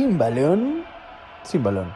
sin 0.00 0.16
balón, 0.16 0.82
sin 1.42 1.62
balón. 1.62 1.92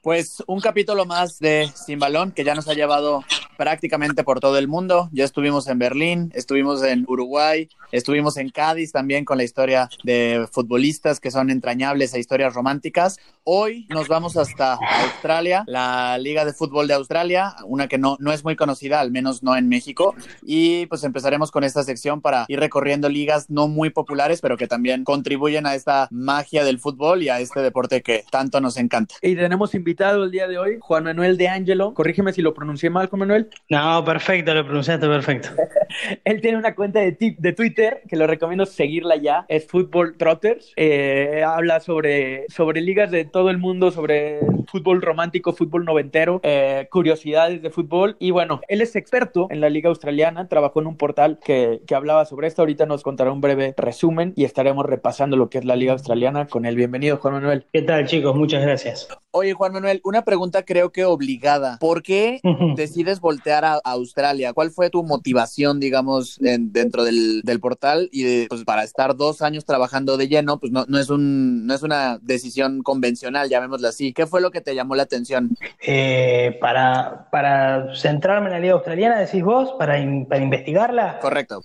Pues 0.00 0.44
un 0.46 0.60
capítulo 0.60 1.06
más 1.06 1.40
de 1.40 1.68
Sin 1.74 1.98
Balón 1.98 2.30
que 2.30 2.44
ya 2.44 2.54
nos 2.54 2.68
ha 2.68 2.74
llevado 2.74 3.24
prácticamente 3.56 4.24
por 4.24 4.40
todo 4.40 4.58
el 4.58 4.68
mundo. 4.68 5.08
Ya 5.12 5.24
estuvimos 5.24 5.66
en 5.68 5.78
Berlín, 5.78 6.32
estuvimos 6.34 6.82
en 6.82 7.04
Uruguay, 7.08 7.68
estuvimos 7.92 8.36
en 8.36 8.50
Cádiz 8.50 8.92
también 8.92 9.24
con 9.24 9.38
la 9.38 9.44
historia 9.44 9.88
de 10.02 10.46
futbolistas 10.50 11.20
que 11.20 11.30
son 11.30 11.50
entrañables 11.50 12.14
e 12.14 12.20
historias 12.20 12.54
románticas. 12.54 13.18
Hoy 13.44 13.86
nos 13.90 14.08
vamos 14.08 14.36
hasta 14.36 14.78
Australia, 15.02 15.64
la 15.66 16.16
Liga 16.18 16.44
de 16.44 16.52
Fútbol 16.52 16.88
de 16.88 16.94
Australia, 16.94 17.54
una 17.66 17.88
que 17.88 17.98
no, 17.98 18.16
no 18.20 18.32
es 18.32 18.42
muy 18.42 18.56
conocida, 18.56 19.00
al 19.00 19.10
menos 19.10 19.42
no 19.42 19.56
en 19.56 19.68
México. 19.68 20.14
Y 20.42 20.86
pues 20.86 21.04
empezaremos 21.04 21.50
con 21.50 21.64
esta 21.64 21.82
sección 21.82 22.20
para 22.20 22.46
ir 22.48 22.58
recorriendo 22.58 23.08
ligas 23.08 23.50
no 23.50 23.68
muy 23.68 23.90
populares, 23.90 24.40
pero 24.40 24.56
que 24.56 24.66
también 24.66 25.04
contribuyen 25.04 25.66
a 25.66 25.74
esta 25.74 26.08
magia 26.10 26.64
del 26.64 26.78
fútbol 26.78 27.22
y 27.22 27.28
a 27.28 27.40
este 27.40 27.60
deporte 27.60 28.02
que 28.02 28.24
tanto 28.30 28.60
nos 28.60 28.76
encanta. 28.76 29.14
Y 29.22 29.36
tenemos 29.36 29.74
invitado 29.74 30.24
el 30.24 30.30
día 30.30 30.48
de 30.48 30.58
hoy, 30.58 30.78
Juan 30.80 31.04
Manuel 31.04 31.36
de 31.36 31.48
Angelo. 31.48 31.94
Corrígeme 31.94 32.32
si 32.32 32.42
lo 32.42 32.54
pronuncié 32.54 32.90
mal, 32.90 33.08
Juan 33.08 33.20
Manuel. 33.20 33.43
No, 33.70 34.04
perfecto, 34.04 34.54
lo 34.54 34.64
pronunciaste 34.64 35.06
perfecto. 35.06 35.48
Él 36.24 36.40
tiene 36.40 36.58
una 36.58 36.74
cuenta 36.74 37.00
de, 37.00 37.16
de 37.38 37.52
Twitter 37.52 38.02
que 38.08 38.16
lo 38.16 38.26
recomiendo 38.26 38.66
seguirla 38.66 39.16
ya. 39.16 39.44
Es 39.48 39.66
Football 39.66 40.16
Trotters. 40.16 40.72
Eh, 40.76 41.42
habla 41.46 41.80
sobre, 41.80 42.46
sobre 42.48 42.80
ligas 42.80 43.10
de 43.10 43.24
todo 43.24 43.50
el 43.50 43.58
mundo, 43.58 43.90
sobre 43.90 44.40
fútbol 44.66 45.02
romántico, 45.02 45.52
fútbol 45.52 45.84
noventero, 45.84 46.40
eh, 46.42 46.88
curiosidades 46.90 47.62
de 47.62 47.70
fútbol. 47.70 48.16
Y 48.18 48.30
bueno, 48.30 48.60
él 48.68 48.80
es 48.80 48.96
experto 48.96 49.48
en 49.50 49.60
la 49.60 49.70
liga 49.70 49.88
australiana. 49.88 50.48
Trabajó 50.48 50.80
en 50.80 50.86
un 50.86 50.96
portal 50.96 51.38
que, 51.44 51.80
que 51.86 51.94
hablaba 51.94 52.24
sobre 52.24 52.48
esto. 52.48 52.62
Ahorita 52.62 52.86
nos 52.86 53.02
contará 53.02 53.32
un 53.32 53.40
breve 53.40 53.74
resumen 53.76 54.32
y 54.36 54.44
estaremos 54.44 54.86
repasando 54.86 55.36
lo 55.36 55.50
que 55.50 55.58
es 55.58 55.64
la 55.64 55.76
liga 55.76 55.92
australiana 55.92 56.46
con 56.46 56.66
él. 56.66 56.76
Bienvenido, 56.76 57.18
Juan 57.18 57.34
Manuel. 57.34 57.66
¿Qué 57.72 57.82
tal, 57.82 58.06
chicos? 58.06 58.34
Muchas 58.34 58.62
gracias. 58.62 59.08
Oye, 59.36 59.52
Juan 59.52 59.72
Manuel, 59.72 60.00
una 60.04 60.22
pregunta 60.22 60.64
creo 60.64 60.92
que 60.92 61.04
obligada. 61.04 61.78
¿Por 61.80 62.04
qué 62.04 62.40
decides 62.76 63.18
voltear 63.18 63.64
a 63.64 63.80
Australia? 63.82 64.52
¿Cuál 64.52 64.70
fue 64.70 64.90
tu 64.90 65.02
motivación, 65.02 65.80
digamos, 65.80 66.40
en, 66.40 66.72
dentro 66.72 67.02
del, 67.02 67.42
del, 67.42 67.58
portal? 67.58 68.08
Y 68.12 68.22
de, 68.22 68.46
pues 68.48 68.62
para 68.62 68.84
estar 68.84 69.16
dos 69.16 69.42
años 69.42 69.64
trabajando 69.64 70.16
de 70.16 70.28
lleno, 70.28 70.60
pues 70.60 70.70
no, 70.70 70.84
no, 70.86 71.00
es 71.00 71.10
un, 71.10 71.66
no 71.66 71.74
es 71.74 71.82
una 71.82 72.20
decisión 72.22 72.84
convencional, 72.84 73.48
llamémosla 73.48 73.88
así. 73.88 74.12
¿Qué 74.12 74.28
fue 74.28 74.40
lo 74.40 74.52
que 74.52 74.60
te 74.60 74.76
llamó 74.76 74.94
la 74.94 75.02
atención? 75.02 75.56
Eh, 75.84 76.56
para, 76.60 77.28
para 77.32 77.92
centrarme 77.96 78.46
en 78.46 78.52
la 78.52 78.60
liga 78.60 78.74
australiana, 78.74 79.18
decís 79.18 79.42
vos, 79.42 79.74
para, 79.76 79.98
in, 79.98 80.26
para 80.26 80.44
investigarla. 80.44 81.18
Correcto. 81.18 81.60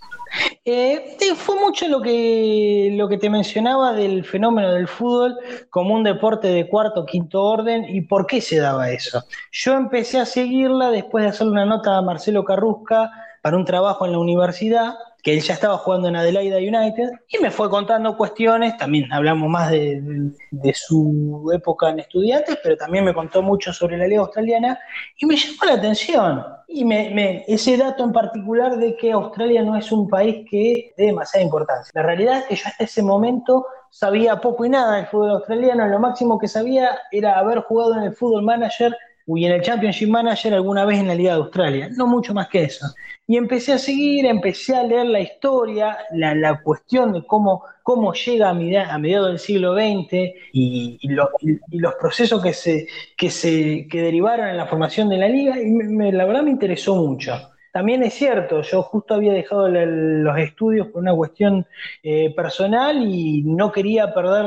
Eh, 0.71 1.17
fue 1.35 1.59
mucho 1.59 1.87
lo 1.87 1.99
que, 1.99 2.93
lo 2.93 3.09
que 3.09 3.17
te 3.17 3.27
mencionaba 3.27 3.91
del 3.93 4.23
fenómeno 4.23 4.71
del 4.71 4.87
fútbol 4.87 5.35
como 5.71 5.95
un 5.95 6.03
deporte 6.03 6.47
de 6.49 6.67
cuarto, 6.67 7.07
quinto 7.07 7.43
orden 7.43 7.85
y 7.89 8.01
por 8.01 8.27
qué 8.27 8.39
se 8.39 8.59
daba 8.59 8.91
eso. 8.91 9.23
Yo 9.51 9.73
empecé 9.73 10.19
a 10.19 10.27
seguirla 10.27 10.91
después 10.91 11.23
de 11.23 11.31
hacer 11.31 11.47
una 11.47 11.65
nota 11.65 11.97
a 11.97 12.03
Marcelo 12.03 12.43
Carrusca 12.43 13.09
para 13.41 13.57
un 13.57 13.65
trabajo 13.65 14.05
en 14.05 14.11
la 14.11 14.19
universidad 14.19 14.93
que 15.23 15.33
él 15.33 15.41
ya 15.41 15.53
estaba 15.53 15.77
jugando 15.77 16.07
en 16.07 16.15
Adelaida 16.15 16.57
United, 16.57 17.11
y 17.27 17.39
me 17.39 17.51
fue 17.51 17.69
contando 17.69 18.15
cuestiones, 18.15 18.77
también 18.77 19.11
hablamos 19.11 19.49
más 19.49 19.71
de, 19.71 20.01
de, 20.01 20.31
de, 20.51 20.73
su 20.73 21.51
época 21.53 21.89
en 21.89 21.99
estudiantes, 21.99 22.57
pero 22.63 22.77
también 22.77 23.03
me 23.03 23.13
contó 23.13 23.41
mucho 23.41 23.73
sobre 23.73 23.97
la 23.97 24.07
liga 24.07 24.21
australiana, 24.21 24.79
y 25.17 25.25
me 25.25 25.35
llamó 25.35 25.65
la 25.65 25.73
atención. 25.73 26.45
Y 26.67 26.85
me, 26.85 27.09
me, 27.09 27.43
ese 27.47 27.77
dato 27.77 28.03
en 28.03 28.13
particular 28.13 28.77
de 28.77 28.95
que 28.95 29.11
Australia 29.11 29.63
no 29.63 29.75
es 29.75 29.91
un 29.91 30.07
país 30.07 30.45
que 30.49 30.93
dé 30.95 31.05
demasiada 31.05 31.43
importancia. 31.43 31.91
La 31.95 32.03
realidad 32.03 32.37
es 32.37 32.45
que 32.45 32.55
yo 32.55 32.63
hasta 32.67 32.83
ese 32.83 33.01
momento 33.01 33.65
sabía 33.89 34.39
poco 34.39 34.65
y 34.65 34.69
nada 34.69 34.97
del 34.97 35.07
fútbol 35.07 35.31
australiano, 35.31 35.87
lo 35.87 35.99
máximo 35.99 36.37
que 36.37 36.47
sabía 36.47 36.99
era 37.11 37.39
haber 37.39 37.61
jugado 37.61 37.95
en 37.95 38.03
el 38.03 38.15
Fútbol 38.15 38.43
Manager 38.43 38.95
y 39.37 39.45
en 39.45 39.51
el 39.51 39.61
Championship 39.61 40.09
Manager 40.09 40.53
alguna 40.53 40.85
vez 40.85 40.99
en 40.99 41.07
la 41.07 41.15
Liga 41.15 41.33
de 41.33 41.39
Australia, 41.39 41.89
no 41.95 42.07
mucho 42.07 42.33
más 42.33 42.47
que 42.47 42.63
eso. 42.63 42.87
Y 43.27 43.37
empecé 43.37 43.73
a 43.73 43.77
seguir, 43.77 44.25
empecé 44.25 44.75
a 44.75 44.83
leer 44.83 45.05
la 45.05 45.19
historia, 45.19 45.97
la, 46.11 46.33
la 46.33 46.61
cuestión 46.61 47.13
de 47.13 47.23
cómo, 47.25 47.63
cómo 47.83 48.13
llega 48.13 48.47
a, 48.47 48.51
a 48.51 48.97
mediados 48.97 49.27
del 49.27 49.39
siglo 49.39 49.75
XX 49.75 50.13
y, 50.53 50.97
y, 51.01 51.07
lo, 51.09 51.29
y, 51.41 51.51
y, 51.69 51.79
los 51.79 51.93
procesos 51.95 52.41
que, 52.41 52.53
se, 52.53 52.87
que, 53.15 53.29
se, 53.29 53.87
que 53.87 54.01
derivaron 54.01 54.47
en 54.47 54.57
la 54.57 54.65
formación 54.65 55.09
de 55.09 55.17
la 55.17 55.27
liga, 55.27 55.61
y 55.61 55.65
me, 55.65 56.11
la 56.11 56.25
verdad 56.25 56.41
me 56.41 56.51
interesó 56.51 56.95
mucho. 56.95 57.33
También 57.71 58.01
es 58.01 58.15
cierto, 58.15 58.63
yo 58.63 58.81
justo 58.81 59.13
había 59.13 59.31
dejado 59.31 59.67
los 59.69 60.37
estudios 60.39 60.87
por 60.87 61.03
una 61.03 61.13
cuestión 61.13 61.67
eh, 62.01 62.33
personal 62.35 63.07
y 63.07 63.43
no 63.43 63.71
quería 63.71 64.11
perder 64.11 64.45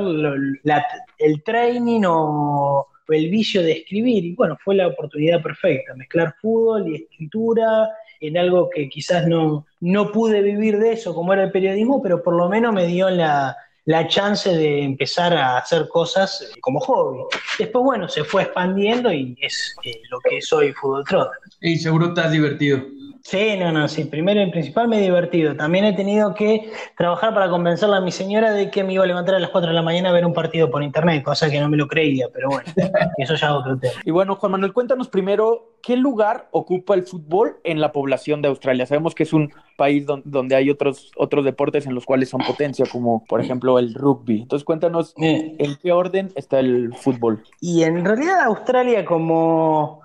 el 1.19 1.43
training 1.45 2.03
o 2.05 2.89
el 3.09 3.31
vicio 3.31 3.63
de 3.63 3.73
escribir 3.73 4.25
y 4.25 4.35
bueno, 4.35 4.57
fue 4.65 4.75
la 4.75 4.87
oportunidad 4.87 5.43
perfecta, 5.43 5.95
mezclar 5.95 6.35
fútbol 6.41 6.89
y 6.89 6.97
escritura 6.97 7.89
en 8.21 8.39
algo 8.39 8.71
que 8.71 8.89
quizás 8.89 9.27
no, 9.27 9.67
no 9.81 10.13
pude 10.13 10.43
vivir 10.43 10.79
de 10.79 10.93
eso 10.93 11.15
como 11.15 11.33
era 11.33 11.45
el 11.45 11.51
periodismo, 11.51 12.01
pero 12.03 12.23
por 12.23 12.35
lo 12.35 12.49
menos 12.49 12.73
me 12.73 12.87
dio 12.87 13.11
la, 13.11 13.57
la 13.85 14.07
chance 14.07 14.49
de 14.49 14.83
empezar 14.83 15.35
a 15.35 15.59
hacer 15.59 15.89
cosas 15.89 16.53
como 16.61 16.79
hobby. 16.81 17.25
Después, 17.59 17.85
bueno, 17.85 18.09
se 18.09 18.25
fue 18.25 18.43
expandiendo 18.43 19.13
y 19.13 19.37
es 19.41 19.75
eh, 19.85 20.01
lo 20.11 20.21
que 20.21 20.41
soy 20.41 20.73
Fútbol 20.73 21.05
Trotter. 21.05 21.39
Y 21.61 21.77
seguro 21.77 22.09
estás 22.09 22.31
divertido. 22.31 22.83
Sí, 23.23 23.57
no, 23.57 23.71
no, 23.71 23.87
sí. 23.89 24.05
Primero 24.05 24.43
y 24.43 24.51
principal 24.51 24.89
me 24.89 24.99
he 24.99 25.01
divertido. 25.01 25.55
También 25.55 25.85
he 25.85 25.93
tenido 25.93 26.35
que 26.35 26.73
trabajar 26.97 27.33
para 27.33 27.49
convencerla 27.49 27.99
a 27.99 28.01
mi 28.01 28.11
señora 28.11 28.53
de 28.53 28.71
que 28.71 28.83
me 28.83 28.95
iba 28.95 29.05
a 29.05 29.07
levantar 29.07 29.37
a 29.37 29.39
las 29.39 29.51
4 29.51 29.69
de 29.69 29.75
la 29.75 29.83
mañana 29.83 30.09
a 30.09 30.13
ver 30.13 30.27
un 30.27 30.33
partido 30.33 30.71
por 30.71 30.83
internet, 30.83 31.23
cosa 31.23 31.49
que 31.49 31.61
no 31.61 31.69
me 31.69 31.77
lo 31.77 31.87
creía, 31.87 32.27
pero 32.33 32.49
bueno, 32.49 32.65
eso 33.19 33.35
ya 33.35 33.47
es 33.47 33.53
otro 33.53 33.79
tema. 33.79 33.95
Y 34.05 34.11
bueno, 34.11 34.35
Juan 34.35 34.53
Manuel, 34.53 34.73
cuéntanos 34.73 35.09
primero, 35.09 35.77
¿qué 35.83 35.97
lugar 35.97 36.49
ocupa 36.51 36.95
el 36.95 37.05
fútbol 37.05 37.59
en 37.63 37.81
la 37.81 37.93
población 37.93 38.43
de 38.43 38.49
Australia? 38.49 38.87
Sabemos 38.87 39.15
que 39.15 39.23
es 39.23 39.33
un 39.33 39.53
país 39.77 40.05
don, 40.05 40.23
donde 40.25 40.57
hay 40.57 40.69
otros, 40.69 41.13
otros 41.17 41.45
deportes 41.45 41.87
en 41.87 41.95
los 41.95 42.05
cuales 42.05 42.29
son 42.29 42.41
potencia, 42.41 42.87
como 42.91 43.25
por 43.25 43.41
ejemplo 43.41 43.79
el 43.79 43.95
rugby. 43.95 44.43
Entonces 44.43 44.65
cuéntanos 44.65 45.15
eh. 45.23 45.55
en 45.59 45.77
qué 45.77 45.93
orden 45.93 46.33
está 46.35 46.59
el 46.59 46.93
fútbol. 46.95 47.45
Y 47.61 47.85
en 47.85 48.05
realidad 48.05 48.41
Australia 48.43 49.05
como 49.05 50.02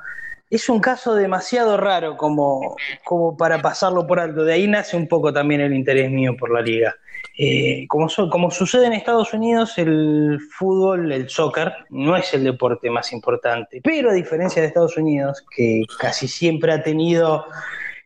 es 0.50 0.69
un 0.69 0.80
caso 0.80 1.16
demasiado 1.16 1.78
raro 1.78 2.16
como, 2.16 2.75
como 3.03 3.35
para 3.35 3.62
pasarlo 3.62 4.08
por 4.08 4.19
alto. 4.19 4.44
De 4.44 4.53
ahí 4.53 4.68
nace 4.68 4.96
un 4.96 5.08
poco 5.08 5.34
también 5.34 5.62
el 5.62 5.74
interés 5.74 6.09
mío 6.09 6.35
por 6.38 6.52
la 6.52 6.62
liga. 6.62 6.96
Eh, 7.38 7.85
como, 7.88 8.09
so, 8.09 8.30
como, 8.30 8.50
sucede 8.50 8.88
en 8.88 8.94
Estados 8.94 9.34
Unidos, 9.34 9.78
el 9.78 10.40
fútbol, 10.57 11.12
el 11.12 11.30
soccer, 11.30 11.74
no 11.90 12.16
es 12.16 12.34
el 12.34 12.44
deporte 12.44 12.90
más 12.90 13.12
importante. 13.12 13.81
Pero 13.84 14.09
a 14.09 14.13
diferencia 14.13 14.62
de 14.62 14.69
Estados 14.69 14.97
Unidos, 14.97 15.46
que 15.56 15.84
casi 16.00 16.28
siempre 16.28 16.72
ha 16.72 16.81
tenido 16.81 17.46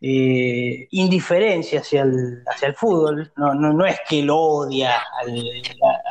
eh, 0.04 0.88
indiferencia 0.90 1.80
hacia 1.80 2.02
el, 2.02 2.44
hacia 2.48 2.70
el 2.70 2.76
fútbol, 2.76 3.32
no, 3.38 3.54
no, 3.54 3.72
no 3.72 3.86
es 3.86 4.00
que 4.10 4.24
lo 4.24 4.36
odia 4.36 4.94
al, 5.22 5.44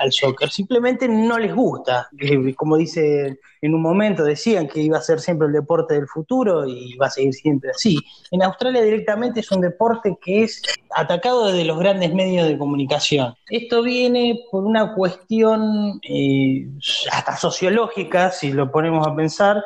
al 0.01 0.13
soccer, 0.13 0.49
simplemente 0.49 1.09
no 1.09 1.39
les 1.39 1.53
gusta. 1.53 2.09
Eh, 2.19 2.55
como 2.55 2.77
dice 2.77 3.41
en 3.63 3.75
un 3.75 3.83
momento 3.83 4.25
decían 4.25 4.69
que 4.69 4.81
iba 4.81 4.97
a 4.97 5.03
ser 5.03 5.21
siempre 5.21 5.47
el 5.47 5.53
deporte 5.53 5.95
del 5.95 6.07
futuro 6.07 6.67
y 6.67 6.97
va 6.97 7.07
a 7.07 7.11
seguir 7.11 7.35
siempre 7.35 7.71
así. 7.71 7.99
En 8.31 8.43
Australia 8.43 8.81
directamente 8.81 9.41
es 9.41 9.51
un 9.51 9.61
deporte 9.61 10.17
que 10.23 10.45
es 10.45 10.63
atacado 10.95 11.49
desde 11.49 11.65
los 11.65 11.79
grandes 11.79 12.15
medios 12.15 12.49
de 12.49 12.57
comunicación. 12.57 13.35
Esto 13.49 13.83
viene 13.83 14.41
por 14.51 14.65
una 14.65 14.95
cuestión 14.95 16.01
eh, 16.09 16.69
hasta 17.13 17.37
sociológica, 17.37 18.31
si 18.31 18.53
lo 18.53 18.71
ponemos 18.71 19.07
a 19.07 19.15
pensar. 19.15 19.63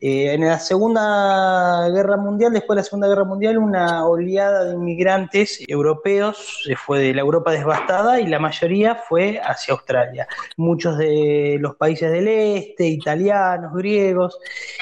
En 0.00 0.46
la 0.46 0.58
Segunda 0.58 1.88
Guerra 1.88 2.16
Mundial, 2.16 2.52
después 2.52 2.76
de 2.76 2.80
la 2.80 2.84
Segunda 2.84 3.08
Guerra 3.08 3.24
Mundial, 3.24 3.59
una 3.60 4.06
oleada 4.06 4.64
de 4.64 4.74
inmigrantes 4.74 5.62
europeos 5.68 6.62
se 6.64 6.76
fue 6.76 7.00
de 7.00 7.14
la 7.14 7.20
Europa 7.20 7.52
devastada 7.52 8.20
y 8.20 8.26
la 8.26 8.38
mayoría 8.38 8.94
fue 8.94 9.40
hacia 9.42 9.74
Australia. 9.74 10.26
Muchos 10.56 10.98
de 10.98 11.58
los 11.60 11.76
países 11.76 12.10
del 12.10 12.28
este, 12.28 12.86
Italia, 12.86 13.60
griegos, 13.74 14.38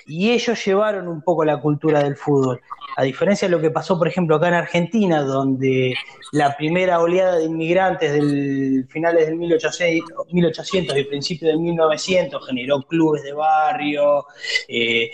y 0.06 0.30
ellos 0.30 0.64
llevaron 0.64 1.08
un 1.08 1.22
poco 1.22 1.44
la 1.44 1.60
cultura 1.60 2.02
del 2.02 2.16
fútbol. 2.16 2.60
A 2.98 3.04
diferencia 3.04 3.46
de 3.46 3.52
lo 3.52 3.60
que 3.60 3.70
pasó, 3.70 3.96
por 3.96 4.08
ejemplo, 4.08 4.34
acá 4.34 4.48
en 4.48 4.54
Argentina, 4.54 5.22
donde 5.22 5.94
la 6.32 6.56
primera 6.56 6.98
oleada 6.98 7.36
de 7.36 7.44
inmigrantes 7.44 8.12
del 8.12 8.88
finales 8.90 9.26
del 9.26 9.36
1800, 9.36 10.32
1800 10.32 10.98
y 10.98 11.04
principios 11.04 11.52
del 11.52 11.60
1900 11.60 12.44
generó 12.44 12.82
clubes 12.82 13.22
de 13.22 13.32
barrio, 13.34 14.26
eh, 14.66 15.12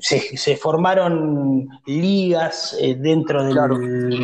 se, 0.00 0.34
se, 0.34 0.56
formaron 0.56 1.68
ligas 1.84 2.74
eh, 2.80 2.94
dentro 2.98 3.44
del, 3.44 3.52
claro. 3.52 3.76
de, 3.76 4.16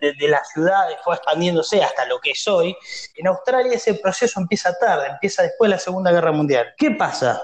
de, 0.00 0.12
de 0.16 0.28
las 0.28 0.48
ciudades, 0.52 0.98
fue 1.02 1.16
expandiéndose 1.16 1.82
hasta 1.82 2.06
lo 2.06 2.20
que 2.20 2.30
es 2.30 2.46
hoy. 2.46 2.76
En 3.16 3.26
Australia 3.26 3.72
ese 3.72 3.94
proceso 3.94 4.38
empieza 4.38 4.72
tarde, 4.78 5.08
empieza 5.10 5.42
después 5.42 5.68
de 5.68 5.74
la 5.74 5.80
Segunda 5.80 6.12
Guerra 6.12 6.30
Mundial. 6.30 6.68
¿Qué 6.78 6.92
pasa? 6.92 7.42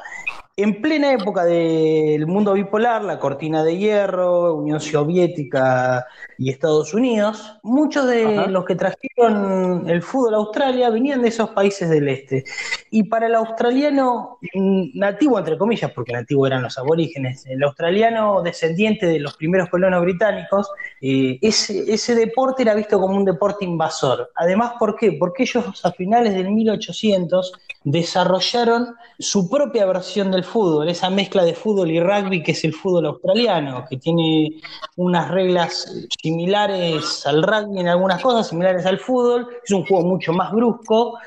En 0.54 0.82
plena 0.82 1.10
época 1.14 1.46
del 1.46 2.26
mundo 2.26 2.52
bipolar, 2.52 3.02
la 3.02 3.18
cortina 3.18 3.64
de 3.64 3.78
hierro, 3.78 4.54
Unión 4.54 4.80
Soviética 4.80 6.06
y 6.36 6.50
Estados 6.50 6.92
Unidos, 6.92 7.58
muchos 7.62 8.06
de 8.06 8.48
los 8.48 8.66
que 8.66 8.74
trajeron 8.74 9.88
el 9.88 10.02
fútbol 10.02 10.34
a 10.34 10.36
Australia 10.36 10.90
venían 10.90 11.22
de 11.22 11.28
esos 11.28 11.48
países 11.50 11.88
del 11.88 12.06
este. 12.06 12.44
Y 12.90 13.04
para 13.04 13.28
el 13.28 13.34
australiano 13.34 14.40
nativo, 14.92 15.38
entre 15.38 15.56
comillas, 15.56 15.90
porque 15.92 16.12
nativo 16.12 16.46
eran 16.46 16.62
los 16.62 16.76
aborígenes, 16.76 17.46
el 17.46 17.62
australiano 17.62 18.42
descendiente 18.42 19.06
de 19.06 19.20
los 19.20 19.34
primeros 19.38 19.70
colonos 19.70 20.02
británicos, 20.02 20.70
eh, 21.00 21.38
ese, 21.40 21.90
ese 21.90 22.14
deporte 22.14 22.62
era 22.62 22.74
visto 22.74 23.00
como 23.00 23.16
un 23.16 23.24
deporte 23.24 23.64
invasor. 23.64 24.30
Además, 24.34 24.74
¿por 24.78 24.96
qué? 24.96 25.12
Porque 25.12 25.44
ellos 25.44 25.80
a 25.82 25.92
finales 25.92 26.34
del 26.34 26.50
1800 26.50 27.52
desarrollaron 27.84 28.94
su 29.18 29.48
propia 29.48 29.86
versión 29.86 30.30
del 30.30 30.41
fútbol, 30.44 30.88
esa 30.88 31.10
mezcla 31.10 31.44
de 31.44 31.54
fútbol 31.54 31.90
y 31.90 32.00
rugby 32.00 32.42
que 32.42 32.52
es 32.52 32.64
el 32.64 32.72
fútbol 32.72 33.06
australiano, 33.06 33.84
que 33.88 33.96
tiene 33.96 34.60
unas 34.96 35.30
reglas 35.30 36.08
similares 36.22 37.26
al 37.26 37.42
rugby 37.42 37.80
en 37.80 37.88
algunas 37.88 38.22
cosas, 38.22 38.48
similares 38.48 38.86
al 38.86 38.98
fútbol, 38.98 39.48
es 39.64 39.70
un 39.70 39.84
juego 39.84 40.04
mucho 40.04 40.32
más 40.32 40.52
brusco 40.52 41.18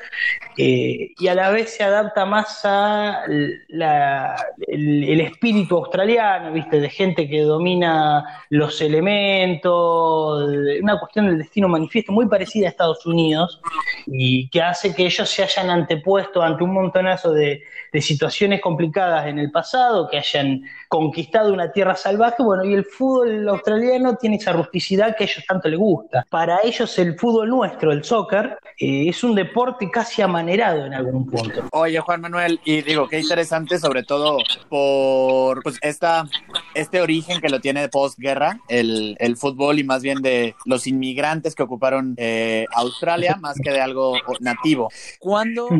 eh, 0.56 1.12
y 1.18 1.28
a 1.28 1.34
la 1.34 1.50
vez 1.50 1.76
se 1.76 1.84
adapta 1.84 2.24
más 2.24 2.60
a 2.64 3.24
el, 3.26 5.20
espíritu 5.20 5.76
australiano, 5.76 6.52
¿viste? 6.52 6.80
de 6.80 6.88
gente 6.88 7.28
que 7.28 7.42
domina 7.42 8.24
los 8.50 8.80
elementos, 8.80 10.48
una 10.80 10.98
cuestión 10.98 11.26
del 11.26 11.38
destino 11.38 11.68
manifiesto 11.68 12.12
muy 12.12 12.26
parecida 12.26 12.66
a 12.66 12.70
Estados 12.70 13.04
Unidos 13.04 13.60
y 14.06 14.48
que 14.50 14.62
hace 14.62 14.94
que 14.94 15.06
ellos 15.06 15.28
se 15.28 15.42
hayan 15.42 15.70
antepuesto 15.70 16.42
ante 16.42 16.64
un 16.64 16.72
montonazo 16.72 17.32
de, 17.32 17.62
de 17.96 18.02
situaciones 18.02 18.60
complicadas 18.60 19.26
en 19.26 19.38
el 19.38 19.50
pasado, 19.50 20.06
que 20.10 20.18
hayan 20.18 20.60
conquistado 20.86 21.50
una 21.50 21.72
tierra 21.72 21.94
salvaje, 21.94 22.42
bueno, 22.42 22.62
y 22.62 22.74
el 22.74 22.84
fútbol 22.84 23.48
australiano 23.48 24.16
tiene 24.16 24.36
esa 24.36 24.52
rusticidad 24.52 25.16
que 25.16 25.24
a 25.24 25.26
ellos 25.26 25.42
tanto 25.48 25.66
les 25.70 25.78
gusta. 25.78 26.26
Para 26.28 26.58
ellos 26.62 26.98
el 26.98 27.18
fútbol 27.18 27.48
nuestro, 27.48 27.92
el 27.92 28.04
soccer, 28.04 28.58
eh, 28.78 29.08
es 29.08 29.24
un 29.24 29.34
deporte 29.34 29.90
casi 29.90 30.20
amanerado 30.20 30.84
en 30.84 30.92
algún 30.92 31.24
punto. 31.24 31.62
Oye, 31.72 31.98
Juan 32.00 32.20
Manuel, 32.20 32.60
y 32.66 32.82
digo, 32.82 33.08
qué 33.08 33.18
interesante 33.18 33.78
sobre 33.78 34.02
todo 34.02 34.36
por 34.68 35.62
pues, 35.62 35.78
esta, 35.80 36.28
este 36.74 37.00
origen 37.00 37.40
que 37.40 37.48
lo 37.48 37.60
tiene 37.60 37.80
de 37.80 37.88
posguerra, 37.88 38.60
el, 38.68 39.16
el 39.20 39.38
fútbol 39.38 39.78
y 39.78 39.84
más 39.84 40.02
bien 40.02 40.20
de 40.20 40.54
los 40.66 40.86
inmigrantes 40.86 41.54
que 41.54 41.62
ocuparon 41.62 42.12
eh, 42.18 42.66
Australia, 42.74 43.38
más 43.40 43.56
que 43.58 43.70
de 43.70 43.80
algo 43.80 44.18
nativo. 44.40 44.90
¿Cuándo 45.18 45.70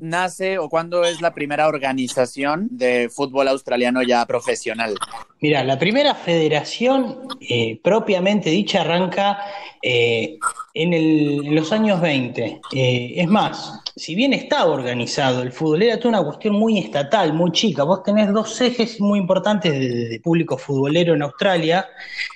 nace 0.00 0.58
o 0.58 0.68
cuándo 0.68 1.04
es 1.04 1.22
la 1.22 1.32
primera 1.32 1.61
organización 1.66 2.68
de 2.70 3.08
fútbol 3.08 3.48
australiano 3.48 4.02
ya 4.02 4.24
profesional? 4.26 4.94
Mira, 5.40 5.64
la 5.64 5.76
primera 5.76 6.14
federación 6.14 7.26
eh, 7.40 7.80
propiamente 7.82 8.50
dicha 8.50 8.82
arranca 8.82 9.40
eh, 9.82 10.38
en, 10.72 11.54
los 11.54 11.72
años 11.72 12.00
20. 12.00 12.60
Eh, 12.72 13.14
es 13.16 13.28
más, 13.28 13.80
si 13.96 14.14
bien 14.14 14.32
estaba 14.32 14.70
organizado 14.70 15.42
el 15.42 15.50
fútbol, 15.50 15.82
era 15.82 15.98
toda 15.98 16.10
una 16.10 16.22
cuestión 16.22 16.54
muy 16.54 16.78
estatal, 16.78 17.32
muy 17.32 17.50
chica. 17.50 17.82
Vos 17.82 18.04
tenés 18.04 18.32
dos 18.32 18.60
ejes 18.60 19.00
muy 19.00 19.18
importantes 19.18 19.72
de, 19.72 20.20
público 20.22 20.56
futbolero 20.56 21.14
en 21.14 21.22
Australia, 21.22 21.86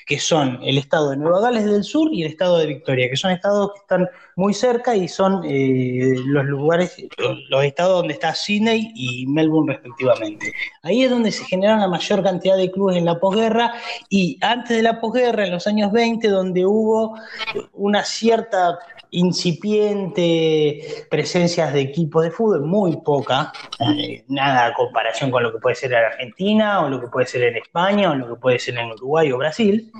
que 0.04 0.18
son 0.18 0.58
el 0.64 0.76
estado 0.76 1.10
de 1.10 1.16
Nueva 1.16 1.40
Gales 1.40 1.64
del 1.64 1.84
Sur 1.84 2.12
y 2.12 2.22
el 2.22 2.30
estado 2.30 2.58
de 2.58 2.66
Victoria, 2.66 3.08
que 3.08 3.16
son 3.16 3.30
estados 3.30 3.72
que 3.72 3.80
están 3.80 4.08
muy 4.36 4.52
cerca 4.52 4.94
y 4.94 5.08
son 5.08 5.42
eh, 5.44 6.14
los 6.26 6.44
lugares, 6.44 6.94
los, 7.48 7.64
estados 7.64 7.96
donde 7.96 8.12
está 8.12 8.34
Sydney 8.34 8.92
y 8.94 9.26
Melbourne 9.26 9.72
respectivamente. 9.72 10.52
Ahí 10.82 11.04
es 11.04 11.10
donde 11.10 11.32
se 11.32 11.44
generaron 11.46 11.80
la 11.80 11.88
mayor 11.88 12.22
cantidad 12.22 12.56
de 12.56 12.70
clubes 12.70 12.98
en 12.98 13.06
la 13.06 13.18
posguerra 13.18 13.72
y 14.10 14.38
antes 14.42 14.76
de 14.76 14.82
la 14.82 15.00
posguerra, 15.00 15.46
en 15.46 15.52
los 15.52 15.66
años 15.66 15.90
20, 15.90 16.28
donde 16.28 16.66
hubo 16.66 17.18
una 17.72 18.04
cierta 18.04 18.78
incipiente 19.16 21.06
presencias 21.10 21.72
de 21.72 21.80
equipos 21.80 22.22
de 22.22 22.30
fútbol, 22.30 22.62
muy 22.62 22.98
poca, 22.98 23.52
eh, 23.80 24.24
nada 24.28 24.66
a 24.66 24.74
comparación 24.74 25.30
con 25.30 25.42
lo 25.42 25.52
que 25.52 25.58
puede 25.58 25.74
ser 25.74 25.92
en 25.92 26.04
Argentina 26.04 26.82
o 26.82 26.90
lo 26.90 27.00
que 27.00 27.06
puede 27.08 27.26
ser 27.26 27.44
en 27.44 27.56
España 27.56 28.10
o 28.10 28.14
lo 28.14 28.28
que 28.28 28.40
puede 28.40 28.58
ser 28.58 28.76
en 28.76 28.90
Uruguay 28.90 29.32
o 29.32 29.38
Brasil. 29.38 29.90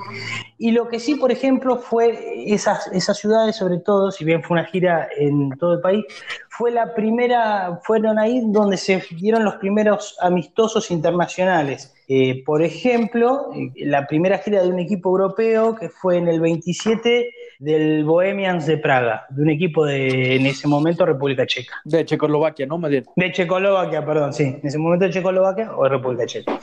Y 0.59 0.71
lo 0.73 0.89
que 0.89 1.01
sí, 1.01 1.15
por 1.15 1.33
ejemplo, 1.33 1.79
fue 1.79 2.45
esas, 2.47 2.89
esas 2.89 3.19
ciudades, 3.19 3.57
sobre 3.57 3.79
todo, 3.79 4.11
si 4.11 4.25
bien 4.25 4.43
fue 4.43 4.59
una 4.59 4.67
gira 4.67 5.09
en 5.17 5.51
todo 5.59 5.75
el 5.75 5.81
país, 5.81 6.05
fue 6.51 6.71
la 6.71 6.95
primera, 6.95 7.81
fueron 7.85 8.19
ahí 8.19 8.43
donde 8.47 8.77
se 8.77 9.03
dieron 9.11 9.45
los 9.45 9.57
primeros 9.57 10.17
amistosos 10.21 10.91
internacionales. 10.91 11.95
Eh, 12.09 12.45
por 12.45 12.63
ejemplo, 12.63 13.51
eh, 13.55 13.73
la 13.87 14.07
primera 14.07 14.39
gira 14.39 14.63
de 14.63 14.69
un 14.69 14.79
equipo 14.79 15.11
europeo 15.11 15.75
que 15.75 15.89
fue 15.89 16.19
en 16.19 16.29
el 16.29 16.41
27 16.41 17.31
del 17.58 18.05
Bohemians 18.05 18.67
de 18.67 18.79
Praga, 18.79 19.26
de 19.31 19.43
un 19.43 19.50
equipo 19.50 19.85
de, 19.85 20.37
en 20.37 20.47
ese 20.47 20.69
momento, 20.69 21.06
República 21.06 21.47
Checa. 21.47 21.75
De 21.85 22.05
Checoslovaquia, 22.05 22.67
¿no? 22.67 22.79
De 22.79 23.32
Checoslovaquia, 23.32 24.05
perdón, 24.05 24.32
sí. 24.32 24.44
En 24.44 24.67
ese 24.67 24.79
momento 24.79 25.06
de 25.06 25.12
Checoslovaquia 25.12 25.73
o 25.76 25.88
República 25.88 26.26
Checa. 26.26 26.58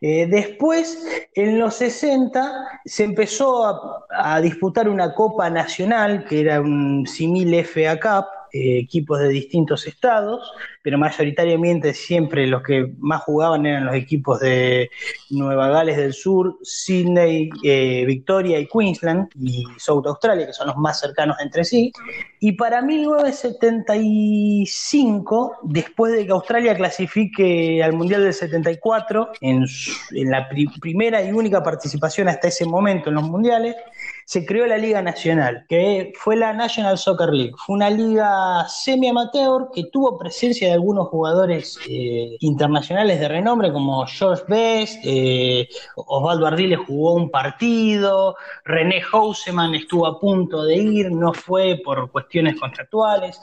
Eh, 0.00 0.26
después, 0.26 1.28
en 1.34 1.58
los 1.58 1.74
60, 1.76 2.80
se 2.84 3.04
empezó 3.04 3.66
a, 3.66 4.34
a, 4.34 4.40
disputar 4.40 4.88
una 4.88 5.14
Copa 5.14 5.48
Nacional, 5.48 6.24
que 6.26 6.40
era 6.40 6.60
un 6.60 7.06
simil 7.06 7.54
FA 7.64 7.98
Cup, 7.98 8.26
eh, 8.52 8.78
equipos 8.78 9.18
de 9.18 9.28
distintos 9.28 9.86
estados, 9.86 10.52
pero 10.86 10.98
mayoritariamente 10.98 11.92
siempre 11.94 12.46
los 12.46 12.62
que 12.62 12.92
más 13.00 13.22
jugaban 13.22 13.66
eran 13.66 13.86
los 13.86 13.96
equipos 13.96 14.38
de 14.38 14.88
Nueva 15.30 15.68
Gales 15.68 15.96
del 15.96 16.12
Sur, 16.12 16.58
Sydney, 16.62 17.50
eh, 17.64 18.04
Victoria 18.06 18.60
y 18.60 18.68
Queensland 18.68 19.28
y 19.34 19.64
South 19.78 20.06
Australia, 20.06 20.46
que 20.46 20.52
son 20.52 20.68
los 20.68 20.76
más 20.76 21.00
cercanos 21.00 21.38
entre 21.40 21.64
sí. 21.64 21.90
Y 22.38 22.52
para 22.52 22.82
1975, 22.82 25.56
después 25.64 26.12
de 26.12 26.24
que 26.24 26.30
Australia 26.30 26.76
clasifique 26.76 27.82
al 27.82 27.94
Mundial 27.94 28.22
del 28.22 28.32
74, 28.32 29.30
en, 29.40 29.66
en 30.12 30.30
la 30.30 30.48
primera 30.80 31.20
y 31.20 31.32
única 31.32 31.64
participación 31.64 32.28
hasta 32.28 32.46
ese 32.46 32.64
momento 32.64 33.08
en 33.08 33.16
los 33.16 33.24
mundiales, 33.24 33.74
se 34.26 34.44
creó 34.44 34.66
la 34.66 34.76
Liga 34.76 35.00
Nacional, 35.02 35.64
que 35.68 36.12
fue 36.18 36.36
la 36.36 36.52
National 36.52 36.98
Soccer 36.98 37.30
League. 37.30 37.54
Fue 37.64 37.76
una 37.76 37.90
liga 37.90 38.66
semi-amateur 38.68 39.68
que 39.72 39.84
tuvo 39.84 40.18
presencia 40.18 40.68
de 40.68 40.74
algunos 40.76 41.08
jugadores 41.08 41.78
eh, 41.88 42.36
internacionales 42.40 43.20
de 43.20 43.28
renombre, 43.28 43.72
como 43.72 44.06
George 44.06 44.44
Best, 44.48 45.00
eh, 45.04 45.68
Osvaldo 45.96 46.46
Ardiles 46.46 46.78
jugó 46.86 47.14
un 47.14 47.30
partido, 47.30 48.36
René 48.64 49.00
Houseman 49.00 49.74
estuvo 49.74 50.06
a 50.06 50.20
punto 50.20 50.64
de 50.64 50.76
ir, 50.76 51.10
no 51.10 51.32
fue 51.32 51.80
por 51.84 52.10
cuestiones 52.10 52.58
contractuales, 52.58 53.40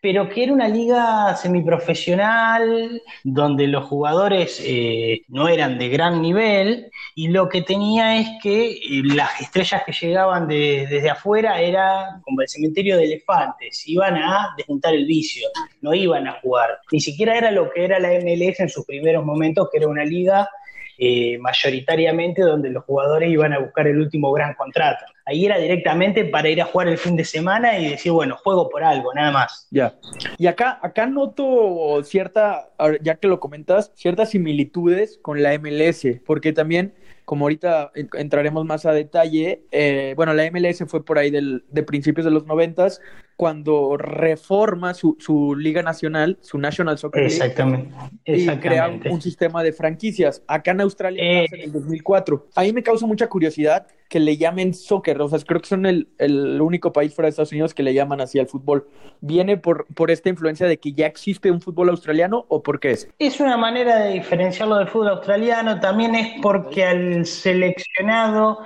pero 0.00 0.28
que 0.28 0.44
era 0.44 0.52
una 0.52 0.68
liga 0.68 1.34
semiprofesional 1.36 3.02
donde 3.24 3.66
los 3.66 3.84
jugadores 3.84 4.60
eh, 4.64 5.22
no 5.28 5.48
eran 5.48 5.78
de 5.78 5.88
gran 5.88 6.22
nivel 6.22 6.90
y 7.14 7.28
lo 7.28 7.48
que 7.48 7.62
tenía 7.62 8.18
es 8.18 8.28
que 8.42 8.78
las 9.04 9.40
estrellas 9.40 9.82
que 9.84 9.92
llegaban 9.92 10.46
desde 10.46 11.10
afuera 11.10 11.60
era 11.60 12.20
como 12.22 12.40
el 12.40 12.48
cementerio 12.48 12.96
de 12.96 13.04
elefantes, 13.04 13.86
iban 13.86 14.16
a 14.16 14.54
desmontar 14.56 14.94
el 14.94 15.06
vicio, 15.06 15.48
no 15.80 15.94
iban 15.94 16.28
a 16.28 16.40
jugar. 16.40 16.73
Ni 16.92 17.00
siquiera 17.00 17.36
era 17.36 17.50
lo 17.50 17.70
que 17.70 17.84
era 17.84 17.98
la 17.98 18.10
MLS 18.10 18.60
en 18.60 18.68
sus 18.68 18.84
primeros 18.84 19.24
momentos, 19.24 19.68
que 19.70 19.78
era 19.78 19.88
una 19.88 20.04
liga 20.04 20.48
eh, 20.96 21.38
mayoritariamente 21.38 22.42
donde 22.42 22.70
los 22.70 22.84
jugadores 22.84 23.28
iban 23.28 23.52
a 23.52 23.58
buscar 23.58 23.88
el 23.88 23.98
último 23.98 24.30
gran 24.30 24.54
contrato. 24.54 25.04
Ahí 25.26 25.44
era 25.44 25.58
directamente 25.58 26.24
para 26.24 26.48
ir 26.48 26.62
a 26.62 26.66
jugar 26.66 26.86
el 26.86 26.98
fin 26.98 27.16
de 27.16 27.24
semana 27.24 27.76
y 27.78 27.90
decir, 27.90 28.12
bueno, 28.12 28.36
juego 28.36 28.68
por 28.68 28.84
algo, 28.84 29.12
nada 29.12 29.32
más. 29.32 29.66
Ya. 29.72 29.94
Y 30.38 30.46
acá, 30.46 30.78
acá 30.82 31.06
noto 31.06 32.00
cierta, 32.04 32.68
ya 33.00 33.16
que 33.16 33.26
lo 33.26 33.40
comentas, 33.40 33.90
ciertas 33.96 34.30
similitudes 34.30 35.18
con 35.20 35.42
la 35.42 35.58
MLS, 35.58 36.06
porque 36.24 36.52
también 36.52 36.94
como 37.24 37.46
ahorita 37.46 37.90
entraremos 37.94 38.64
más 38.64 38.86
a 38.86 38.92
detalle, 38.92 39.62
eh, 39.72 40.12
bueno, 40.14 40.34
la 40.34 40.48
MLS 40.50 40.84
fue 40.86 41.04
por 41.04 41.18
ahí 41.18 41.30
del, 41.30 41.64
de 41.70 41.82
principios 41.82 42.24
de 42.24 42.30
los 42.30 42.44
noventas, 42.46 43.00
cuando 43.36 43.96
reforma 43.96 44.94
su, 44.94 45.16
su, 45.18 45.56
liga 45.56 45.82
nacional, 45.82 46.38
su 46.40 46.58
National 46.58 46.98
Soccer 46.98 47.22
League, 47.22 47.34
Exactamente. 47.34 47.94
y 48.26 48.46
crea 48.58 48.88
un, 49.10 49.20
sistema 49.20 49.62
de 49.62 49.72
franquicias. 49.72 50.42
Acá 50.46 50.70
en 50.70 50.80
Australia 50.82 51.22
eh. 51.22 51.46
en 51.50 51.60
el 51.62 51.72
2004. 51.72 52.48
Ahí 52.54 52.72
me 52.72 52.82
causa 52.82 53.06
mucha 53.06 53.28
curiosidad 53.28 53.86
que 54.08 54.20
le 54.20 54.36
llamen 54.36 54.74
soccer, 54.74 55.20
o 55.20 55.28
sea, 55.28 55.40
creo 55.40 55.60
que 55.60 55.66
son 55.66 55.86
el, 55.86 56.08
el, 56.18 56.60
único 56.60 56.92
país 56.92 57.12
fuera 57.12 57.26
de 57.26 57.30
Estados 57.30 57.50
Unidos 57.50 57.74
que 57.74 57.82
le 57.82 57.94
llaman 57.94 58.20
así 58.20 58.38
al 58.38 58.46
fútbol. 58.46 58.88
¿Viene 59.20 59.56
por, 59.56 59.86
por 59.94 60.12
esta 60.12 60.28
influencia 60.28 60.68
de 60.68 60.78
que 60.78 60.92
ya 60.92 61.06
existe 61.06 61.50
un 61.50 61.60
fútbol 61.60 61.88
australiano 61.88 62.44
o 62.48 62.62
por 62.62 62.78
qué 62.78 62.92
es? 62.92 63.08
Es 63.18 63.40
una 63.40 63.56
manera 63.56 63.98
de 63.98 64.12
diferenciarlo 64.12 64.76
del 64.76 64.86
fútbol 64.86 65.08
australiano, 65.08 65.80
también 65.80 66.14
es 66.14 66.40
porque 66.42 66.84
al 66.84 67.26
seleccionado, 67.26 68.60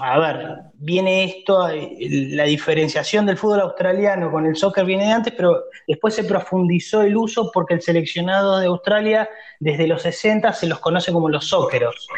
a 0.00 0.18
ver, 0.18 0.56
viene 0.74 1.24
esto, 1.24 1.68
eh, 1.68 1.96
la 2.30 2.44
diferenciación 2.44 3.26
del 3.26 3.36
fútbol 3.36 3.60
australiano 3.60 4.30
con 4.30 4.46
el 4.46 4.56
soccer 4.56 4.84
viene 4.84 5.06
de 5.06 5.12
antes, 5.12 5.34
pero 5.36 5.64
después 5.86 6.14
se 6.14 6.24
profundizó 6.24 7.02
el 7.02 7.16
uso 7.16 7.50
porque 7.52 7.74
el 7.74 7.82
seleccionado 7.82 8.58
de 8.58 8.66
Australia 8.66 9.28
desde 9.58 9.88
los 9.88 10.02
60 10.02 10.52
se 10.52 10.66
los 10.68 10.78
conoce 10.78 11.12
como 11.12 11.28
los 11.28 11.46
socceros. 11.46 12.08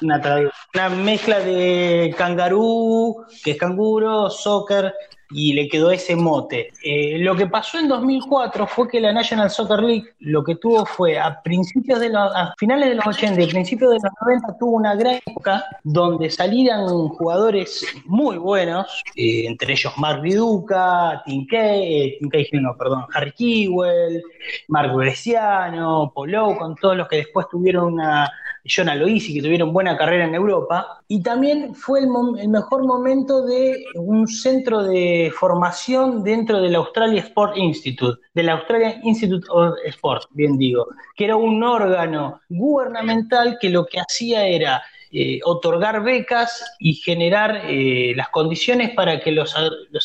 una, 0.00 0.48
una, 0.74 0.88
mezcla 0.90 1.40
de 1.40 2.14
kangaroo, 2.16 3.26
que 3.42 3.52
es 3.52 3.58
canguro, 3.58 4.30
soccer, 4.30 4.94
y 5.30 5.52
le 5.52 5.68
quedó 5.68 5.90
ese 5.90 6.16
mote. 6.16 6.72
Eh, 6.82 7.18
lo 7.18 7.36
que 7.36 7.46
pasó 7.46 7.78
en 7.78 7.88
2004 7.88 8.66
fue 8.66 8.88
que 8.88 9.00
la 9.00 9.12
National 9.12 9.50
Soccer 9.50 9.80
League 9.80 10.04
lo 10.20 10.42
que 10.44 10.56
tuvo 10.56 10.86
fue 10.86 11.18
a 11.18 11.42
principios 11.42 12.00
de 12.00 12.10
los, 12.10 12.30
finales 12.58 12.88
de 12.88 12.94
los 12.96 13.06
80 13.06 13.42
y 13.42 13.46
principios 13.46 13.90
de 13.90 13.98
los 14.02 14.12
90 14.22 14.58
tuvo 14.58 14.76
una 14.76 14.94
gran 14.94 15.20
época 15.26 15.64
donde 15.84 16.30
salían 16.30 16.86
jugadores 17.08 17.84
muy 18.06 18.38
buenos, 18.38 19.02
eh, 19.16 19.44
entre 19.46 19.72
ellos 19.72 19.92
Mark 19.96 20.22
Viduca, 20.22 21.22
Tim 21.24 21.46
Kay, 21.46 22.12
eh, 22.12 22.50
no, 22.52 22.76
perdón, 22.76 23.06
Harry 23.14 23.32
Kewell, 23.32 24.22
Mark 24.68 24.94
Bresciano, 24.94 26.12
Polo, 26.14 26.56
con 26.56 26.74
todos 26.76 26.96
los 26.96 27.08
que 27.08 27.16
después 27.16 27.46
tuvieron 27.50 27.94
una 27.94 28.30
John 28.68 28.88
Aloisi, 28.88 29.34
que 29.34 29.42
tuvieron 29.42 29.72
buena 29.72 29.96
carrera 29.96 30.24
en 30.24 30.34
Europa, 30.34 31.00
y 31.08 31.22
también 31.22 31.74
fue 31.74 32.00
el, 32.00 32.48
mejor 32.48 32.84
momento 32.84 33.44
de 33.44 33.84
un 33.94 34.26
centro 34.26 34.82
de 34.82 35.32
formación 35.38 36.22
dentro 36.22 36.60
del 36.60 36.74
Australia 36.74 37.22
Sport 37.22 37.56
Institute, 37.56 38.20
del 38.34 38.50
Australia 38.50 39.00
Institute 39.04 39.46
of 39.50 39.74
Sport, 39.86 40.24
bien 40.30 40.58
digo, 40.58 40.86
que 41.16 41.24
era 41.24 41.36
un 41.36 41.62
órgano 41.62 42.40
gubernamental 42.48 43.58
que 43.60 43.70
lo 43.70 43.86
que 43.86 44.00
hacía 44.00 44.46
era 44.46 44.82
eh, 45.10 45.40
otorgar 45.44 46.02
becas 46.02 46.62
y 46.78 46.94
generar 46.94 47.62
eh, 47.64 48.12
las 48.14 48.28
condiciones 48.28 48.90
para 48.90 49.20
que 49.20 49.32
los 49.32 49.56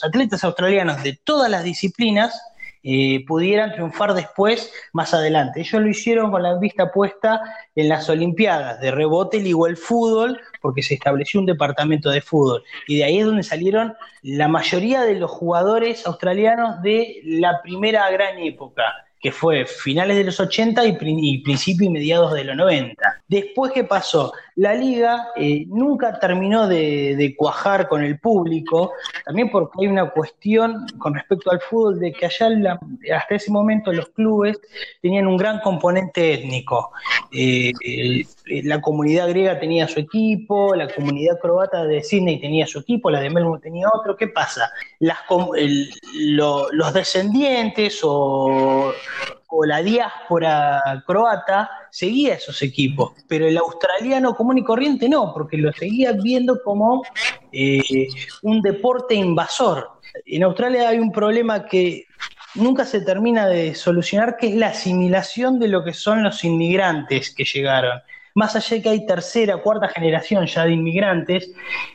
atletas 0.01 0.45
australianos 0.45 1.03
de 1.03 1.19
todas 1.25 1.51
las 1.51 1.65
disciplinas 1.65 2.52
eh, 2.83 3.23
pudieran 3.25 3.71
triunfar 3.71 4.13
después, 4.13 4.71
más 4.91 5.13
adelante. 5.13 5.61
Ellos 5.61 5.81
lo 5.81 5.87
hicieron 5.87 6.31
con 6.31 6.43
la 6.43 6.57
vista 6.57 6.91
puesta 6.91 7.41
en 7.75 7.89
las 7.89 8.09
Olimpiadas, 8.09 8.79
de 8.81 8.91
rebote 8.91 9.39
ligó 9.39 9.67
el 9.67 9.77
fútbol, 9.77 10.39
porque 10.61 10.83
se 10.83 10.95
estableció 10.95 11.39
un 11.39 11.45
departamento 11.45 12.09
de 12.09 12.21
fútbol. 12.21 12.63
Y 12.87 12.97
de 12.97 13.05
ahí 13.05 13.19
es 13.19 13.25
donde 13.25 13.43
salieron 13.43 13.93
la 14.21 14.47
mayoría 14.47 15.01
de 15.01 15.15
los 15.15 15.31
jugadores 15.31 16.05
australianos 16.05 16.81
de 16.81 17.21
la 17.23 17.61
primera 17.61 18.09
gran 18.11 18.37
época 18.39 18.83
que 19.23 19.31
fue 19.31 19.65
finales 19.65 20.17
de 20.17 20.25
los 20.25 20.37
80 20.41 20.85
y, 20.85 21.37
principio 21.41 21.87
y 21.87 21.89
mediados 21.89 22.33
de 22.33 22.43
los 22.43 22.57
90. 22.57 23.23
Después, 23.29 23.71
¿qué 23.71 23.85
pasó? 23.85 24.33
La 24.55 24.73
liga 24.75 25.29
eh, 25.35 25.65
nunca 25.67 26.19
terminó 26.19 26.67
de, 26.67 27.33
cuajar 27.37 27.87
con 27.87 28.03
el 28.03 28.19
público, 28.19 28.91
también 29.25 29.49
porque 29.49 29.71
hay 29.81 29.87
una 29.87 30.11
cuestión 30.11 30.85
con 30.99 31.15
respecto 31.15 31.51
al 31.51 31.59
fútbol 31.59 31.99
de 31.99 32.13
que 32.13 32.27
allá 32.27 32.79
hasta 33.15 33.35
ese 33.35 33.51
momento 33.51 33.91
los 33.91 34.09
clubes 34.09 34.59
tenían 35.01 35.27
un 35.27 35.37
gran 35.37 35.59
componente 35.61 36.33
étnico. 36.33 36.91
Eh, 37.31 37.71
la 38.63 38.79
comunidad 38.81 39.29
griega 39.29 39.59
tenía 39.59 39.87
su 39.87 39.99
equipo, 39.99 40.75
la 40.75 40.87
comunidad 40.87 41.39
croata 41.39 41.85
de 41.85 42.03
Sydney 42.03 42.39
tenía 42.39 42.67
su 42.67 42.79
equipo, 42.79 43.09
la 43.09 43.21
de 43.21 43.29
Melbourne 43.29 43.61
tenía 43.61 43.87
otro. 43.91 44.15
¿Qué 44.15 44.27
pasa? 44.27 44.69
Las, 44.99 45.19
los 46.71 46.93
descendientes 46.93 48.01
o 48.03 48.93
o 49.55 49.65
la 49.65 49.83
diáspora 49.83 50.81
croata 51.05 51.69
seguía 51.91 52.33
esos 52.33 52.61
equipos, 52.63 53.13
pero 53.27 53.47
el 53.47 53.55
australiano 53.57 54.35
común 54.35 54.57
y 54.57 54.63
corriente 54.63 55.07
no, 55.07 55.31
porque 55.31 55.57
lo 55.57 55.71
seguía 55.71 56.13
viendo 56.13 56.59
como 56.63 57.03
eh, 57.51 58.07
un 58.41 58.63
deporte 58.63 59.13
invasor. 59.13 59.91
En 60.25 60.41
Australia 60.43 60.89
hay 60.89 60.97
un 60.97 61.11
problema 61.11 61.65
que 61.65 62.05
nunca 62.55 62.83
se 62.83 63.01
termina 63.01 63.47
de 63.47 63.75
solucionar, 63.75 64.37
que 64.37 64.47
es 64.47 64.55
la 64.55 64.69
asimilación 64.69 65.59
de 65.59 65.67
lo 65.67 65.83
que 65.83 65.93
son 65.93 66.23
los 66.23 66.43
inmigrantes 66.43 67.33
que 67.33 67.43
llegaron 67.43 68.01
más 68.35 68.55
allá 68.55 68.77
de 68.77 68.81
que 68.81 68.89
hay 68.89 69.05
tercera, 69.05 69.57
cuarta 69.57 69.87
generación 69.87 70.45
ya 70.45 70.65
de 70.65 70.73
inmigrantes, 70.73 71.51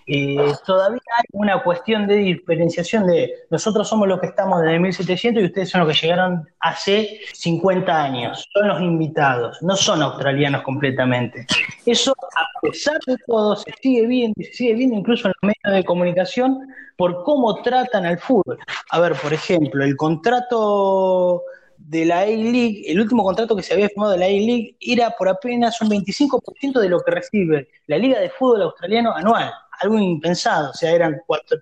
eh, 0.07 0.53
todavía 0.65 1.01
hay 1.17 1.25
una 1.33 1.63
cuestión 1.63 2.07
de 2.07 2.17
diferenciación 2.17 3.07
de 3.07 3.33
nosotros 3.51 3.89
somos 3.89 4.07
los 4.09 4.21
que 4.21 4.27
estamos 4.29 4.63
desde 4.63 4.79
1700 4.79 5.43
y 5.43 5.47
ustedes 5.47 5.71
son 5.71 5.81
los 5.81 5.89
que 5.89 6.07
llegaron 6.07 6.49
hace 6.61 7.21
50 7.33 8.03
años, 8.03 8.49
son 8.53 8.69
los 8.69 8.81
invitados, 8.81 9.61
no 9.63 9.77
son 9.77 10.03
australianos 10.03 10.63
completamente. 10.63 11.47
Eso, 11.85 12.15
a 12.37 12.61
pesar 12.61 12.99
de 13.07 13.17
todo, 13.27 13.57
se 13.57 13.73
sigue 13.81 14.07
viendo 14.07 14.35
se 14.39 14.53
sigue 14.53 14.75
viendo 14.75 14.97
incluso 14.97 15.29
en 15.29 15.35
los 15.41 15.55
medios 15.55 15.77
de 15.77 15.85
comunicación 15.85 16.69
por 16.97 17.25
cómo 17.25 17.63
tratan 17.63 18.07
al 18.07 18.19
fútbol. 18.19 18.59
A 18.91 19.01
ver, 19.01 19.15
por 19.15 19.33
ejemplo, 19.33 19.85
el 19.85 19.97
contrato 19.97 21.43
de 21.79 22.05
la 22.05 22.21
A-League, 22.21 22.83
el 22.87 23.01
último 23.01 23.25
contrato 23.25 23.57
que 23.57 23.63
se 23.63 23.73
había 23.73 23.89
firmado 23.89 24.13
de 24.13 24.19
la 24.19 24.27
A-League 24.27 24.77
era 24.81 25.11
por 25.11 25.29
apenas 25.29 25.81
un 25.81 25.89
25% 25.89 26.81
de 26.81 26.89
lo 26.89 27.01
que 27.01 27.11
recibe 27.11 27.69
la 27.87 27.97
Liga 27.97 28.21
de 28.21 28.31
Fútbol 28.31 28.63
Australiano 28.63 29.13
anual. 29.15 29.51
Algo 29.81 29.99
impensado, 29.99 30.71
o 30.71 30.75
sea, 30.75 30.91
eran 30.91 31.21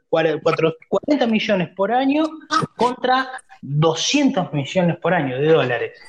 40 0.09 1.27
millones 1.27 1.69
por 1.77 1.93
año 1.93 2.25
contra 2.77 3.29
200 3.61 4.53
millones 4.55 4.97
por 4.97 5.13
año 5.13 5.39
de 5.39 5.49
dólares. 5.49 6.01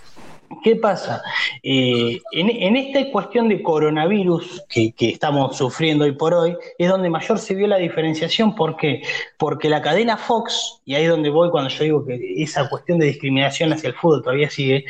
¿Qué 0.63 0.75
pasa? 0.75 1.21
Eh, 1.61 2.19
en, 2.31 2.75
esta 2.75 3.11
cuestión 3.11 3.49
de 3.49 3.61
coronavirus 3.61 4.63
que, 4.69 4.93
estamos 4.99 5.57
sufriendo 5.57 6.05
hoy 6.05 6.13
por 6.13 6.33
hoy, 6.33 6.55
es 6.77 6.89
donde 6.89 7.09
mayor 7.09 7.37
se 7.39 7.55
vio 7.55 7.67
la 7.67 7.77
diferenciación. 7.77 8.55
¿Por 8.55 8.77
qué? 8.77 9.01
Porque 9.37 9.69
la 9.69 9.81
cadena 9.81 10.17
Fox, 10.17 10.81
y 10.85 10.95
ahí 10.95 11.03
es 11.03 11.09
donde 11.09 11.29
voy 11.29 11.49
cuando 11.51 11.69
yo 11.69 11.83
digo 11.83 12.05
que 12.05 12.41
esa 12.41 12.69
cuestión 12.69 12.99
de 12.99 13.07
discriminación 13.07 13.73
hacia 13.73 13.89
el 13.89 13.95
fútbol 13.95 14.23
todavía 14.23 14.49
sigue, 14.49 14.85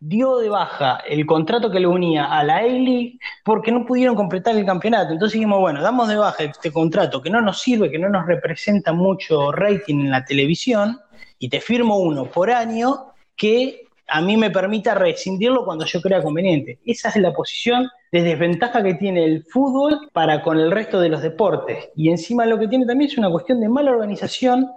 dio 0.00 0.38
de 0.38 0.48
baja 0.48 0.98
el 1.08 1.24
contrato 1.26 1.70
que 1.70 1.80
le 1.80 1.86
unía 1.86 2.26
a 2.26 2.44
la 2.44 2.58
A-League 2.58 3.18
porque 3.44 3.72
no 3.72 3.84
pudieron 3.86 4.14
completar 4.14 4.56
el 4.56 4.64
campeonato. 4.64 5.12
Entonces 5.12 5.34
dijimos, 5.34 5.60
bueno, 5.60 5.82
damos 5.82 6.08
de 6.08 6.16
baja 6.16 6.44
este 6.44 6.72
contrato 6.72 7.20
que 7.20 7.30
no 7.30 7.40
nos 7.40 7.60
sirve, 7.60 7.90
que 7.90 7.98
no 7.98 8.08
nos 8.08 8.26
representa 8.26 8.92
mucho 8.92 9.52
rating 9.52 10.00
en 10.00 10.10
la 10.10 10.24
televisión, 10.24 11.00
y 11.38 11.48
te 11.48 11.60
firmo 11.60 11.98
uno 11.98 12.26
por 12.26 12.50
año 12.50 13.12
que 13.36 13.85
a 14.08 14.20
mí 14.20 14.36
me 14.36 14.50
permita 14.50 14.94
rescindirlo 14.94 15.64
cuando 15.64 15.84
yo 15.84 16.00
crea 16.00 16.22
conveniente. 16.22 16.78
Esa 16.84 17.08
es 17.08 17.16
la 17.16 17.32
posición 17.32 17.88
de 18.12 18.22
desventaja 18.22 18.82
que 18.82 18.94
tiene 18.94 19.24
el 19.24 19.44
fútbol 19.44 20.08
para 20.12 20.42
con 20.42 20.58
el 20.58 20.70
resto 20.70 21.00
de 21.00 21.08
los 21.08 21.22
deportes. 21.22 21.88
Y 21.96 22.10
encima 22.10 22.46
lo 22.46 22.58
que 22.58 22.68
tiene 22.68 22.86
también 22.86 23.10
es 23.10 23.18
una 23.18 23.30
cuestión 23.30 23.60
de 23.60 23.68
mala 23.68 23.90
organización 23.90 24.70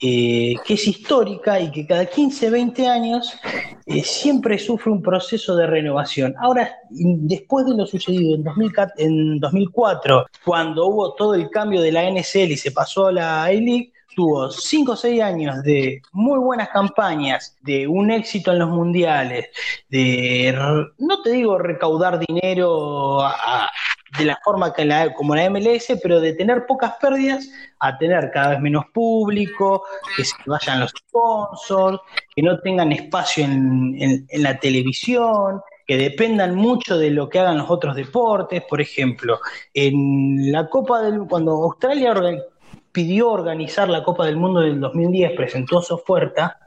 eh, 0.00 0.56
que 0.64 0.74
es 0.74 0.88
histórica 0.88 1.60
y 1.60 1.70
que 1.70 1.86
cada 1.86 2.06
15, 2.06 2.50
20 2.50 2.88
años 2.88 3.38
eh, 3.86 4.02
siempre 4.02 4.58
sufre 4.58 4.90
un 4.90 5.00
proceso 5.00 5.54
de 5.54 5.66
renovación. 5.66 6.34
Ahora, 6.40 6.74
después 6.90 7.66
de 7.66 7.76
lo 7.76 7.86
sucedido 7.86 8.34
en, 8.34 8.44
en 8.98 9.38
2004, 9.38 10.26
cuando 10.44 10.86
hubo 10.86 11.14
todo 11.14 11.34
el 11.34 11.48
cambio 11.50 11.80
de 11.80 11.92
la 11.92 12.10
NSL 12.10 12.50
y 12.50 12.56
se 12.56 12.72
pasó 12.72 13.06
a 13.06 13.12
la 13.12 13.44
A-League, 13.44 13.92
tuvo 14.14 14.50
5 14.50 14.92
o 14.92 14.96
6 14.96 15.22
años 15.22 15.62
de 15.62 16.02
muy 16.12 16.38
buenas 16.38 16.68
campañas, 16.68 17.56
de 17.62 17.86
un 17.86 18.10
éxito 18.10 18.52
en 18.52 18.58
los 18.58 18.68
mundiales, 18.68 19.46
de, 19.88 20.54
no 20.98 21.22
te 21.22 21.30
digo 21.30 21.58
recaudar 21.58 22.18
dinero 22.18 23.20
de 24.18 24.24
la 24.24 24.38
forma 24.44 24.72
que 24.72 24.84
la, 24.84 25.14
como 25.14 25.34
la 25.34 25.48
MLS, 25.48 25.98
pero 26.02 26.20
de 26.20 26.34
tener 26.34 26.66
pocas 26.66 26.94
pérdidas 27.00 27.48
a 27.78 27.96
tener 27.96 28.30
cada 28.30 28.50
vez 28.50 28.60
menos 28.60 28.84
público, 28.92 29.84
que 30.16 30.24
se 30.24 30.34
vayan 30.46 30.80
los 30.80 30.90
sponsors, 30.90 31.98
que 32.34 32.42
no 32.42 32.60
tengan 32.60 32.92
espacio 32.92 33.44
en, 33.44 34.26
en 34.28 34.42
la 34.42 34.58
televisión, 34.58 35.62
que 35.86 35.96
dependan 35.96 36.54
mucho 36.54 36.98
de 36.98 37.10
lo 37.10 37.28
que 37.28 37.38
hagan 37.38 37.58
los 37.58 37.70
otros 37.70 37.96
deportes. 37.96 38.62
Por 38.68 38.80
ejemplo, 38.80 39.40
en 39.74 40.52
la 40.52 40.68
Copa 40.68 41.02
del 41.02 41.26
cuando 41.28 41.52
Australia 41.52 42.14
pidió 42.92 43.30
organizar 43.30 43.88
la 43.88 44.04
Copa 44.04 44.26
del 44.26 44.36
Mundo 44.36 44.60
del 44.60 44.80
2010, 44.80 45.32
presentó 45.32 45.82
su 45.82 45.94
oferta, 45.94 46.58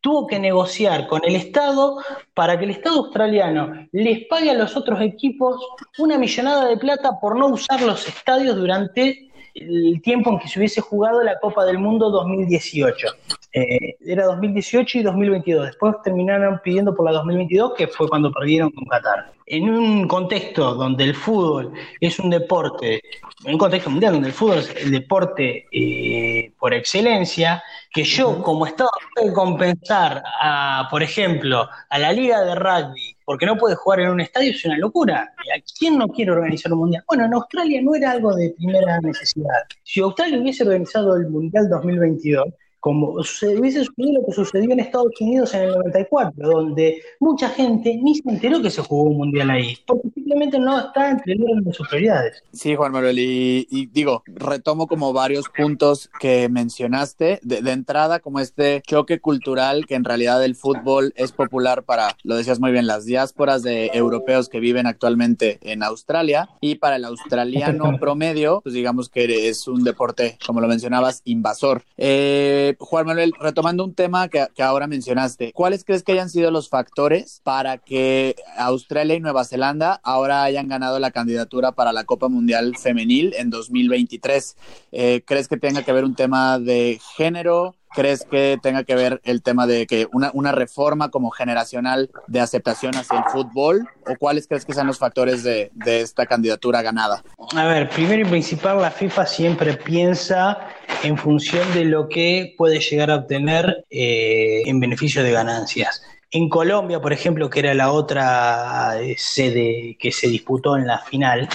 tuvo 0.00 0.26
que 0.26 0.38
negociar 0.38 1.06
con 1.06 1.20
el 1.24 1.36
Estado 1.36 1.98
para 2.34 2.58
que 2.58 2.64
el 2.64 2.70
Estado 2.72 2.98
australiano 2.98 3.86
les 3.92 4.26
pague 4.26 4.50
a 4.50 4.54
los 4.54 4.76
otros 4.76 5.00
equipos 5.00 5.60
una 5.98 6.18
millonada 6.18 6.66
de 6.66 6.76
plata 6.76 7.18
por 7.20 7.38
no 7.38 7.48
usar 7.48 7.82
los 7.82 8.06
estadios 8.08 8.56
durante 8.56 9.29
el 9.54 10.00
tiempo 10.02 10.30
en 10.30 10.38
que 10.38 10.48
se 10.48 10.58
hubiese 10.58 10.80
jugado 10.80 11.22
la 11.22 11.38
Copa 11.38 11.64
del 11.64 11.78
Mundo 11.78 12.10
2018. 12.10 13.08
Eh, 13.52 13.96
era 14.06 14.26
2018 14.26 14.98
y 14.98 15.02
2022. 15.02 15.66
Después 15.66 15.96
terminaron 16.04 16.60
pidiendo 16.62 16.94
por 16.94 17.04
la 17.04 17.12
2022, 17.12 17.72
que 17.76 17.88
fue 17.88 18.08
cuando 18.08 18.30
perdieron 18.32 18.70
con 18.70 18.84
Qatar. 18.84 19.32
En 19.46 19.68
un 19.68 20.06
contexto 20.06 20.74
donde 20.74 21.04
el 21.04 21.14
fútbol 21.14 21.72
es 22.00 22.20
un 22.20 22.30
deporte, 22.30 23.02
en 23.44 23.52
un 23.52 23.58
contexto 23.58 23.90
mundial 23.90 24.12
donde 24.12 24.28
el 24.28 24.34
fútbol 24.34 24.58
es 24.58 24.76
el 24.76 24.92
deporte 24.92 25.66
eh, 25.72 26.52
por 26.58 26.72
excelencia, 26.72 27.62
que 27.92 28.04
yo 28.04 28.40
como 28.42 28.66
Estado 28.66 28.90
tengo 29.16 29.28
que 29.28 29.34
compensar 29.34 30.22
a, 30.40 30.86
por 30.88 31.02
ejemplo, 31.02 31.68
a 31.88 31.98
la 31.98 32.12
liga 32.12 32.44
de 32.44 32.54
rugby 32.54 33.09
porque 33.24 33.46
no 33.46 33.56
puede 33.56 33.74
jugar 33.74 34.00
en 34.00 34.10
un 34.10 34.20
estadio, 34.20 34.50
es 34.50 34.64
una 34.64 34.78
locura. 34.78 35.32
¿Quién 35.78 35.98
no 35.98 36.08
quiere 36.08 36.32
organizar 36.32 36.72
un 36.72 36.80
mundial? 36.80 37.04
Bueno, 37.06 37.26
en 37.26 37.34
Australia 37.34 37.80
no 37.82 37.94
era 37.94 38.12
algo 38.12 38.34
de 38.34 38.54
primera 38.56 39.00
necesidad. 39.00 39.62
Si 39.82 40.00
Australia 40.00 40.40
hubiese 40.40 40.64
organizado 40.64 41.16
el 41.16 41.28
Mundial 41.28 41.68
2022, 41.68 42.46
como 42.80 43.22
se 43.22 43.58
hubiese 43.58 43.84
sucedido 43.84 44.20
lo 44.20 44.26
que 44.26 44.32
sucedió 44.32 44.72
en 44.72 44.80
Estados 44.80 45.12
Unidos 45.20 45.54
en 45.54 45.62
el 45.62 45.70
94, 45.70 46.48
donde 46.48 47.02
mucha 47.20 47.48
gente 47.50 47.98
ni 48.02 48.16
se 48.16 48.28
enteró 48.28 48.60
que 48.62 48.70
se 48.70 48.82
jugó 48.82 49.04
un 49.04 49.18
mundial 49.18 49.50
ahí, 49.50 49.76
porque 49.86 50.08
simplemente 50.14 50.58
no 50.58 50.78
está 50.78 51.10
entre 51.10 51.34
de 51.34 51.72
sus 51.72 51.86
prioridades. 51.88 52.42
Sí, 52.52 52.74
Juan 52.74 52.92
Manuel, 52.92 53.18
y, 53.18 53.86
digo, 53.92 54.22
retomo 54.26 54.86
como 54.86 55.12
varios 55.12 55.48
puntos 55.48 56.10
que 56.18 56.48
mencionaste, 56.48 57.40
de, 57.42 57.62
de, 57.62 57.70
entrada 57.70 58.20
como 58.20 58.40
este 58.40 58.82
choque 58.86 59.20
cultural 59.20 59.86
que 59.86 59.94
en 59.94 60.04
realidad 60.04 60.44
el 60.44 60.54
fútbol 60.54 61.12
es 61.16 61.32
popular 61.32 61.84
para, 61.84 62.16
lo 62.22 62.36
decías 62.36 62.60
muy 62.60 62.72
bien, 62.72 62.86
las 62.86 63.04
diásporas 63.04 63.62
de 63.62 63.90
europeos 63.92 64.48
que 64.48 64.60
viven 64.60 64.86
actualmente 64.86 65.58
en 65.62 65.82
Australia, 65.82 66.48
y 66.60 66.76
para 66.76 66.96
el 66.96 67.04
australiano 67.04 67.92
promedio, 68.00 68.60
pues 68.62 68.74
digamos 68.74 69.08
que 69.08 69.48
es 69.48 69.68
un 69.68 69.84
deporte, 69.84 70.38
como 70.46 70.60
lo 70.60 70.68
mencionabas, 70.68 71.22
invasor. 71.24 71.82
Eh, 71.96 72.69
Juan 72.78 73.06
Manuel, 73.06 73.32
retomando 73.38 73.84
un 73.84 73.94
tema 73.94 74.28
que, 74.28 74.46
ahora 74.62 74.86
mencionaste, 74.86 75.52
¿cuáles 75.52 75.84
crees 75.84 76.02
que 76.02 76.12
hayan 76.12 76.30
sido 76.30 76.50
los 76.50 76.68
factores 76.68 77.40
para 77.44 77.78
que 77.78 78.36
Australia 78.56 79.16
y 79.16 79.20
Nueva 79.20 79.44
Zelanda 79.44 80.00
ahora 80.02 80.42
hayan 80.42 80.68
ganado 80.68 80.98
la 80.98 81.10
candidatura 81.10 81.72
para 81.72 81.92
la 81.92 82.04
Copa 82.04 82.28
Mundial 82.28 82.76
Femenil 82.76 83.34
en 83.36 83.50
2023? 83.50 84.56
Eh, 84.92 85.22
¿Crees 85.26 85.48
que 85.48 85.56
tenga 85.56 85.82
que 85.82 85.92
ver 85.92 86.04
un 86.04 86.14
tema 86.14 86.58
de 86.58 87.00
género? 87.16 87.74
¿Crees 87.94 88.24
que 88.24 88.58
tenga 88.62 88.84
que 88.84 88.94
ver 88.94 89.20
el 89.24 89.42
tema 89.42 89.66
de 89.66 89.86
que 89.86 90.06
una, 90.12 90.30
una 90.32 90.52
reforma 90.52 91.10
como 91.10 91.30
generacional 91.30 92.10
de 92.28 92.40
aceptación 92.40 92.94
hacia 92.94 93.18
el 93.18 93.24
fútbol? 93.24 93.88
¿O 94.06 94.16
cuáles 94.16 94.46
crees 94.46 94.64
que 94.64 94.74
sean 94.74 94.86
los 94.86 94.98
factores 94.98 95.42
de, 95.42 95.70
de 95.74 96.00
esta 96.00 96.26
candidatura 96.26 96.82
ganada? 96.82 97.22
A 97.56 97.66
ver, 97.66 97.88
primero 97.88 98.26
y 98.26 98.30
principal, 98.30 98.80
la 98.80 98.90
FIFA 98.90 99.26
siempre 99.26 99.74
piensa 99.74 100.58
en 101.02 101.16
función 101.16 101.72
de 101.74 101.84
lo 101.84 102.08
que 102.08 102.54
puede 102.56 102.80
llegar 102.80 103.10
a 103.10 103.16
obtener 103.16 103.84
eh, 103.90 104.62
en 104.66 104.80
beneficio 104.80 105.22
de 105.22 105.32
ganancias. 105.32 106.02
En 106.32 106.48
Colombia, 106.48 107.00
por 107.00 107.12
ejemplo, 107.12 107.50
que 107.50 107.58
era 107.58 107.74
la 107.74 107.90
otra 107.90 109.00
eh, 109.00 109.16
sede 109.18 109.96
que 109.98 110.12
se 110.12 110.28
disputó 110.28 110.76
en 110.76 110.86
la 110.86 110.98
final, 110.98 111.48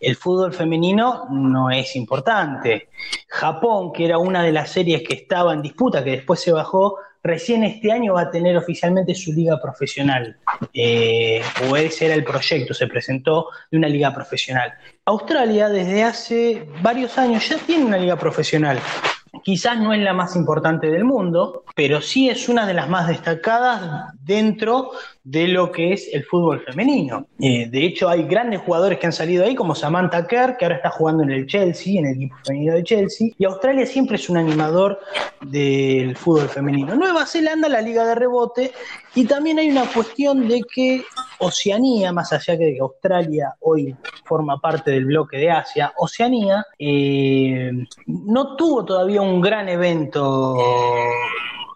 el 0.00 0.16
fútbol 0.16 0.52
femenino 0.52 1.28
no 1.30 1.70
es 1.70 1.94
importante. 1.94 2.88
Japón, 3.28 3.92
que 3.92 4.04
era 4.04 4.18
una 4.18 4.42
de 4.42 4.50
las 4.50 4.70
series 4.70 5.02
que 5.06 5.14
estaba 5.14 5.54
en 5.54 5.62
disputa, 5.62 6.02
que 6.02 6.10
después 6.10 6.40
se 6.40 6.50
bajó, 6.50 6.96
recién 7.22 7.62
este 7.62 7.92
año 7.92 8.14
va 8.14 8.22
a 8.22 8.30
tener 8.32 8.56
oficialmente 8.56 9.14
su 9.14 9.32
liga 9.32 9.60
profesional. 9.62 10.36
Eh, 10.74 11.40
o 11.70 11.76
ese 11.76 12.06
era 12.06 12.14
el 12.16 12.24
proyecto, 12.24 12.74
se 12.74 12.88
presentó 12.88 13.46
de 13.70 13.78
una 13.78 13.88
liga 13.88 14.12
profesional. 14.12 14.74
Australia 15.04 15.68
desde 15.68 16.02
hace 16.02 16.66
varios 16.82 17.16
años 17.16 17.48
ya 17.48 17.58
tiene 17.58 17.84
una 17.84 17.98
liga 17.98 18.16
profesional. 18.16 18.80
Quizás 19.42 19.78
no 19.78 19.92
es 19.92 20.00
la 20.00 20.12
más 20.12 20.36
importante 20.36 20.88
del 20.88 21.04
mundo, 21.04 21.64
pero 21.74 22.00
sí 22.00 22.28
es 22.28 22.48
una 22.48 22.66
de 22.66 22.74
las 22.74 22.88
más 22.88 23.08
destacadas 23.08 24.14
dentro 24.22 24.90
de 25.24 25.48
lo 25.48 25.72
que 25.72 25.92
es 25.92 26.08
el 26.12 26.24
fútbol 26.24 26.60
femenino. 26.60 27.26
Eh, 27.40 27.68
de 27.68 27.84
hecho, 27.84 28.08
hay 28.08 28.24
grandes 28.24 28.60
jugadores 28.60 28.98
que 28.98 29.06
han 29.06 29.12
salido 29.12 29.44
ahí, 29.44 29.54
como 29.54 29.74
Samantha 29.74 30.26
Kerr, 30.26 30.56
que 30.56 30.64
ahora 30.64 30.76
está 30.76 30.90
jugando 30.90 31.22
en 31.22 31.30
el 31.30 31.46
Chelsea, 31.46 31.98
en 31.98 32.06
el 32.06 32.14
equipo 32.16 32.36
femenino 32.44 32.74
de 32.74 32.84
Chelsea, 32.84 33.28
y 33.36 33.44
Australia 33.44 33.86
siempre 33.86 34.16
es 34.16 34.28
un 34.28 34.36
animador 34.36 35.00
del 35.40 36.16
fútbol 36.16 36.48
femenino. 36.48 36.94
Nueva 36.94 37.26
Zelanda, 37.26 37.68
la 37.68 37.80
liga 37.80 38.04
de 38.06 38.14
rebote, 38.14 38.72
y 39.16 39.24
también 39.24 39.58
hay 39.58 39.70
una 39.70 39.86
cuestión 39.90 40.46
de 40.46 40.60
que 40.62 41.02
Oceanía, 41.38 42.12
más 42.12 42.34
allá 42.34 42.54
de 42.54 42.74
que 42.74 42.80
Australia 42.80 43.56
hoy 43.60 43.96
forma 44.24 44.60
parte 44.60 44.90
del 44.90 45.06
bloque 45.06 45.38
de 45.38 45.50
Asia, 45.50 45.94
Oceanía 45.96 46.66
eh, 46.78 47.72
no 48.06 48.56
tuvo 48.56 48.84
todavía 48.84 49.22
un 49.22 49.40
gran 49.40 49.70
evento 49.70 50.54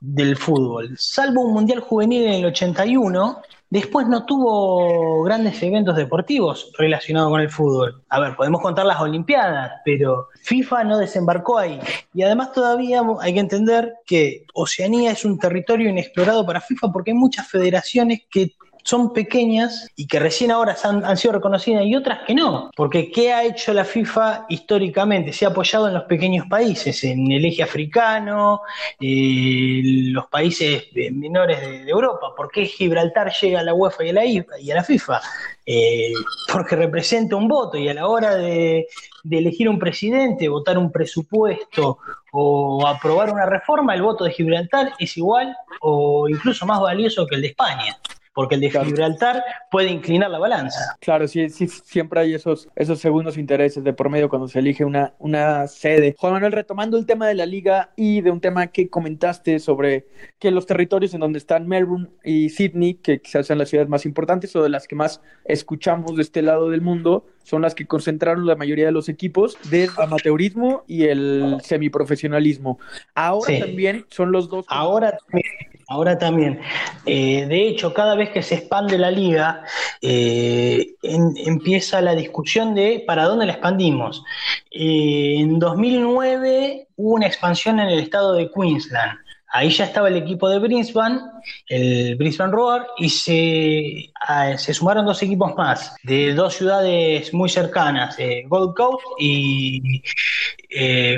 del 0.03 0.37
fútbol. 0.37 0.95
Salvo 0.99 1.41
un 1.41 1.55
Mundial 1.55 1.81
Juvenil 1.81 2.25
en 2.27 2.35
el 2.35 2.45
81, 2.45 3.41
después 3.71 4.09
no 4.09 4.27
tuvo 4.27 5.23
grandes 5.23 5.63
eventos 5.63 5.97
deportivos 5.97 6.73
relacionados 6.77 7.31
con 7.31 7.41
el 7.41 7.49
fútbol. 7.49 8.03
A 8.09 8.21
ver, 8.21 8.37
podemos 8.37 8.61
contar 8.61 8.85
las 8.85 9.01
Olimpiadas, 9.01 9.81
pero 9.85 10.29
FIFA 10.43 10.85
no 10.85 10.99
desembarcó 10.99 11.59
ahí. 11.59 11.81
Y 12.13 12.23
además 12.23 12.53
todavía 12.53 13.03
hay 13.21 13.35
que 13.35 13.41
entender 13.41 13.95
que 14.05 14.45
Oceanía 14.55 15.13
es 15.13 15.25
un 15.25 15.39
territorio 15.39 15.89
inexplorado 15.89 16.45
para 16.45 16.61
FIFA 16.61 16.93
porque 16.93 17.13
hay 17.13 17.17
muchas 17.17 17.49
federaciones 17.49 18.23
que 18.29 18.55
son 18.83 19.13
pequeñas 19.13 19.89
y 19.97 20.07
que 20.07 20.19
recién 20.19 20.51
ahora 20.51 20.77
han, 20.83 21.17
sido 21.17 21.35
reconocidas 21.35 21.85
y 21.85 21.95
otras 21.95 22.21
que 22.27 22.35
no. 22.35 22.71
Porque 22.75 23.11
¿qué 23.11 23.33
ha 23.33 23.45
hecho 23.45 23.73
la 23.73 23.85
FIFA 23.85 24.47
históricamente? 24.49 25.33
Se 25.33 25.45
ha 25.45 25.49
apoyado 25.49 25.89
en 25.89 25.95
los 25.95 26.05
pequeños 26.05 26.47
países, 26.47 27.03
en 27.05 27.31
el 27.31 27.45
eje 27.45 27.63
africano, 27.63 28.63
eh, 29.01 29.81
los 29.85 30.27
países 30.27 30.85
menores 31.13 31.61
de, 31.61 31.91
Europa. 31.91 32.35
¿Por 32.37 32.51
qué 32.51 32.67
Gibraltar 32.67 33.33
llega 33.33 33.61
a 33.61 33.65
la 33.65 33.75
UEFA 33.75 34.05
y 34.05 34.09
a 34.11 34.13
la, 34.13 34.25
y 34.25 34.71
a 34.71 34.75
la 34.75 34.85
FIFA? 34.85 35.21
Eh, 35.67 36.13
porque 36.53 36.77
representa 36.77 37.37
un 37.37 37.47
voto 37.47 37.77
y 37.77 37.89
a 37.89 37.95
la 37.95 38.07
hora 38.07 38.35
de, 38.35 38.87
de 39.23 39.39
elegir 39.39 39.69
un 39.69 39.79
presidente, 39.79 40.49
votar 40.49 40.79
un 40.79 40.91
presupuesto 40.91 41.99
o 42.33 42.87
aprobar 42.87 43.33
una 43.33 43.47
reforma, 43.47 43.95
el 43.95 44.03
voto 44.03 44.25
de 44.25 44.33
Gibraltar 44.33 44.93
es 44.99 45.17
igual 45.17 45.57
o 45.81 46.29
incluso 46.29 46.67
más 46.67 46.81
valioso 46.81 47.27
que 47.27 47.37
el 47.37 47.43
de 47.43 47.49
España 47.49 47.99
porque 48.35 48.55
el 48.55 48.61
de 48.61 48.71
Gibraltar 48.71 49.43
puede 49.71 49.91
inclinar 49.91 50.31
la 50.31 50.39
balanza. 50.39 50.97
Claro, 51.01 51.27
sí, 51.27 51.51
sí, 51.51 51.69
siempre 51.69 52.21
hay 52.21 52.35
esos, 52.35 52.69
esos 52.77 52.99
segundos 53.01 53.37
intereses 53.37 53.83
de 53.83 53.93
por 53.93 54.09
medio 54.09 54.29
cuando 54.29 54.49
se 54.49 54.61
elige 54.61 54.85
una, 54.85 55.15
una 55.19 55.67
sede. 55.67 56.15
Juan 56.19 56.35
Manuel, 56.35 56.53
retomando 56.53 56.97
el 56.97 57.07
tema 57.07 57.27
de 57.27 57.35
la 57.35 57.47
liga 57.47 57.91
y 57.97 58.21
de 58.21 58.31
un 58.31 58.41
tema 58.41 58.69
que 58.69 58.89
comentaste 58.89 59.59
sobre 59.59 60.07
que 60.39 60.51
los 60.51 60.67
territorios 60.67 61.15
en 61.15 61.21
donde 61.21 61.39
están 61.39 61.67
Melbourne 61.67 62.09
y 62.25 62.51
Sydney, 62.51 62.95
que 62.95 63.21
quizás 63.21 63.47
sean 63.47 63.59
las 63.59 63.69
ciudades 63.69 63.91
más 63.91 64.07
importantes 64.07 64.55
o 64.57 64.63
de 64.63 64.69
las 64.69 64.87
que 64.87 64.97
más 64.97 65.21
escuchamos 65.45 66.17
de 66.17 66.23
este 66.23 66.43
lado 66.43 66.71
del 66.71 66.83
mundo, 66.83 67.27
son 67.43 67.63
las 67.63 67.75
que 67.75 67.87
concentraron 67.87 68.47
la 68.47 68.57
mayoría 68.57 68.87
de 68.87 68.93
los 68.93 69.09
equipos 69.09 69.57
del 69.71 69.91
amateurismo 69.99 70.85
y 70.87 71.05
el 71.05 71.59
semiprofesionalismo. 71.63 72.79
Ahora 73.15 73.59
también 73.59 74.07
son 74.11 74.33
los 74.33 74.49
dos. 74.49 74.67
Ahora 74.69 75.17
también 75.17 75.71
Ahora 75.91 76.17
también. 76.17 76.61
Eh, 77.05 77.47
de 77.47 77.67
hecho, 77.67 77.93
cada 77.93 78.15
vez 78.15 78.31
que 78.31 78.43
se 78.43 78.55
expande 78.55 78.97
la 78.97 79.11
liga, 79.11 79.65
eh, 80.01 80.95
empieza 81.03 82.01
la 82.01 82.15
discusión 82.15 82.77
de 82.77 83.03
para 83.05 83.25
dónde 83.25 83.45
la 83.47 83.55
expandimos. 83.55 84.23
Eh, 84.71 85.41
en 85.41 85.59
2009 85.59 86.87
hubo 86.95 87.15
una 87.15 87.27
expansión 87.27 87.81
en 87.81 87.89
el 87.89 87.99
estado 87.99 88.35
de 88.35 88.49
Queensland. 88.53 89.19
Ahí 89.53 89.71
ya 89.71 89.85
estaba 89.85 90.09
el 90.09 90.17
equipo 90.17 90.49
de 90.49 90.59
Brisbane, 90.59 91.21
el 91.67 92.17
Brisbane 92.17 92.53
Roar, 92.53 92.87
y 92.99 93.09
se, 93.09 94.13
se 94.57 94.75
sumaron 94.75 95.07
dos 95.07 95.23
equipos 95.23 95.55
más, 95.57 95.97
de 96.05 96.35
dos 96.35 96.55
ciudades 96.55 97.35
muy 97.35 97.49
cercanas, 97.49 98.17
Gold 98.47 98.75
Coast 98.75 99.05
y... 99.19 100.03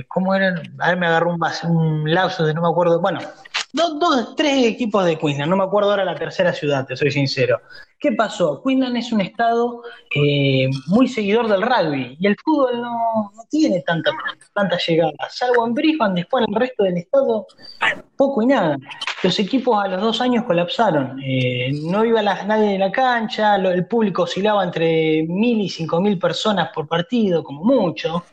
¿Cómo 0.09 0.35
eran? 0.35 0.75
A 0.79 0.89
ver, 0.89 0.99
me 0.99 1.07
agarró 1.07 1.35
un, 1.35 1.41
un 1.69 2.13
lapso 2.13 2.47
de 2.47 2.55
no 2.55 2.63
me 2.63 2.69
acuerdo. 2.69 3.01
Bueno, 3.01 3.21
Dos, 3.75 3.99
dos, 3.99 4.37
tres 4.37 4.67
equipos 4.67 5.05
de 5.07 5.17
Queensland, 5.17 5.49
no 5.49 5.57
me 5.57 5.65
acuerdo 5.65 5.91
ahora 5.91 6.05
la 6.05 6.15
tercera 6.15 6.53
ciudad, 6.53 6.85
te 6.87 6.95
soy 6.95 7.11
sincero. 7.11 7.63
¿Qué 8.03 8.11
pasó? 8.11 8.61
Queensland 8.65 8.97
es 8.97 9.13
un 9.13 9.21
estado 9.21 9.85
eh, 10.13 10.69
muy 10.89 11.07
seguidor 11.07 11.47
del 11.47 11.63
rugby 11.63 12.17
y 12.19 12.27
el 12.27 12.37
fútbol 12.45 12.83
no, 12.83 13.31
tiene 13.49 13.81
tanta, 13.83 14.11
tanta 14.53 14.77
llegada, 14.77 15.13
salvo 15.31 15.65
en 15.65 15.73
Brisbane, 15.73 16.17
después 16.17 16.45
en 16.45 16.53
el 16.53 16.61
resto 16.61 16.83
del 16.83 16.97
estado, 16.97 17.47
poco 18.17 18.43
y 18.43 18.47
nada. 18.47 18.77
Los 19.23 19.39
equipos 19.39 19.85
a 19.85 19.87
los 19.87 20.01
dos 20.01 20.21
años 20.21 20.43
colapsaron, 20.43 21.21
eh, 21.25 21.71
no 21.85 22.05
iba 22.05 22.23
nadie 22.23 22.75
en 22.75 22.81
la 22.81 22.91
cancha, 22.91 23.55
el 23.55 23.87
público 23.87 24.23
oscilaba 24.23 24.65
entre 24.65 25.23
mil 25.29 25.61
y 25.61 25.69
cinco 25.69 26.01
mil 26.01 26.19
personas 26.19 26.71
por 26.75 26.89
partido, 26.89 27.45
como 27.45 27.63
mucho 27.63 28.25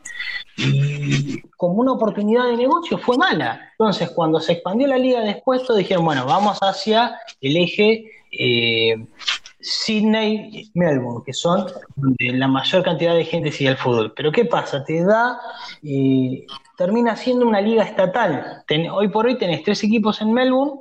y 0.56 1.42
como 1.56 1.74
una 1.74 1.92
oportunidad 1.92 2.46
de 2.46 2.56
negocio 2.56 2.98
fue 2.98 3.16
mala. 3.16 3.70
Entonces, 3.78 4.10
cuando 4.10 4.40
se 4.40 4.54
expandió 4.54 4.88
la 4.88 4.98
liga 4.98 5.20
después, 5.20 5.62
dijeron, 5.76 6.04
bueno, 6.04 6.26
vamos 6.26 6.58
hacia 6.60 7.20
el 7.40 7.56
eje 7.56 8.04
eh, 8.32 8.96
Sydney-Melbourne, 9.60 11.22
que 11.24 11.32
son 11.32 11.66
donde 11.96 12.32
la 12.32 12.48
mayor 12.48 12.82
cantidad 12.82 13.14
de 13.14 13.24
gente 13.24 13.52
sigue 13.52 13.70
el 13.70 13.76
fútbol. 13.76 14.12
Pero 14.14 14.32
¿qué 14.32 14.44
pasa? 14.44 14.84
Te 14.84 15.04
da, 15.04 15.40
termina 16.76 17.16
siendo 17.16 17.46
una 17.46 17.60
liga 17.60 17.84
estatal. 17.84 18.64
hoy 18.92 19.08
por 19.08 19.26
hoy 19.26 19.36
tenés 19.38 19.62
tres 19.62 19.82
equipos 19.84 20.20
en 20.20 20.32
Melbourne 20.32 20.80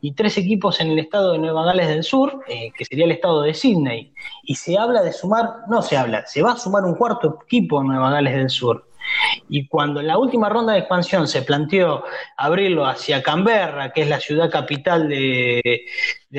y 0.00 0.12
tres 0.12 0.36
equipos 0.38 0.80
en 0.80 0.90
el 0.90 0.98
estado 0.98 1.32
de 1.32 1.38
Nueva 1.38 1.64
Gales 1.64 1.88
del 1.88 2.02
Sur, 2.02 2.42
eh, 2.48 2.72
que 2.76 2.84
sería 2.84 3.04
el 3.04 3.12
estado 3.12 3.42
de 3.42 3.54
Sydney. 3.54 4.12
Y 4.42 4.54
se 4.54 4.76
habla 4.78 5.02
de 5.02 5.12
sumar, 5.12 5.48
no 5.68 5.82
se 5.82 5.96
habla, 5.96 6.26
se 6.26 6.42
va 6.42 6.52
a 6.52 6.56
sumar 6.56 6.84
un 6.84 6.94
cuarto 6.94 7.38
equipo 7.44 7.80
en 7.80 7.88
Nueva 7.88 8.10
Gales 8.10 8.34
del 8.34 8.50
Sur. 8.50 8.89
Y 9.48 9.66
cuando 9.66 10.00
en 10.00 10.06
la 10.06 10.18
última 10.18 10.48
ronda 10.48 10.72
de 10.72 10.80
expansión 10.80 11.26
se 11.26 11.42
planteó 11.42 12.04
abrirlo 12.36 12.86
hacia 12.86 13.22
Canberra, 13.22 13.92
que 13.92 14.02
es 14.02 14.08
la 14.08 14.20
ciudad 14.20 14.50
capital 14.50 15.08
de, 15.08 15.82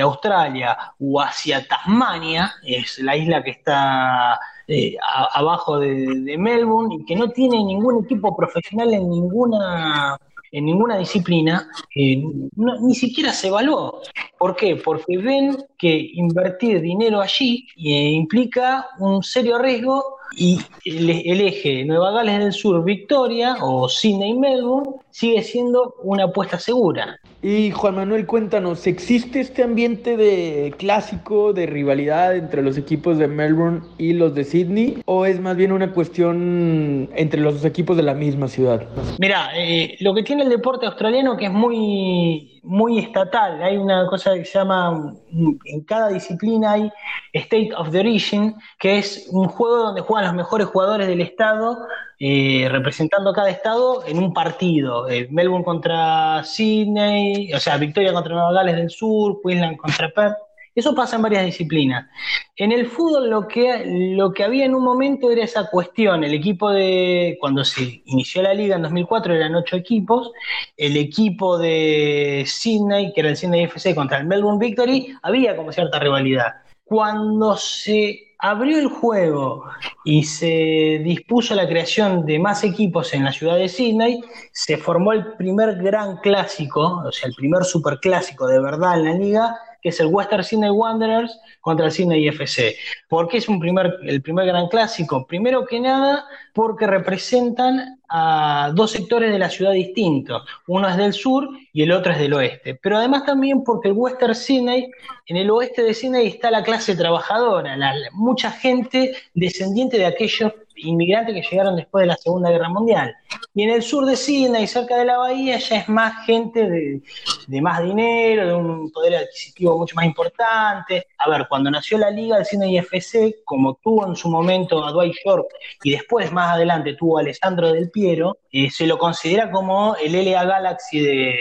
Australia, 0.01 0.77
o 0.99 1.21
hacia 1.21 1.67
Tasmania, 1.67 2.53
es 2.63 2.99
la 2.99 3.15
isla 3.15 3.43
que 3.43 3.51
está 3.51 4.39
eh, 4.67 4.95
abajo 5.33 5.79
de, 5.79 6.37
Melbourne 6.37 6.95
y 6.95 7.05
que 7.05 7.15
no 7.15 7.29
tiene 7.29 7.57
ningún 7.63 8.05
equipo 8.05 8.35
profesional 8.35 8.93
en 8.93 9.09
ninguna 9.09 10.17
en 10.51 10.65
ninguna 10.65 10.97
disciplina, 10.97 11.69
eh, 11.95 12.21
ni 12.55 12.93
siquiera 12.93 13.31
se 13.31 13.47
evaluó. 13.47 14.01
¿Por 14.37 14.55
qué? 14.55 14.75
Porque 14.75 15.17
ven 15.17 15.57
que 15.77 16.11
invertir 16.13 16.81
dinero 16.81 17.21
allí 17.21 17.67
eh, 17.77 18.11
implica 18.11 18.87
un 18.99 19.23
serio 19.23 19.57
riesgo 19.57 20.17
y 20.35 20.59
el, 20.85 21.41
eje 21.41 21.85
Nueva 21.85 22.11
Gales 22.11 22.39
del 22.39 22.53
Sur, 22.53 22.83
Victoria 22.83 23.57
o 23.61 23.89
Sydney 23.89 24.33
Melbourne 24.33 24.95
sigue 25.09 25.43
siendo 25.43 25.95
una 26.03 26.25
apuesta 26.25 26.59
segura. 26.59 27.19
Y 27.43 27.71
Juan 27.71 27.95
Manuel, 27.95 28.27
cuéntanos, 28.27 28.85
¿existe 28.85 29.39
este 29.39 29.63
ambiente 29.63 30.15
de 30.15 30.75
clásico, 30.77 31.53
de 31.53 31.65
rivalidad 31.65 32.35
entre 32.35 32.61
los 32.61 32.77
equipos 32.77 33.17
de 33.17 33.27
Melbourne 33.27 33.81
y 33.97 34.13
los 34.13 34.35
de 34.35 34.43
Sydney? 34.43 35.01
¿O 35.05 35.25
es 35.25 35.39
más 35.39 35.57
bien 35.57 35.71
una 35.71 35.91
cuestión 35.91 37.09
entre 37.15 37.41
los 37.41 37.55
dos 37.55 37.65
equipos 37.65 37.97
de 37.97 38.03
la 38.03 38.13
misma 38.13 38.47
ciudad? 38.47 38.87
Mira, 39.17 39.49
eh, 39.55 39.97
lo 40.01 40.13
que 40.13 40.21
tiene 40.21 40.43
el 40.43 40.49
deporte 40.49 40.85
australiano 40.85 41.35
que 41.35 41.45
es 41.45 41.51
muy, 41.51 42.61
muy 42.61 42.99
estatal, 42.99 43.63
hay 43.63 43.75
una 43.75 44.05
cosa 44.05 44.35
que 44.35 44.45
se 44.45 44.59
llama, 44.59 45.15
en 45.31 45.83
cada 45.85 46.09
disciplina 46.09 46.73
hay 46.73 46.91
State 47.33 47.71
of 47.75 47.89
the 47.89 48.01
Origin, 48.01 48.53
que 48.77 48.99
es 48.99 49.27
un 49.31 49.47
juego 49.47 49.77
donde 49.77 50.01
juegan 50.01 50.25
los 50.25 50.35
mejores 50.35 50.67
jugadores 50.67 51.07
del 51.07 51.21
estado 51.21 51.75
eh, 52.23 52.69
representando 52.69 53.33
cada 53.33 53.49
estado 53.49 54.05
en 54.05 54.19
un 54.19 54.31
partido. 54.31 55.09
Eh, 55.09 55.27
Melbourne 55.31 55.65
contra 55.65 56.43
Sydney, 56.43 57.30
o 57.53 57.59
sea, 57.59 57.77
Victoria 57.77 58.13
contra 58.13 58.33
Nueva 58.33 58.53
Gales 58.53 58.75
del 58.75 58.89
Sur, 58.89 59.39
Queensland 59.43 59.77
contra 59.77 60.09
Perth. 60.09 60.37
Eso 60.73 60.95
pasa 60.95 61.17
en 61.17 61.21
varias 61.21 61.45
disciplinas. 61.45 62.07
En 62.55 62.71
el 62.71 62.85
fútbol 62.85 63.29
lo 63.29 63.45
que, 63.45 63.83
lo 64.15 64.31
que 64.31 64.45
había 64.45 64.63
en 64.63 64.73
un 64.73 64.83
momento 64.83 65.29
era 65.29 65.43
esa 65.43 65.69
cuestión. 65.69 66.23
El 66.23 66.33
equipo 66.33 66.71
de, 66.71 67.37
cuando 67.41 67.65
se 67.65 68.01
inició 68.05 68.41
la 68.41 68.53
liga 68.53 68.77
en 68.77 68.83
2004 68.83 69.35
eran 69.35 69.55
ocho 69.55 69.75
equipos. 69.75 70.31
El 70.77 70.95
equipo 70.95 71.57
de 71.57 72.45
Sydney, 72.47 73.11
que 73.13 73.19
era 73.19 73.29
el 73.31 73.35
Sydney 73.35 73.65
FC 73.65 73.93
contra 73.93 74.19
el 74.19 74.27
Melbourne 74.27 74.65
Victory, 74.65 75.13
había 75.21 75.57
como 75.57 75.73
cierta 75.73 75.99
rivalidad. 75.99 76.60
Cuando 76.91 77.55
se 77.55 78.33
abrió 78.37 78.77
el 78.77 78.89
juego 78.89 79.63
y 80.03 80.25
se 80.25 80.99
dispuso 81.01 81.55
la 81.55 81.65
creación 81.65 82.25
de 82.25 82.37
más 82.37 82.65
equipos 82.65 83.13
en 83.13 83.23
la 83.23 83.31
ciudad 83.31 83.55
de 83.55 83.69
Sydney, 83.69 84.21
se 84.51 84.75
formó 84.75 85.13
el 85.13 85.35
primer 85.37 85.81
gran 85.81 86.17
clásico, 86.17 87.01
o 87.07 87.09
sea, 87.13 87.29
el 87.29 87.35
primer 87.35 87.63
superclásico 87.63 88.45
de 88.45 88.59
verdad 88.59 88.99
en 88.99 89.05
la 89.05 89.13
liga, 89.13 89.57
que 89.81 89.89
es 89.89 89.99
el 89.99 90.07
Western 90.07 90.43
Sydney 90.43 90.69
Wanderers 90.69 91.39
contra 91.59 91.87
el 91.87 91.91
Sydney 91.91 92.27
FC. 92.27 92.75
¿Por 93.07 93.27
qué 93.27 93.37
es 93.37 93.49
un 93.49 93.59
primer, 93.59 93.97
el 94.03 94.21
primer 94.21 94.45
gran 94.45 94.67
clásico? 94.67 95.25
Primero 95.25 95.65
que 95.65 95.79
nada, 95.79 96.25
porque 96.53 96.87
representan 96.87 97.99
a 98.09 98.71
dos 98.73 98.91
sectores 98.91 99.31
de 99.31 99.39
la 99.39 99.49
ciudad 99.49 99.71
distintos. 99.71 100.43
Uno 100.67 100.87
es 100.89 100.97
del 100.97 101.13
sur 101.13 101.49
y 101.71 101.83
el 101.83 101.91
otro 101.91 102.11
es 102.11 102.19
del 102.19 102.33
oeste. 102.33 102.75
Pero 102.75 102.97
además 102.97 103.25
también 103.25 103.63
porque 103.63 103.89
el 103.89 103.95
Western 103.95 104.35
Sydney, 104.35 104.91
en 105.27 105.37
el 105.37 105.49
oeste 105.49 105.83
de 105.83 105.93
Sydney 105.93 106.27
está 106.27 106.51
la 106.51 106.63
clase 106.63 106.95
trabajadora, 106.95 107.77
mucha 108.13 108.51
gente 108.51 109.15
descendiente 109.33 109.97
de 109.97 110.05
aquellos 110.05 110.53
inmigrantes 110.83 111.33
que 111.35 111.41
llegaron 111.49 111.75
después 111.75 112.03
de 112.03 112.07
la 112.07 112.17
Segunda 112.17 112.49
Guerra 112.49 112.69
Mundial. 112.69 113.15
Y 113.53 113.63
en 113.63 113.69
el 113.71 113.83
sur 113.83 114.05
de 114.05 114.15
Sydney, 114.15 114.67
cerca 114.67 114.97
de 114.97 115.05
la 115.05 115.17
bahía, 115.17 115.57
ya 115.57 115.77
es 115.77 115.89
más 115.89 116.25
gente 116.25 116.69
de, 116.69 117.61
más 117.61 117.83
dinero, 117.83 118.47
de 118.47 118.53
un 118.53 118.91
poder 118.91 119.15
adquisitivo 119.15 119.77
mucho 119.77 119.95
más 119.95 120.05
importante. 120.05 121.07
A 121.23 121.29
ver, 121.29 121.47
cuando 121.47 121.69
nació 121.69 121.97
la 121.97 122.09
liga, 122.09 122.37
el 122.37 122.45
Sydney 122.45 122.77
FC, 122.77 123.37
como 123.45 123.75
tuvo 123.75 124.07
en 124.07 124.15
su 124.15 124.29
momento 124.29 124.83
a 124.83 124.91
Dwight 124.91 125.15
York 125.25 125.47
y 125.83 125.91
después 125.91 126.31
más 126.31 126.55
adelante 126.55 126.95
tuvo 126.95 127.17
a 127.17 127.21
Alessandro 127.21 127.71
Del 127.71 127.91
Piero, 127.91 128.37
eh, 128.51 128.69
se 128.69 128.87
lo 128.87 128.97
considera 128.97 129.51
como 129.51 129.95
el 129.95 130.13
LA 130.13 130.43
Galaxy 130.43 130.99
de, 130.99 131.35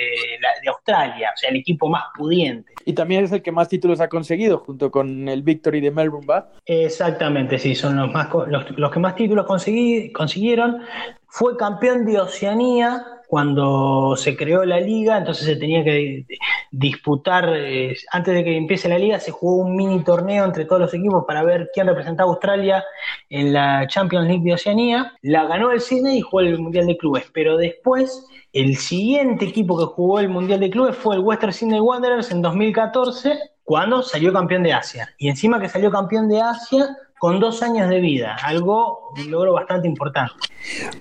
de 0.62 0.68
Australia, 0.68 1.30
o 1.34 1.36
sea, 1.36 1.50
el 1.50 1.56
equipo 1.56 1.88
más 1.88 2.04
pudiente. 2.16 2.72
Y 2.84 2.92
también 2.92 3.24
es 3.24 3.32
el 3.32 3.42
que 3.42 3.52
más 3.52 3.68
títulos 3.68 4.00
ha 4.00 4.08
conseguido, 4.08 4.58
junto 4.58 4.90
con 4.90 5.28
el 5.28 5.42
Victory 5.42 5.80
de 5.80 5.90
Melbourne, 5.90 6.26
¿va? 6.26 6.50
Exactamente, 6.66 7.58
sí, 7.58 7.74
son 7.74 7.96
los, 7.96 8.10
más, 8.12 8.28
los, 8.46 8.90
que 8.90 8.98
más 8.98 9.14
títulos 9.14 9.46
consiguieron. 9.46 10.82
Fue 11.26 11.56
campeón 11.56 12.04
de 12.04 12.20
Oceanía 12.20 13.04
cuando 13.30 14.16
se 14.16 14.36
creó 14.36 14.64
la 14.64 14.80
liga, 14.80 15.18
entonces 15.18 15.46
se 15.46 15.54
tenía 15.54 15.84
que 15.84 16.26
disputar, 16.72 17.48
eh, 17.56 17.96
antes 18.10 18.34
de 18.34 18.42
que 18.42 18.56
empiece 18.56 18.88
la 18.88 18.98
liga, 18.98 19.20
se 19.20 19.30
jugó 19.30 19.62
un 19.62 19.76
mini 19.76 20.02
torneo 20.02 20.44
entre 20.44 20.64
todos 20.64 20.80
los 20.80 20.94
equipos 20.94 21.24
para 21.28 21.44
ver 21.44 21.70
quién 21.72 21.86
representaba 21.86 22.28
a 22.28 22.32
Australia 22.32 22.84
en 23.28 23.52
la 23.52 23.86
Champions 23.86 24.26
League 24.26 24.42
de 24.42 24.54
Oceanía. 24.54 25.12
La 25.22 25.44
ganó 25.44 25.70
el 25.70 25.80
Sydney 25.80 26.18
y 26.18 26.22
jugó 26.22 26.40
el 26.40 26.58
Mundial 26.58 26.88
de 26.88 26.96
Clubes, 26.96 27.30
pero 27.32 27.56
después 27.56 28.26
el 28.52 28.76
siguiente 28.76 29.44
equipo 29.44 29.78
que 29.78 29.84
jugó 29.84 30.18
el 30.18 30.28
Mundial 30.28 30.58
de 30.58 30.70
Clubes 30.70 30.96
fue 30.96 31.14
el 31.14 31.22
Western 31.22 31.52
Sydney 31.52 31.78
Wanderers 31.78 32.32
en 32.32 32.42
2014, 32.42 33.38
cuando 33.70 34.02
salió 34.02 34.32
campeón 34.32 34.64
de 34.64 34.72
Asia. 34.72 35.14
Y 35.16 35.28
encima 35.28 35.60
que 35.60 35.68
salió 35.68 35.92
campeón 35.92 36.28
de 36.28 36.40
Asia 36.40 36.88
con 37.20 37.38
dos 37.38 37.62
años 37.62 37.88
de 37.88 38.00
vida, 38.00 38.36
algo, 38.42 39.12
un 39.16 39.30
logro 39.30 39.52
bastante 39.52 39.86
importante. 39.86 40.34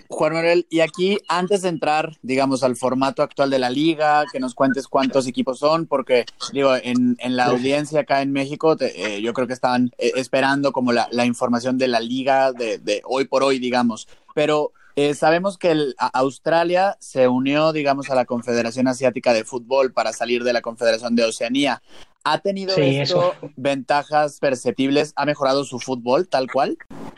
Juan 0.08 0.34
Manuel, 0.34 0.68
y 0.70 0.82
aquí 0.82 1.18
antes 1.28 1.64
de 1.64 1.70
entrar, 1.70 2.12
digamos, 2.22 2.62
al 2.62 2.76
formato 2.76 3.24
actual 3.24 3.50
de 3.50 3.58
la 3.58 3.72
liga, 3.72 4.24
que 4.32 4.40
nos 4.40 4.54
cuentes 4.54 4.88
cuántos 4.88 5.26
equipos 5.26 5.58
son, 5.58 5.88
porque 5.88 6.26
digo, 6.54 6.76
en, 6.76 7.18
la 7.36 7.46
audiencia 7.46 8.02
acá 8.02 8.22
en 8.22 8.32
México, 8.32 8.76
eh, 8.80 9.20
yo 9.20 9.34
creo 9.34 9.48
que 9.48 9.54
están 9.54 9.90
eh, 9.98 10.12
esperando 10.18 10.72
como 10.72 10.92
la, 10.92 11.26
información 11.26 11.80
de 11.80 11.88
la 11.88 12.00
liga 12.00 12.52
de, 12.52 12.78
de 12.78 13.02
hoy 13.04 13.26
por 13.26 13.42
hoy, 13.42 13.58
digamos, 13.58 14.08
pero 14.36 14.74
eh, 15.02 15.14
sabemos 15.14 15.58
que 15.58 15.94
Australia 16.12 16.98
se 17.00 17.30
unió, 17.30 17.72
digamos, 17.72 18.10
a 18.10 18.16
la 18.16 18.26
Confederación 18.26 18.86
Asiática 18.90 19.32
de 19.32 19.46
Fútbol 19.46 19.94
para 19.94 20.12
salir 20.12 20.44
de 20.44 20.52
la 20.52 20.62
Confederación 20.62 21.16
de 21.16 21.24
Oceanía. 21.24 21.82
¿Ha 22.24 22.40
tenido 22.40 22.76
esto 22.76 23.34
ventajas 23.56 24.40
perceptibles? 24.40 25.14
¿Ha 25.16 25.26
mejorado 25.26 25.64
su 25.64 25.80
fútbol 25.80 26.28
tal 26.28 26.52
cual? 26.52 26.78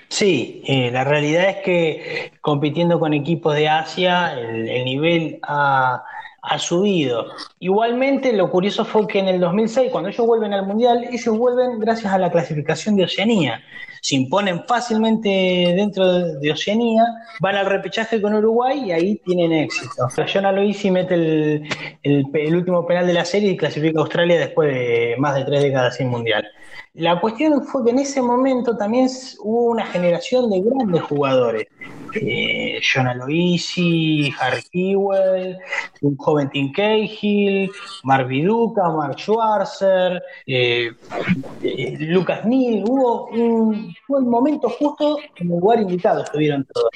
Sí, 0.10 0.62
eh, 0.66 0.92
la 0.92 1.04
realidad 1.04 1.50
es 1.50 1.58
que 1.64 2.34
compitiendo 2.42 3.00
con 3.00 3.14
equipos 3.14 3.56
de 3.56 3.68
Asia, 3.68 4.34
el, 4.40 4.86
nivel 4.86 5.40
ha, 5.44 6.04
ha, 6.42 6.60
subido. 6.60 7.28
Igualmente, 7.60 8.34
lo 8.34 8.52
curioso 8.52 8.86
fue 8.86 9.08
que 9.08 9.20
en 9.20 9.28
el 9.28 9.40
2006, 9.40 9.92
cuando 9.92 10.10
ellos 10.10 10.28
vuelven 10.28 10.54
al 10.54 10.68
Mundial, 10.68 11.08
ellos 11.12 11.38
vuelven 11.38 11.80
gracias 11.80 12.14
a 12.14 12.18
la 12.18 12.32
clasificación 12.32 12.96
de 12.96 13.06
Oceanía 13.06 13.64
se 14.02 14.16
imponen 14.16 14.64
fácilmente 14.68 15.30
dentro 15.30 16.38
de 16.40 16.52
Oceanía, 16.52 17.04
van 17.40 17.56
al 17.56 17.68
repechaje 17.68 18.20
con 18.20 18.34
Uruguay 18.34 18.86
y 18.86 18.92
ahí 18.92 19.22
tienen 19.24 19.54
éxito. 19.54 20.08
John 20.32 20.46
Aloisi 20.46 20.90
mete 20.90 21.14
el, 21.14 21.70
el, 22.04 22.56
último 22.56 22.86
penal 22.86 23.06
de 23.06 23.14
la 23.14 23.26
serie 23.26 23.52
y 23.52 23.58
clasifica 23.58 24.00
a 24.00 24.02
Australia 24.02 24.40
después 24.40 24.74
de 24.74 25.16
más 25.20 25.36
de 25.36 25.46
tres 25.46 25.62
décadas 25.62 25.96
sin 25.98 26.08
mundial. 26.08 26.44
La 26.96 27.22
cuestión 27.22 27.64
fue 27.64 27.86
que 27.86 27.92
en 27.92 28.00
ese 28.00 28.22
momento 28.22 28.76
también 28.76 29.08
hubo 29.40 29.70
una 29.70 29.86
generación 29.86 30.50
de 30.50 30.62
grandes 30.62 31.02
jugadores. 31.04 31.68
Eh, 32.14 32.82
John 32.82 33.08
Aloisi, 33.08 34.34
Harry 34.40 34.64
Kewell, 34.72 35.58
un 36.02 36.18
joven 36.18 36.50
Tim 36.50 36.72
Cahill, 36.72 37.72
Mark 38.04 38.28
Viduca, 38.28 38.90
Mark 38.90 39.18
Schwarzer, 39.18 40.22
eh, 40.46 40.92
eh, 41.64 41.98
Lucas 42.00 42.46
Neal. 42.46 42.84
Hubo 42.88 43.28
un, 43.28 43.96
momento 44.08 44.70
justo 44.70 45.18
en 45.38 45.52
el 45.52 45.60
lugar 45.60 45.82
indicado, 45.82 46.24
estuvieron 46.24 46.66
todos. 46.66 46.90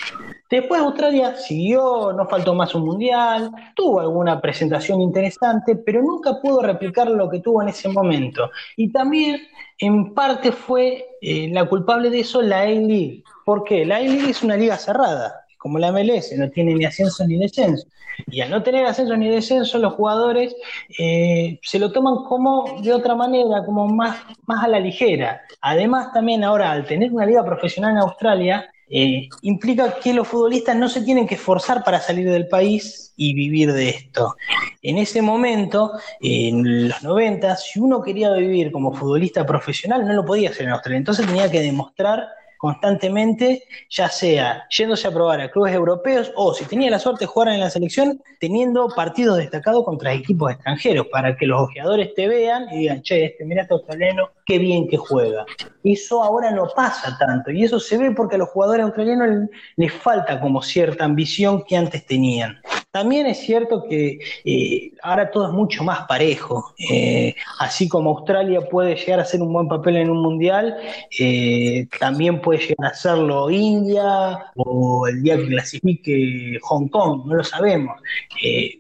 Después 0.50 0.82
Australia 0.82 1.36
siguió, 1.36 2.14
no 2.14 2.28
faltó 2.28 2.54
más 2.54 2.76
un 2.76 2.86
mundial, 2.86 3.52
tuvo 3.76 4.00
alguna 4.00 4.40
presentación 4.40 5.02
interesante, 5.02 5.76
pero 5.76 6.02
nunca 6.02 6.40
pudo 6.42 6.62
replicar 6.62 7.10
lo 7.10 7.30
que 7.30 7.40
tuvo 7.40 7.62
en 7.62 7.70
ese 7.70 7.90
momento. 7.90 8.52
Y 8.78 8.92
también 8.92 9.42
en 9.80 10.14
parte 10.14 10.52
fue 10.52 11.18
eh, 11.22 11.50
la 11.52 11.66
culpable 11.66 12.10
de 12.10 12.20
eso 12.20 12.42
la 12.42 12.62
A-League. 12.62 13.24
¿Por 13.46 13.64
qué? 13.64 13.86
La 13.86 13.98
A-League 13.98 14.32
es 14.32 14.42
una 14.42 14.58
liga 14.58 14.76
cerrada, 14.78 15.46
como 15.60 15.78
la 15.78 15.92
MLS, 15.92 16.34
no 16.36 16.50
tiene 16.50 16.74
ni 16.74 16.84
ascenso 16.84 17.26
ni 17.28 17.38
descenso. 17.38 17.88
Y 18.28 18.42
al 18.42 18.50
no 18.50 18.64
tener 18.64 18.86
ascenso 18.86 19.16
ni 19.16 19.30
descenso, 19.30 19.78
los 19.78 19.94
jugadores 19.94 20.56
eh, 20.98 21.60
se 21.62 21.78
lo 21.78 21.92
toman 21.92 22.24
como 22.28 22.82
de 22.82 22.92
otra 22.92 23.14
manera, 23.14 23.64
como 23.64 23.88
más, 23.88 24.18
más 24.48 24.64
a 24.64 24.68
la 24.68 24.80
ligera. 24.80 25.42
Además, 25.62 26.12
también 26.12 26.44
ahora, 26.44 26.72
al 26.72 26.88
tener 26.88 27.12
una 27.12 27.26
liga 27.26 27.46
profesional 27.46 27.92
en 27.92 27.98
Australia, 28.00 28.70
eh, 28.90 29.30
implica 29.44 30.00
que 30.00 30.14
los 30.14 30.28
futbolistas 30.28 30.76
no 30.76 30.90
se 30.90 31.02
tienen 31.02 31.28
que 31.28 31.36
esforzar 31.36 31.84
para 31.84 32.00
salir 32.00 32.30
del 32.30 32.48
país 32.48 33.14
y 33.16 33.36
vivir 33.36 33.74
de 33.74 33.90
esto. 33.90 34.36
En 34.82 34.98
ese 34.98 35.22
momento, 35.22 35.92
en 36.20 36.88
los 36.88 37.04
90, 37.04 37.56
si 37.58 37.80
uno 37.80 38.02
quería 38.02 38.32
vivir 38.34 38.72
como 38.72 38.94
futbolista 38.94 39.46
profesional, 39.46 40.08
no 40.08 40.14
lo 40.14 40.26
podía 40.26 40.50
hacer 40.50 40.64
en 40.66 40.72
Australia. 40.72 40.98
Entonces 40.98 41.28
tenía 41.28 41.50
que 41.50 41.62
demostrar 41.62 42.28
constantemente, 42.66 43.62
ya 43.92 44.10
sea 44.10 44.66
yéndose 44.76 45.08
a 45.08 45.12
probar 45.12 45.40
a 45.40 45.52
clubes 45.52 45.72
europeos 45.72 46.32
o 46.36 46.52
si 46.52 46.66
tenía 46.66 46.90
la 46.90 46.98
suerte 46.98 47.28
jugar 47.28 47.50
en 47.50 47.60
la 47.60 47.70
selección, 47.70 48.20
teniendo 48.40 48.90
partidos 48.96 49.38
destacados 49.38 49.86
contra 49.86 50.14
equipos 50.14 50.52
extranjeros, 50.52 51.06
para 51.12 51.38
que 51.38 51.46
los 51.46 51.62
ojeadores 51.62 52.16
te 52.16 52.28
vean 52.28 52.66
y 52.72 52.80
digan, 52.80 53.04
che, 53.04 53.26
este 53.26 53.46
mira 53.46 53.62
este 53.62 53.76
australiano, 53.76 54.32
qué 54.48 54.58
bien 54.58 54.88
que 54.88 54.98
juega. 54.98 55.46
Eso 55.84 56.24
ahora 56.24 56.50
no 56.50 56.68
pasa 56.76 57.16
tanto, 57.20 57.52
y 57.52 57.64
eso 57.64 57.80
se 57.80 58.00
ve 58.00 58.10
porque 58.10 58.34
a 58.34 58.40
los 58.40 58.50
jugadores 58.50 58.84
australianos 58.84 59.48
les 59.76 59.94
falta 59.94 60.40
como 60.40 60.64
cierta 60.64 61.06
ambición 61.06 61.64
que 61.68 61.78
antes 61.78 62.04
tenían. 62.08 62.60
También 62.96 63.28
es 63.28 63.40
cierto 63.40 63.84
que 63.90 64.20
eh, 64.46 64.92
ahora 65.04 65.30
todo 65.30 65.48
es 65.48 65.52
mucho 65.52 65.84
más 65.84 66.08
parejo. 66.08 66.74
Eh, 66.90 67.36
así 67.60 67.90
como 67.90 68.12
Australia 68.12 68.62
puede 68.72 68.96
llegar 68.96 69.20
a 69.20 69.24
hacer 69.24 69.42
un 69.42 69.52
buen 69.52 69.68
papel 69.68 69.98
en 69.98 70.10
un 70.10 70.22
mundial, 70.22 70.78
eh, 71.20 71.90
también 72.00 72.40
puede 72.40 72.60
llegar 72.60 72.86
a 72.86 72.88
hacerlo 72.92 73.50
India 73.50 74.46
o 74.56 75.10
el 75.10 75.22
día 75.24 75.36
que 75.36 75.48
clasifique 75.48 76.58
Hong 76.62 76.88
Kong, 76.88 77.26
no 77.26 77.36
lo 77.36 77.44
sabemos. 77.44 78.00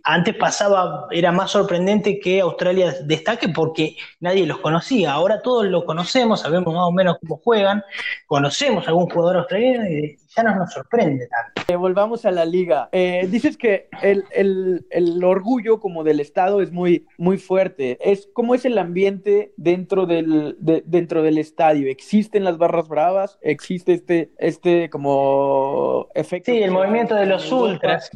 antes 0.06 0.34
pasaba, 0.36 1.08
era 1.12 1.34
más 1.34 1.52
sorprendente 1.52 2.18
que 2.18 2.40
Australia 2.40 2.96
destaque 3.04 3.50
porque 3.50 3.98
nadie 4.22 4.46
los 4.46 4.60
conocía. 4.60 5.12
Ahora 5.12 5.42
todos 5.42 5.66
lo 5.66 5.84
conocemos, 5.84 6.40
sabemos 6.40 6.74
más 6.74 6.86
o 6.86 6.92
menos 6.94 7.18
cómo 7.20 7.42
juegan, 7.44 7.84
conocemos 8.28 8.86
a 8.86 8.92
algún 8.92 9.10
jugador 9.10 9.40
australiano 9.40 9.90
y 9.90 10.18
ya 10.36 10.44
no 10.44 10.56
nos 10.56 10.74
sorprende 10.74 11.28
tanto. 11.28 11.80
volvamos 11.80 12.26
a 12.26 12.32
la 12.32 12.46
liga. 12.46 12.90
dices 12.92 13.58
que 13.58 13.88
el, 14.02 15.24
orgullo 15.24 15.80
como 15.80 16.04
del 16.04 16.20
Estado 16.20 16.62
es 16.62 16.72
muy, 16.72 17.06
muy 17.18 17.38
fuerte. 17.38 17.98
Es 18.02 18.30
¿Cómo 18.34 18.56
es 18.56 18.66
el 18.66 18.78
ambiente 18.78 19.54
dentro 19.58 20.06
del, 20.06 20.58
dentro 20.60 21.24
del 21.24 21.38
estadio? 21.38 21.90
¿Existen 21.90 22.44
las 22.44 22.58
barras 22.58 22.88
bravas? 22.88 23.38
¿Existe 23.42 23.94
este, 23.94 24.32
este 24.38 24.90
como 24.90 26.08
efecto? 26.14 26.52
Sí, 26.52 26.62
el 26.62 26.72
movimiento 26.72 27.16
de 27.16 27.26
los 27.26 27.52
ultras. 27.52 28.10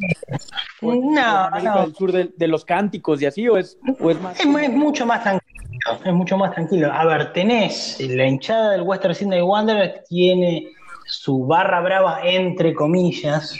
no, 0.80 1.50
no. 1.50 1.82
Del 1.82 1.94
sur 1.94 2.12
de, 2.12 2.48
los 2.48 2.64
cánticos 2.64 3.22
y 3.22 3.26
así, 3.26 3.48
o 3.48 3.56
es, 3.56 3.78
más... 4.20 4.40
Es, 4.40 4.46
mucho 4.46 5.06
más 5.06 5.22
tranquilo. 5.22 5.60
Es 6.04 6.12
mucho 6.12 6.36
más 6.36 6.52
tranquilo. 6.52 6.92
A 6.92 7.04
ver, 7.04 7.32
tenés 7.32 8.00
la 8.00 8.26
hinchada 8.26 8.72
del 8.72 8.82
Western 8.82 9.14
Sydney 9.14 9.42
Wanderers 9.42 10.04
tiene 10.08 10.68
su 11.10 11.46
barra 11.46 11.80
brava 11.80 12.20
entre 12.24 12.74
comillas. 12.74 13.54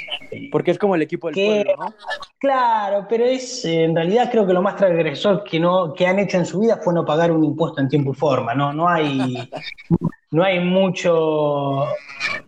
Porque 0.53 0.71
es 0.71 0.79
como 0.79 0.95
el 0.95 1.03
equipo 1.03 1.29
del 1.29 1.35
pueblo, 1.35 1.75
¿no? 1.79 1.95
Claro, 2.39 3.07
pero 3.09 3.25
es 3.25 3.65
en 3.65 3.95
realidad 3.95 4.31
creo 4.31 4.47
que 4.47 4.53
lo 4.53 4.63
más 4.63 4.77
transgresor 4.77 5.45
que 5.45 5.59
no 5.61 5.93
que 5.93 6.07
han 6.07 6.19
hecho 6.19 6.39
en 6.39 6.47
su 6.47 6.61
vida 6.61 6.81
fue 6.83 6.95
no 6.95 7.05
pagar 7.05 7.33
un 7.33 7.45
impuesto 7.45 7.81
en 7.81 7.89
tiempo 7.89 8.13
y 8.13 8.15
forma, 8.15 8.55
no 8.55 8.73
no 8.73 8.89
hay 8.89 9.49
no 10.31 10.45
hay 10.45 10.61
mucho 10.61 11.87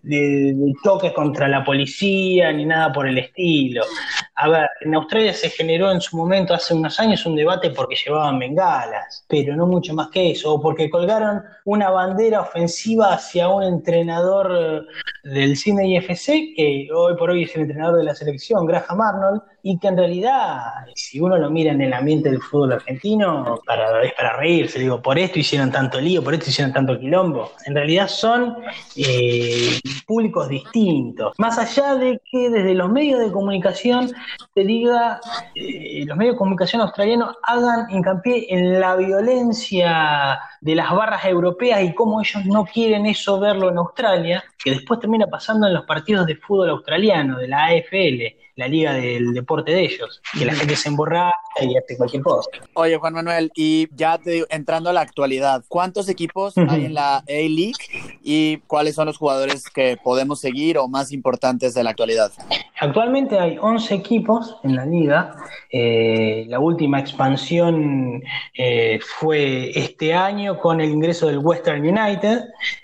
de, 0.03 0.55
toques 0.83 1.12
contra 1.12 1.49
la 1.49 1.65
policía 1.65 2.53
ni 2.53 2.65
nada 2.65 2.93
por 2.93 3.09
el 3.09 3.19
estilo. 3.19 3.83
A 4.35 4.49
ver, 4.49 4.68
en 4.81 4.95
Australia 4.95 5.35
se 5.35 5.51
generó 5.51 5.92
en 5.92 6.01
su 6.01 6.16
momento, 6.16 6.55
hace 6.55 6.73
unos 6.73 6.99
años, 6.99 7.27
un 7.27 7.37
debate 7.37 7.71
porque 7.71 7.97
llevaban 7.97 8.38
bengalas, 8.38 9.27
pero 9.29 9.55
no 9.55 9.66
mucho 9.66 9.92
más 9.95 10.09
que 10.09 10.31
eso, 10.31 10.55
o 10.55 10.61
porque 10.61 10.88
colgaron 10.88 11.42
una 11.66 11.90
bandera 11.90 12.40
ofensiva 12.40 13.12
hacia 13.12 13.49
un 13.49 13.62
entrenador 13.62 14.87
del 15.23 15.57
cine 15.57 15.87
IFC, 15.87 16.55
que 16.57 16.88
hoy 16.95 17.14
por 17.16 17.31
hoy 17.31 17.42
es 17.45 17.55
el 17.55 17.62
entrenador 17.62 17.99
de 17.99 18.05
la 18.05 18.14
selección, 18.14 18.64
Graham 18.64 19.01
Arnold, 19.03 19.42
y 19.62 19.79
que 19.79 19.88
en 19.88 19.96
realidad, 19.96 20.61
si 20.94 21.20
uno 21.20 21.38
lo 21.38 21.48
mira 21.51 21.72
en 21.72 21.81
el 21.81 21.92
ambiente 21.92 22.31
del 22.31 22.40
fútbol 22.40 22.72
argentino, 22.72 23.61
para, 23.64 24.03
es 24.03 24.12
para 24.14 24.37
reírse, 24.37 24.81
digo, 24.81 25.01
por 25.01 25.18
esto 25.18 25.38
hicieron 25.38 25.70
tanto 25.70 26.01
lío, 26.01 26.22
por 26.22 26.35
esto 26.35 26.51
hicieron 26.51 26.72
tanto 26.72 26.98
quilombo. 26.98 27.53
En 27.66 27.75
realidad 27.75 28.09
son 28.09 28.57
eh, 28.96 29.79
públicos 30.07 30.48
distintos. 30.48 31.35
Más 31.38 31.59
allá 31.59 31.94
de 31.94 32.20
que 32.31 32.51
desde 32.51 32.75
los 32.75 32.90
medios 32.90 33.20
de 33.20 33.31
comunicación 33.31 34.12
te 34.55 34.64
diga, 34.64 35.20
eh, 35.55 36.05
los 36.07 36.16
medios 36.16 36.35
de 36.35 36.38
comunicación 36.38 36.83
australianos 36.83 37.37
hagan 37.44 37.88
hincapié 37.90 38.46
en 38.53 38.81
la 38.81 38.96
violencia 38.96 40.40
de 40.62 40.77
las 40.77 40.92
barras 40.92 41.25
europeas 41.25 41.83
y 41.83 41.92
cómo 41.92 42.20
ellos 42.20 42.46
no 42.46 42.64
quieren 42.64 43.05
eso 43.05 43.40
verlo 43.40 43.68
en 43.68 43.79
Australia, 43.79 44.44
que 44.62 44.70
después 44.70 45.01
termina 45.01 45.27
pasando 45.27 45.66
en 45.66 45.75
los 45.75 45.85
partidos 45.85 46.25
de 46.25 46.37
fútbol 46.37 46.70
australiano, 46.70 47.37
de 47.37 47.48
la 47.48 47.66
AFL 47.66 48.42
la 48.57 48.68
liga 48.68 48.92
del 48.92 49.33
deporte 49.33 49.72
de 49.72 49.85
ellos, 49.85 50.20
que 50.38 50.44
la 50.44 50.55
gente 50.55 50.77
se 50.77 50.88
emborracha 50.88 51.35
y 51.62 51.77
hace 51.77 51.96
cualquier 51.96 52.22
cosa. 52.22 52.51
Oye, 52.75 52.96
Juan 52.98 53.14
Manuel, 53.14 53.51
y 53.55 53.88
ya 53.94 54.18
te 54.18 54.44
entrando 54.51 54.90
a 54.90 54.92
la 54.92 55.01
actualidad, 55.01 55.64
¿cuántos 55.68 56.09
equipos 56.09 56.57
hay 56.59 56.85
en 56.85 56.94
la 56.94 57.18
A-League 57.18 58.18
y 58.22 58.59
cuáles 58.66 58.94
son 58.94 59.07
los 59.07 59.16
jugadores 59.16 59.64
que 59.70 59.96
podemos 60.03 60.40
seguir 60.40 60.77
o 60.79 60.87
más 60.87 61.12
importantes 61.12 61.72
de 61.75 61.83
la 61.83 61.90
actualidad? 61.90 62.31
Actualmente 62.83 63.38
hay 63.38 63.59
11 63.61 63.95
equipos 63.95 64.57
en 64.64 64.75
la 64.75 64.85
liga. 64.85 65.37
Eh, 65.71 66.47
la 66.49 66.59
última 66.59 66.99
expansión 66.99 68.21
eh, 68.55 68.99
fue 69.21 69.71
este 69.79 70.12
año 70.14 70.59
con 70.59 70.81
el 70.81 70.90
ingreso 70.90 71.29
del 71.29 71.38
Western 71.38 71.81
United. 71.81 72.40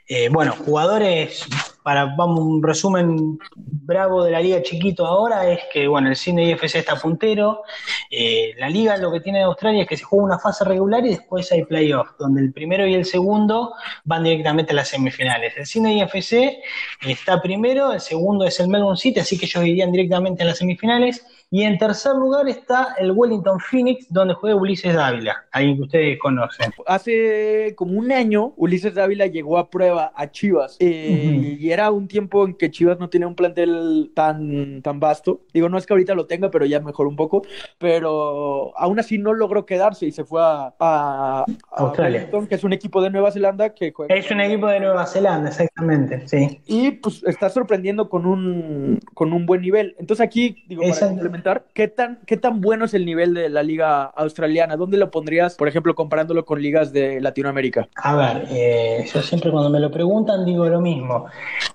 Eh, 0.07 0.29
bueno, 0.31 0.53
jugadores 0.53 1.49
para 1.83 2.07
vamos 2.17 2.41
un 2.41 2.63
resumen 2.63 3.39
bravo 3.57 4.25
de 4.25 4.33
la 4.33 4.41
liga 4.41 4.63
chiquito 4.63 5.07
ahora 5.07 5.51
es 5.51 5.61
que 5.73 5.89
bueno 5.89 6.09
el 6.09 6.17
cine 6.17 6.51
IFC 6.51 6.77
está 6.77 6.97
puntero 6.97 7.63
eh, 8.11 8.53
la 8.59 8.69
liga 8.69 8.97
lo 8.97 9.11
que 9.13 9.21
tiene 9.21 9.39
de 9.39 9.45
Australia 9.45 9.83
es 9.83 9.89
que 9.89 9.97
se 9.97 10.05
juega 10.05 10.25
una 10.25 10.39
fase 10.39 10.65
regular 10.65 11.05
y 11.07 11.11
después 11.11 11.51
hay 11.53 11.65
playoffs 11.65 12.17
donde 12.19 12.41
el 12.41 12.53
primero 12.53 12.87
y 12.87 12.95
el 12.95 13.05
segundo 13.05 13.75
van 14.05 14.25
directamente 14.25 14.73
a 14.73 14.77
las 14.77 14.89
semifinales. 14.89 15.57
El 15.57 15.67
cine 15.67 15.95
IFC 15.99 16.59
está 17.07 17.41
primero 17.41 17.93
el 17.93 18.01
segundo 18.01 18.45
es 18.45 18.59
el 18.61 18.69
Melbourne 18.69 18.99
City 18.99 19.21
así 19.21 19.39
que 19.39 19.47
ellos 19.47 19.65
irían 19.65 19.93
directamente 19.93 20.43
a 20.43 20.47
las 20.47 20.59
semifinales 20.59 21.25
y 21.51 21.63
en 21.63 21.79
tercer 21.79 22.15
lugar 22.15 22.47
está 22.49 22.95
el 22.99 23.13
Wellington 23.13 23.59
Phoenix, 23.59 24.07
donde 24.11 24.35
juega 24.35 24.57
Ulises 24.57 24.95
Dávila, 24.95 25.47
alguien 25.51 25.77
que 25.77 25.83
ustedes 25.83 26.19
conocen. 26.19 26.73
Hace 26.87 27.75
como 27.75 27.99
un 27.99 28.13
año, 28.13 28.53
Ulises 28.57 28.95
Dávila 28.95 29.27
llegó 29.27 29.57
a 29.57 29.71
prueba 29.71 30.13
a 30.15 30.31
Chivas. 30.31 30.77
Eh, 30.79 31.57
y 31.59 31.71
era 31.71 31.91
un 31.91 32.07
tiempo 32.07 32.47
en 32.47 32.55
que 32.55 32.71
Chivas 32.71 32.99
no 32.99 33.09
tenía 33.09 33.27
un 33.27 33.35
plantel 33.35 34.13
tan, 34.15 34.83
tan 34.83 35.01
vasto. 35.01 35.41
Digo, 35.55 35.71
no 35.71 35.79
es 35.79 35.87
que 35.87 35.95
ahorita 35.95 36.15
lo 36.15 36.27
tenga, 36.27 36.51
pero 36.51 36.67
ya 36.67 36.81
mejor 36.81 37.07
un 37.07 37.17
poco. 37.17 37.43
Pero 37.79 38.77
aún 38.77 39.01
así 39.01 39.17
no 39.17 39.33
logró 39.33 39.65
quedarse 39.65 40.05
y 40.05 40.13
se 40.13 40.25
fue 40.25 40.43
a, 40.43 41.45
Australia. 41.71 42.19
Wellington, 42.19 42.47
que 42.47 42.57
es 42.57 42.65
un 42.65 42.75
equipo 42.75 43.01
de 43.01 43.09
Nueva 43.09 43.31
Zelanda 43.33 43.71
que 43.71 43.93
juega. 43.93 44.15
Es 44.15 44.31
un 44.31 44.41
equipo 44.43 44.67
de 44.67 44.81
Nueva 44.81 45.07
Zelanda, 45.07 45.49
exactamente, 45.49 46.29
sí. 46.29 46.61
Y 46.67 46.91
pues 46.91 47.23
está 47.25 47.49
sorprendiendo 47.49 48.11
con 48.11 48.27
un, 48.27 49.01
con 49.15 49.33
un 49.33 49.47
buen 49.47 49.63
nivel. 49.63 49.97
Entonces 49.99 50.27
aquí, 50.27 50.65
digo, 50.69 50.83
para 50.83 51.38
¿qué 51.75 51.89
tan, 51.89 52.19
¿qué 52.27 52.37
tan 52.37 52.61
bueno 52.61 52.85
es 52.85 52.95
el 52.95 53.05
nivel 53.05 53.35
de 53.35 53.49
la 53.49 53.63
liga 53.63 54.05
australiana? 54.05 54.77
¿Dónde 54.77 54.97
lo 54.97 55.11
pondrías, 55.11 55.55
por 55.57 55.69
ejemplo, 55.69 55.95
comparándolo 55.95 56.45
con 56.45 56.61
ligas 56.61 56.93
de 56.93 57.21
Latinoamérica? 57.21 57.89
A 57.97 58.17
ver, 58.17 58.47
eh, 58.51 59.05
yo 59.13 59.23
siempre 59.23 59.51
cuando 59.51 59.71
me 59.71 59.81
lo 59.81 59.91
preguntan 59.91 60.45
digo 60.45 60.69
lo 60.69 60.81
mismo. 60.81 61.27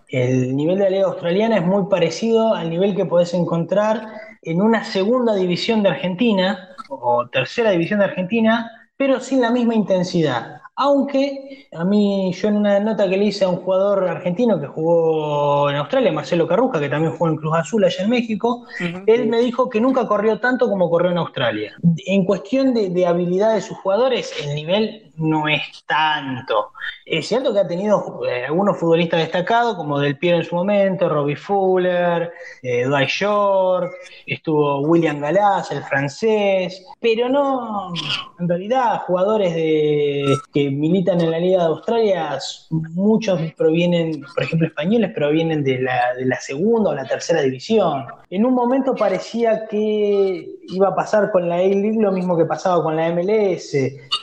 El 0.08 0.56
nivel 0.56 0.78
de 0.78 0.84
la 0.86 0.90
liga 0.90 1.06
australiana 1.06 1.58
es 1.58 1.66
muy 1.66 1.86
parecido 1.90 2.54
al 2.54 2.70
nivel 2.70 2.96
que 2.96 3.06
podés 3.06 3.34
encontrar 3.34 4.06
en 4.42 4.62
una 4.62 4.84
segunda 4.84 5.36
división 5.36 5.84
de 5.84 5.90
Argentina 5.90 6.70
o 6.90 7.28
tercera 7.30 7.72
división 7.72 8.00
de 8.00 8.06
Argentina, 8.06 8.72
pero 8.98 9.20
sin 9.20 9.42
la 9.42 9.52
misma 9.52 9.76
intensidad. 9.76 10.63
Aunque 10.76 11.68
a 11.72 11.84
mí, 11.84 12.34
yo 12.34 12.48
en 12.48 12.58
una 12.58 12.80
nota 12.80 13.08
que 13.08 13.18
le 13.18 13.26
hice 13.26 13.46
a 13.46 13.50
un 13.50 13.58
jugador 13.58 14.08
argentino 14.08 14.60
que 14.60 14.68
jugó 14.68 15.70
en 15.70 15.76
Australia, 15.76 16.12
Marcelo 16.12 16.48
Carruja, 16.48 16.80
que 16.80 16.90
también 16.90 17.14
jugó 17.14 17.30
en 17.30 17.38
Cruz 17.38 17.56
Azul 17.56 17.84
allá 17.84 18.04
en 18.04 18.10
México, 18.10 18.66
él 19.06 19.28
me 19.28 19.40
dijo 19.40 19.70
que 19.70 19.80
nunca 19.80 20.08
corrió 20.08 20.40
tanto 20.40 20.68
como 20.68 20.90
corrió 20.90 21.12
en 21.12 21.20
Australia. 21.20 21.76
En 22.08 22.26
cuestión 22.26 22.74
de, 22.74 22.90
de 22.90 23.06
habilidad 23.06 23.54
de 23.54 23.62
sus 23.62 23.78
jugadores, 23.78 24.34
el 24.44 24.56
nivel 24.56 25.12
no 25.18 25.48
es 25.48 25.84
tanto. 25.86 26.72
Es 27.06 27.28
cierto 27.28 27.54
que 27.54 27.60
ha 27.60 27.68
tenido 27.68 28.22
eh, 28.28 28.46
algunos 28.46 28.78
futbolistas 28.78 29.20
destacados, 29.20 29.76
como 29.76 30.00
Del 30.00 30.18
Piero 30.18 30.38
en 30.38 30.44
su 30.44 30.56
momento, 30.56 31.10
Robbie 31.10 31.36
Fuller, 31.36 32.32
eh, 32.62 32.86
Dwight 32.86 33.10
Short, 33.10 33.92
estuvo 34.26 34.80
William 34.82 35.20
Galás, 35.20 35.72
el 35.72 35.84
francés, 35.84 36.86
pero 37.00 37.30
no, 37.30 37.94
en 38.40 38.48
realidad, 38.50 39.02
jugadores 39.06 39.54
de, 39.54 40.36
que 40.54 40.63
militan 40.72 41.22
en 41.22 41.32
la 41.32 41.40
Liga 41.40 41.60
de 41.60 41.68
Australia, 41.68 42.40
muchos 42.70 43.40
provienen, 43.54 44.22
por 44.34 44.44
ejemplo, 44.44 44.68
españoles, 44.68 45.12
provienen 45.14 45.64
de 45.64 45.80
la, 45.80 46.14
de 46.16 46.26
la 46.26 46.40
segunda 46.40 46.92
o 46.92 46.96
la 46.96 47.06
tercera 47.06 47.42
división. 47.42 48.06
En 48.30 48.46
un 48.46 48.54
momento 48.54 48.96
parecía 48.96 49.68
que 49.68 50.48
iba 50.68 50.88
a 50.90 50.96
pasar 50.96 51.32
con 51.32 51.50
la 51.50 51.56
A-League 51.56 52.00
lo 52.00 52.12
mismo 52.12 52.38
que 52.38 52.46
pasaba 52.46 52.84
con 52.84 52.96
la 52.96 53.12
MLS, 53.12 53.76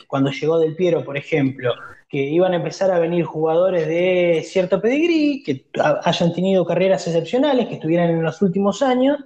cuando 0.07 0.31
llegó 0.31 0.59
Del 0.59 0.75
Piero, 0.75 1.03
por 1.03 1.17
ejemplo 1.17 1.71
que 2.11 2.23
iban 2.23 2.51
a 2.51 2.57
empezar 2.57 2.91
a 2.91 2.99
venir 2.99 3.23
jugadores 3.23 3.87
de 3.87 4.43
cierto 4.45 4.81
pedigrí, 4.81 5.43
que 5.43 5.63
hayan 6.03 6.33
tenido 6.33 6.65
carreras 6.65 7.07
excepcionales, 7.07 7.69
que 7.69 7.75
estuvieran 7.75 8.09
en 8.09 8.21
los 8.21 8.41
últimos 8.41 8.81
años, 8.81 9.17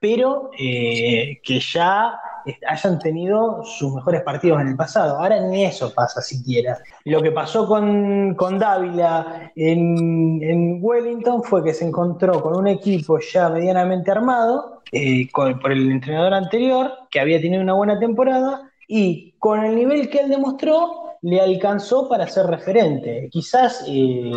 pero 0.00 0.50
eh, 0.58 1.40
que 1.42 1.60
ya 1.60 2.20
hayan 2.68 2.98
tenido 2.98 3.62
sus 3.64 3.94
mejores 3.94 4.22
partidos 4.22 4.60
en 4.60 4.68
el 4.68 4.76
pasado. 4.76 5.18
Ahora 5.18 5.40
ni 5.40 5.64
eso 5.64 5.92
pasa 5.94 6.20
siquiera. 6.20 6.78
Lo 7.04 7.22
que 7.22 7.32
pasó 7.32 7.66
con, 7.66 8.34
con 8.34 8.58
Dávila 8.58 9.52
en, 9.54 10.42
en 10.42 10.78
Wellington 10.80 11.42
fue 11.42 11.64
que 11.64 11.74
se 11.74 11.86
encontró 11.86 12.42
con 12.42 12.56
un 12.56 12.68
equipo 12.68 13.18
ya 13.18 13.48
medianamente 13.48 14.10
armado 14.10 14.82
eh, 14.92 15.28
por 15.32 15.72
el 15.72 15.90
entrenador 15.90 16.34
anterior, 16.34 16.92
que 17.10 17.20
había 17.20 17.40
tenido 17.40 17.62
una 17.62 17.74
buena 17.74 17.98
temporada, 17.98 18.70
y 18.88 19.32
con 19.38 19.64
el 19.64 19.74
nivel 19.74 20.08
que 20.08 20.20
él 20.20 20.28
demostró, 20.28 21.16
le 21.22 21.40
alcanzó 21.40 22.08
para 22.08 22.26
ser 22.28 22.46
referente. 22.46 23.28
Quizás, 23.32 23.84
eh, 23.88 24.30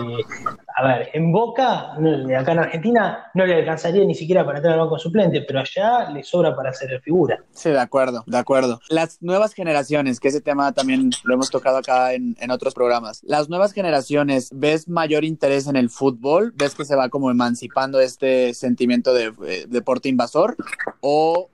a 0.80 0.88
ver, 0.88 1.10
en 1.14 1.32
Boca, 1.34 1.92
acá 2.40 2.52
en 2.54 2.60
Argentina, 2.60 3.30
no 3.34 3.46
le 3.46 3.56
alcanzaría 3.56 4.06
ni 4.06 4.16
siquiera 4.16 4.46
para 4.46 4.60
entrar 4.60 4.76
al 4.76 4.80
banco 4.80 4.98
suplente, 4.98 5.42
pero 5.42 5.60
allá 5.60 6.10
le 6.10 6.24
sobra 6.24 6.56
para 6.56 6.72
ser 6.72 7.02
figura. 7.02 7.44
Sí, 7.52 7.70
de 7.70 7.80
acuerdo, 7.80 8.24
de 8.26 8.38
acuerdo. 8.38 8.80
Las 8.88 9.22
nuevas 9.22 9.54
generaciones, 9.54 10.22
que 10.22 10.30
ese 10.30 10.40
tema 10.40 10.72
también 10.72 11.10
lo 11.26 11.34
hemos 11.34 11.50
tocado 11.50 11.78
acá 11.78 12.14
en, 12.14 12.38
en 12.40 12.50
otros 12.50 12.74
programas. 12.74 13.22
Las 13.24 13.50
nuevas 13.50 13.74
generaciones, 13.74 14.52
¿ves 14.54 14.88
mayor 14.88 15.26
interés 15.26 15.68
en 15.68 15.76
el 15.76 15.90
fútbol? 15.90 16.54
¿Ves 16.56 16.76
que 16.76 16.86
se 16.86 16.96
va 16.96 17.10
como 17.10 17.30
emancipando 17.30 18.00
este 18.00 18.54
sentimiento 18.54 19.14
de 19.14 19.34
eh, 19.48 19.66
deporte 19.68 20.08
invasor? 20.08 20.56
¿O 21.02 21.50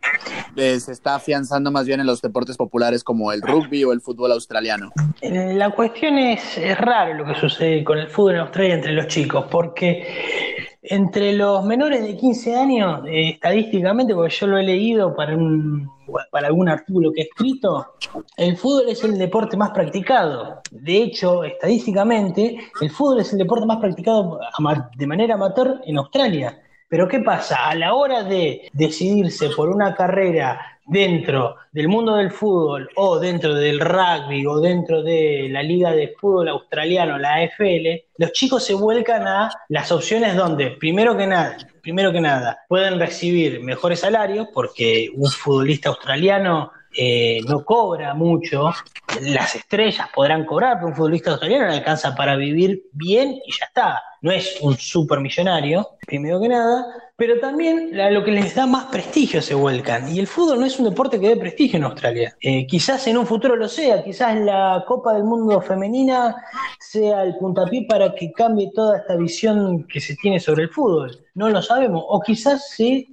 eh, 0.55 0.79
se 0.79 0.91
está 0.91 1.15
afianzando 1.15 1.71
más 1.71 1.87
bien 1.87 1.99
en 1.99 2.05
los 2.05 2.21
deportes 2.21 2.57
populares 2.57 3.03
como 3.03 3.31
el 3.31 3.41
rugby 3.41 3.83
o 3.85 3.91
el 3.91 4.01
fútbol 4.01 4.33
australiano? 4.33 4.91
La 5.21 5.71
cuestión 5.71 6.19
es, 6.19 6.59
es 6.59 6.77
raro 6.77 7.15
lo 7.15 7.25
que 7.25 7.39
sucede 7.39 7.83
con 7.83 7.97
el 7.97 8.07
fútbol 8.07 8.35
en 8.35 8.41
Australia 8.41 8.75
entre 8.75 8.91
los 8.91 9.14
chicos, 9.15 9.45
porque 9.49 10.05
entre 10.83 11.33
los 11.33 11.63
menores 11.63 12.03
de 12.03 12.17
15 12.17 12.55
años, 12.55 13.01
eh, 13.07 13.29
estadísticamente, 13.29 14.13
porque 14.13 14.35
yo 14.35 14.47
lo 14.47 14.57
he 14.57 14.63
leído 14.63 15.15
para, 15.15 15.35
un, 15.35 15.89
para 16.31 16.47
algún 16.47 16.67
artículo 16.67 17.13
que 17.13 17.21
he 17.21 17.23
escrito, 17.23 17.93
el 18.35 18.57
fútbol 18.57 18.89
es 18.89 19.03
el 19.05 19.17
deporte 19.17 19.55
más 19.55 19.71
practicado. 19.71 20.61
De 20.69 20.97
hecho, 20.97 21.45
estadísticamente, 21.45 22.57
el 22.81 22.91
fútbol 22.91 23.21
es 23.21 23.31
el 23.31 23.39
deporte 23.39 23.65
más 23.65 23.77
practicado 23.77 24.39
de 24.97 25.07
manera 25.07 25.35
amateur 25.35 25.79
en 25.85 25.97
Australia. 25.97 26.61
Pero 26.89 27.07
¿qué 27.07 27.19
pasa? 27.19 27.67
A 27.67 27.73
la 27.73 27.95
hora 27.95 28.23
de 28.23 28.69
decidirse 28.73 29.49
por 29.49 29.69
una 29.69 29.95
carrera 29.95 30.74
dentro 30.85 31.57
del 31.71 31.87
mundo 31.87 32.15
del 32.15 32.31
fútbol 32.31 32.89
o 32.95 33.19
dentro 33.19 33.55
del 33.55 33.79
rugby 33.79 34.45
o 34.45 34.59
dentro 34.59 35.01
de 35.01 35.47
la 35.49 35.63
liga 35.63 35.91
de 35.91 36.13
fútbol 36.19 36.49
australiano, 36.49 37.17
la 37.17 37.35
AFL, 37.35 37.87
los 38.17 38.31
chicos 38.31 38.63
se 38.63 38.73
vuelcan 38.73 39.27
a 39.27 39.49
las 39.69 39.91
opciones 39.91 40.35
donde, 40.35 40.71
primero 40.71 41.17
que 41.17 41.27
nada, 41.27 41.57
primero 41.81 42.11
que 42.11 42.21
nada, 42.21 42.59
pueden 42.67 42.99
recibir 42.99 43.61
mejores 43.61 44.01
salarios 44.01 44.47
porque 44.53 45.09
un 45.15 45.29
futbolista 45.29 45.89
australiano 45.89 46.71
eh, 46.97 47.41
no 47.45 47.65
cobra 47.65 48.13
mucho, 48.13 48.69
las 49.21 49.55
estrellas 49.55 50.07
podrán 50.13 50.45
cobrar, 50.45 50.75
pero 50.75 50.87
un 50.87 50.95
futbolista 50.95 51.31
australiano 51.31 51.67
no 51.67 51.73
alcanza 51.73 52.15
para 52.15 52.37
vivir 52.37 52.83
bien 52.93 53.37
y 53.45 53.51
ya 53.51 53.65
está. 53.65 54.03
No 54.21 54.31
es 54.31 54.57
un 54.61 54.75
supermillonario, 54.77 55.87
primero 56.05 56.39
que 56.39 56.49
nada, 56.49 56.85
pero 57.17 57.39
también 57.39 57.91
lo 58.13 58.23
que 58.25 58.31
les 58.31 58.55
da 58.55 58.65
más 58.65 58.85
prestigio 58.85 59.41
se 59.41 59.55
vuelcan. 59.55 60.13
Y 60.13 60.19
el 60.19 60.27
fútbol 60.27 60.59
no 60.59 60.65
es 60.65 60.77
un 60.79 60.85
deporte 60.85 61.19
que 61.19 61.29
dé 61.29 61.37
prestigio 61.37 61.77
en 61.77 61.85
Australia. 61.85 62.35
Eh, 62.41 62.67
quizás 62.67 63.07
en 63.07 63.17
un 63.17 63.25
futuro 63.25 63.55
lo 63.55 63.69
sea, 63.69 64.03
quizás 64.03 64.37
la 64.39 64.83
Copa 64.85 65.13
del 65.13 65.23
Mundo 65.23 65.61
femenina 65.61 66.35
sea 66.79 67.23
el 67.23 67.37
puntapié 67.37 67.85
para 67.87 68.13
que 68.13 68.33
cambie 68.33 68.71
toda 68.73 68.97
esta 68.97 69.15
visión 69.15 69.85
que 69.87 70.01
se 70.01 70.15
tiene 70.15 70.41
sobre 70.41 70.63
el 70.63 70.69
fútbol. 70.69 71.25
No 71.35 71.49
lo 71.49 71.61
sabemos. 71.61 72.03
O 72.07 72.19
quizás 72.21 72.69
se 72.69 73.07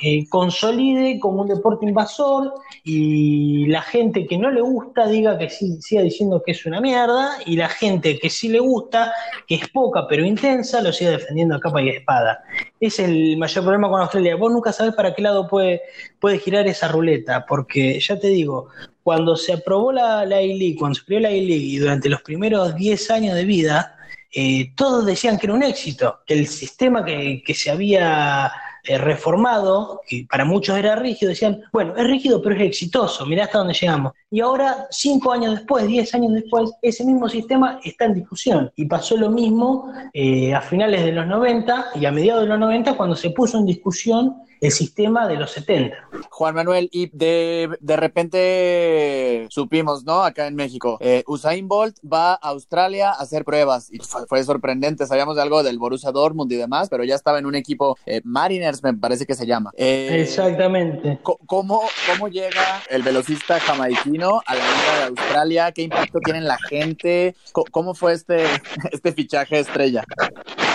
eh, 0.00 0.28
consolide 0.28 1.18
como 1.18 1.42
un 1.42 1.48
deporte 1.48 1.86
invasor 1.86 2.54
y 2.84 3.66
la 3.66 3.82
gente 3.82 4.26
que 4.26 4.38
no 4.38 4.50
le 4.50 4.60
gusta 4.60 5.06
diga 5.06 5.36
que 5.36 5.50
sí, 5.50 5.80
siga 5.80 6.02
diciendo 6.02 6.42
que 6.44 6.52
es 6.52 6.66
una 6.66 6.80
mierda 6.80 7.38
y 7.44 7.56
la 7.56 7.68
gente 7.68 8.18
que 8.18 8.30
sí 8.30 8.48
le 8.48 8.60
gusta, 8.60 9.12
que 9.46 9.56
es 9.56 9.68
poca 9.68 10.06
pero 10.08 10.24
intensa, 10.24 10.47
lo 10.82 10.92
siga 10.92 11.10
defendiendo 11.12 11.54
a 11.54 11.60
capa 11.60 11.82
y 11.82 11.90
espada. 11.90 12.42
Es 12.80 12.98
el 12.98 13.36
mayor 13.36 13.64
problema 13.64 13.88
con 13.88 14.00
Australia. 14.00 14.36
Vos 14.36 14.52
nunca 14.52 14.72
sabés 14.72 14.94
para 14.94 15.14
qué 15.14 15.22
lado 15.22 15.48
puede, 15.48 15.82
puede 16.20 16.38
girar 16.38 16.66
esa 16.66 16.88
ruleta, 16.88 17.46
porque 17.46 17.98
ya 18.00 18.18
te 18.18 18.28
digo, 18.28 18.68
cuando 19.02 19.36
se 19.36 19.54
aprobó 19.54 19.92
la, 19.92 20.24
la 20.24 20.42
I-League, 20.42 20.76
cuando 20.76 20.94
se 20.94 21.02
aprobó 21.02 21.20
la 21.20 21.30
I-League 21.30 21.64
y 21.64 21.76
durante 21.78 22.08
los 22.08 22.22
primeros 22.22 22.74
10 22.74 23.10
años 23.10 23.34
de 23.34 23.44
vida, 23.44 23.96
eh, 24.32 24.72
todos 24.76 25.06
decían 25.06 25.38
que 25.38 25.46
era 25.46 25.54
un 25.54 25.62
éxito, 25.62 26.20
que 26.26 26.34
el 26.34 26.46
sistema 26.46 27.04
que, 27.04 27.42
que 27.44 27.54
se 27.54 27.70
había 27.70 28.52
reformado, 28.96 30.00
que 30.06 30.26
para 30.30 30.46
muchos 30.46 30.78
era 30.78 30.96
rígido, 30.96 31.28
decían, 31.28 31.60
bueno, 31.72 31.94
es 31.96 32.06
rígido 32.06 32.40
pero 32.40 32.54
es 32.54 32.62
exitoso, 32.62 33.26
mirá 33.26 33.44
hasta 33.44 33.58
dónde 33.58 33.74
llegamos. 33.74 34.12
Y 34.30 34.40
ahora, 34.40 34.86
cinco 34.90 35.32
años 35.32 35.54
después, 35.54 35.86
diez 35.86 36.14
años 36.14 36.32
después, 36.32 36.70
ese 36.82 37.04
mismo 37.04 37.28
sistema 37.28 37.80
está 37.82 38.04
en 38.04 38.14
discusión. 38.14 38.72
Y 38.76 38.84
pasó 38.84 39.16
lo 39.16 39.30
mismo 39.30 39.92
eh, 40.12 40.54
a 40.54 40.60
finales 40.60 41.04
de 41.04 41.12
los 41.12 41.26
90 41.26 41.86
y 41.94 42.06
a 42.06 42.12
mediados 42.12 42.42
de 42.42 42.48
los 42.48 42.58
90 42.58 42.96
cuando 42.96 43.16
se 43.16 43.30
puso 43.30 43.58
en 43.58 43.66
discusión 43.66 44.36
el 44.60 44.72
sistema 44.72 45.28
de 45.28 45.36
los 45.36 45.52
70. 45.52 45.96
Juan 46.30 46.54
Manuel, 46.54 46.88
y 46.92 47.08
de, 47.16 47.70
de 47.80 47.96
repente 47.96 49.46
supimos, 49.50 50.04
¿no? 50.04 50.22
Acá 50.22 50.46
en 50.46 50.56
México, 50.56 50.98
eh, 51.00 51.22
Usain 51.26 51.68
Bolt 51.68 51.96
va 52.00 52.32
a 52.32 52.48
Australia 52.48 53.10
a 53.10 53.22
hacer 53.22 53.44
pruebas 53.44 53.92
y 53.92 53.98
fue, 53.98 54.26
fue, 54.26 54.44
sorprendente. 54.44 55.06
Sabíamos 55.06 55.36
de 55.36 55.42
algo 55.42 55.62
del 55.62 55.78
Borussia 55.78 56.10
Dortmund 56.10 56.50
y 56.52 56.56
demás, 56.56 56.88
pero 56.88 57.04
ya 57.04 57.14
estaba 57.14 57.38
en 57.38 57.46
un 57.46 57.54
equipo 57.54 57.96
eh, 58.06 58.20
Mariners, 58.24 58.77
me 58.82 58.94
parece 58.94 59.26
que 59.26 59.34
se 59.34 59.46
llama. 59.46 59.70
Eh, 59.76 60.20
Exactamente. 60.22 61.18
¿cómo, 61.22 61.82
¿Cómo 62.06 62.28
llega 62.28 62.82
el 62.90 63.02
velocista 63.02 63.60
jamaiquino 63.60 64.42
a 64.46 64.54
la 64.54 64.60
Liga 64.60 64.98
de 64.98 65.04
Australia? 65.04 65.72
¿Qué 65.72 65.82
impacto 65.82 66.18
tiene 66.20 66.40
en 66.40 66.46
la 66.46 66.58
gente? 66.68 67.34
¿Cómo 67.52 67.94
fue 67.94 68.12
este, 68.12 68.44
este 68.92 69.12
fichaje 69.12 69.58
estrella? 69.60 70.04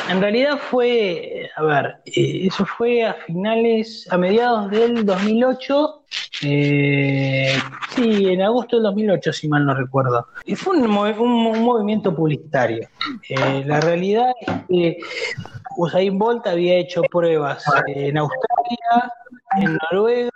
En 0.10 0.22
realidad 0.22 0.58
fue, 0.58 1.50
a 1.56 1.63
ver, 1.63 1.98
eh, 2.06 2.48
eso 2.48 2.66
fue 2.66 3.06
a 3.06 3.13
finales, 3.13 4.08
a 4.12 4.18
mediados 4.18 4.70
del 4.70 5.06
2008, 5.06 6.04
eh, 6.44 7.56
sí, 7.96 8.28
en 8.28 8.42
agosto 8.42 8.76
del 8.76 8.84
2008, 8.84 9.34
si 9.34 9.48
mal 9.48 9.66
no 9.66 9.74
recuerdo. 9.74 10.28
Y 10.46 10.56
fue 10.56 10.78
un, 10.78 10.89
un, 10.89 11.63
movimiento 11.63 12.13
publicitario. 12.13 12.88
Eh, 13.30 13.63
la 13.66 13.80
realidad 13.80 14.32
es 14.42 14.54
que 14.68 14.98
Usain 15.78 16.18
Bolt 16.20 16.46
había 16.48 16.76
hecho 16.76 17.02
pruebas 17.04 17.63
en 17.88 18.18
Australia, 18.18 19.13
en 19.58 19.78
Noruega 19.78 20.32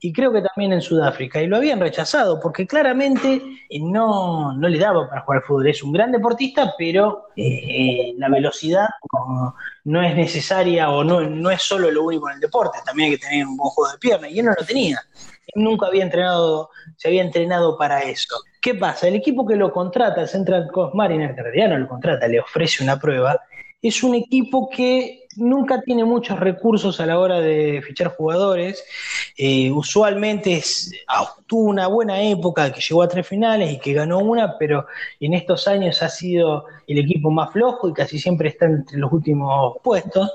y 0.00 0.12
creo 0.12 0.32
que 0.32 0.42
también 0.42 0.72
en 0.72 0.80
Sudáfrica. 0.80 1.40
Y 1.40 1.46
lo 1.46 1.56
habían 1.56 1.80
rechazado 1.80 2.40
porque 2.40 2.66
claramente 2.66 3.42
no, 3.80 4.52
no 4.52 4.68
le 4.68 4.78
daba 4.78 5.08
para 5.08 5.22
jugar 5.22 5.42
fútbol. 5.42 5.68
Es 5.68 5.82
un 5.82 5.92
gran 5.92 6.12
deportista, 6.12 6.74
pero 6.78 7.28
eh, 7.36 8.12
la 8.16 8.28
velocidad 8.28 8.88
no, 9.12 9.54
no, 9.84 10.02
es 10.02 10.14
necesaria 10.14 10.90
o 10.90 11.04
no, 11.04 11.20
no 11.22 11.50
es 11.50 11.62
solo 11.62 11.90
lo 11.90 12.04
único 12.04 12.28
en 12.28 12.36
el 12.36 12.40
deporte. 12.40 12.78
También 12.84 13.10
hay 13.10 13.18
que 13.18 13.26
tener 13.26 13.46
un 13.46 13.56
buen 13.56 13.70
juego 13.70 13.92
de 13.92 13.98
pierna 13.98 14.28
y 14.28 14.38
él 14.38 14.46
no 14.46 14.54
lo 14.58 14.66
tenía. 14.66 15.00
Él 15.46 15.62
nunca 15.62 15.86
había 15.86 16.04
entrenado, 16.04 16.70
se 16.96 17.08
había 17.08 17.22
entrenado 17.22 17.76
para 17.78 18.00
eso. 18.00 18.36
¿Qué 18.60 18.74
pasa? 18.74 19.08
El 19.08 19.14
equipo 19.14 19.46
que 19.46 19.56
lo 19.56 19.72
contrata, 19.72 20.20
el 20.20 20.28
Central 20.28 20.68
Coast 20.72 20.94
Mariner, 20.94 21.34
que 21.34 21.40
en 21.40 21.44
realidad 21.44 21.68
no 21.70 21.78
lo 21.78 21.88
contrata, 21.88 22.28
le 22.28 22.40
ofrece 22.40 22.82
una 22.82 22.98
prueba, 22.98 23.40
es 23.80 24.02
un 24.02 24.14
equipo 24.14 24.68
que 24.68 25.27
nunca 25.38 25.80
tiene 25.82 26.04
muchos 26.04 26.38
recursos 26.38 27.00
a 27.00 27.06
la 27.06 27.18
hora 27.18 27.40
de 27.40 27.82
fichar 27.82 28.08
jugadores. 28.08 28.84
Eh, 29.36 29.70
usualmente 29.70 30.62
tuvo 31.46 31.62
una 31.70 31.86
buena 31.86 32.20
época 32.22 32.72
que 32.72 32.80
llegó 32.80 33.02
a 33.02 33.08
tres 33.08 33.26
finales 33.26 33.72
y 33.72 33.78
que 33.78 33.92
ganó 33.92 34.18
una, 34.18 34.58
pero 34.58 34.86
en 35.20 35.34
estos 35.34 35.68
años 35.68 36.02
ha 36.02 36.08
sido 36.08 36.66
el 36.86 36.98
equipo 36.98 37.30
más 37.30 37.52
flojo 37.52 37.88
y 37.88 37.92
casi 37.92 38.18
siempre 38.18 38.48
está 38.50 38.66
entre 38.66 38.98
los 38.98 39.12
últimos 39.12 39.76
puestos. 39.82 40.30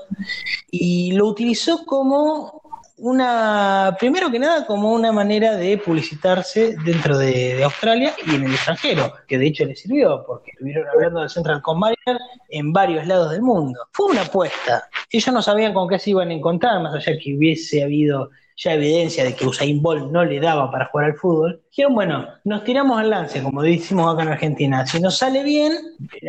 Y 0.70 1.12
lo 1.12 1.26
utilizó 1.26 1.84
como 1.84 2.63
una, 3.04 3.94
primero 3.98 4.30
que 4.30 4.38
nada, 4.38 4.66
como 4.66 4.90
una 4.90 5.12
manera 5.12 5.56
de 5.56 5.76
publicitarse 5.76 6.74
dentro 6.86 7.18
de, 7.18 7.62
Australia 7.62 8.14
y 8.26 8.34
en 8.34 8.44
el 8.44 8.52
extranjero, 8.52 9.12
que 9.28 9.36
de 9.36 9.46
hecho 9.46 9.66
le 9.66 9.76
sirvió, 9.76 10.24
porque 10.26 10.52
estuvieron 10.52 10.88
hablando 10.88 11.20
del 11.20 11.28
Central 11.28 11.60
Coast 11.60 11.80
Mariner 11.80 12.18
en 12.48 12.72
varios 12.72 13.06
lados 13.06 13.32
del 13.32 13.42
mundo. 13.42 13.78
Fue 13.92 14.06
una 14.06 14.22
apuesta. 14.22 14.88
Ellos 15.10 15.34
no 15.34 15.42
sabían 15.42 15.74
con 15.74 15.86
qué 15.86 15.98
se 15.98 16.10
iban 16.10 16.30
a 16.30 16.32
encontrar, 16.32 16.82
más 16.82 16.94
allá 16.94 17.18
que 17.22 17.36
hubiese 17.36 17.82
habido 17.82 18.30
ya 18.56 18.72
evidencia 18.72 19.24
de 19.24 19.34
que 19.34 19.46
Usain 19.46 19.82
Bolt 19.82 20.10
no 20.10 20.24
le 20.24 20.40
daba 20.40 20.70
para 20.70 20.86
jugar 20.86 21.06
al 21.06 21.16
fútbol, 21.16 21.62
dijeron, 21.70 21.94
bueno, 21.94 22.26
nos 22.44 22.64
tiramos 22.64 22.98
al 22.98 23.10
lance, 23.10 23.42
como 23.42 23.60
decimos 23.60 24.14
acá 24.14 24.22
en 24.22 24.28
Argentina. 24.30 24.86
Si 24.86 24.98
nos 25.00 25.18
sale 25.18 25.42
bien, 25.42 25.72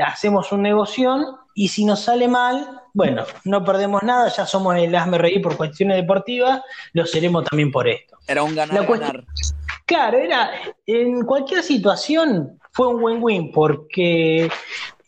hacemos 0.06 0.52
un 0.52 0.64
negocio 0.64 1.40
y 1.54 1.70
si 1.70 1.86
nos 1.86 2.02
sale 2.02 2.28
mal, 2.28 2.82
bueno, 2.96 3.26
no 3.44 3.64
perdemos 3.66 4.04
nada, 4.04 4.30
ya 4.30 4.46
somos 4.46 4.74
el 4.78 4.96
hazme 4.96 5.18
reír 5.18 5.42
por 5.42 5.58
cuestiones 5.58 5.98
deportivas, 5.98 6.62
lo 6.94 7.06
seremos 7.06 7.44
también 7.44 7.70
por 7.70 7.90
esto. 7.90 8.18
Era 8.26 8.42
un 8.42 8.56
ganar-ganar. 8.56 9.26
Claro, 9.86 10.18
era, 10.18 10.52
en 10.88 11.24
cualquier 11.26 11.62
situación 11.62 12.58
fue 12.72 12.88
un 12.88 13.04
win-win, 13.04 13.52
porque 13.52 14.50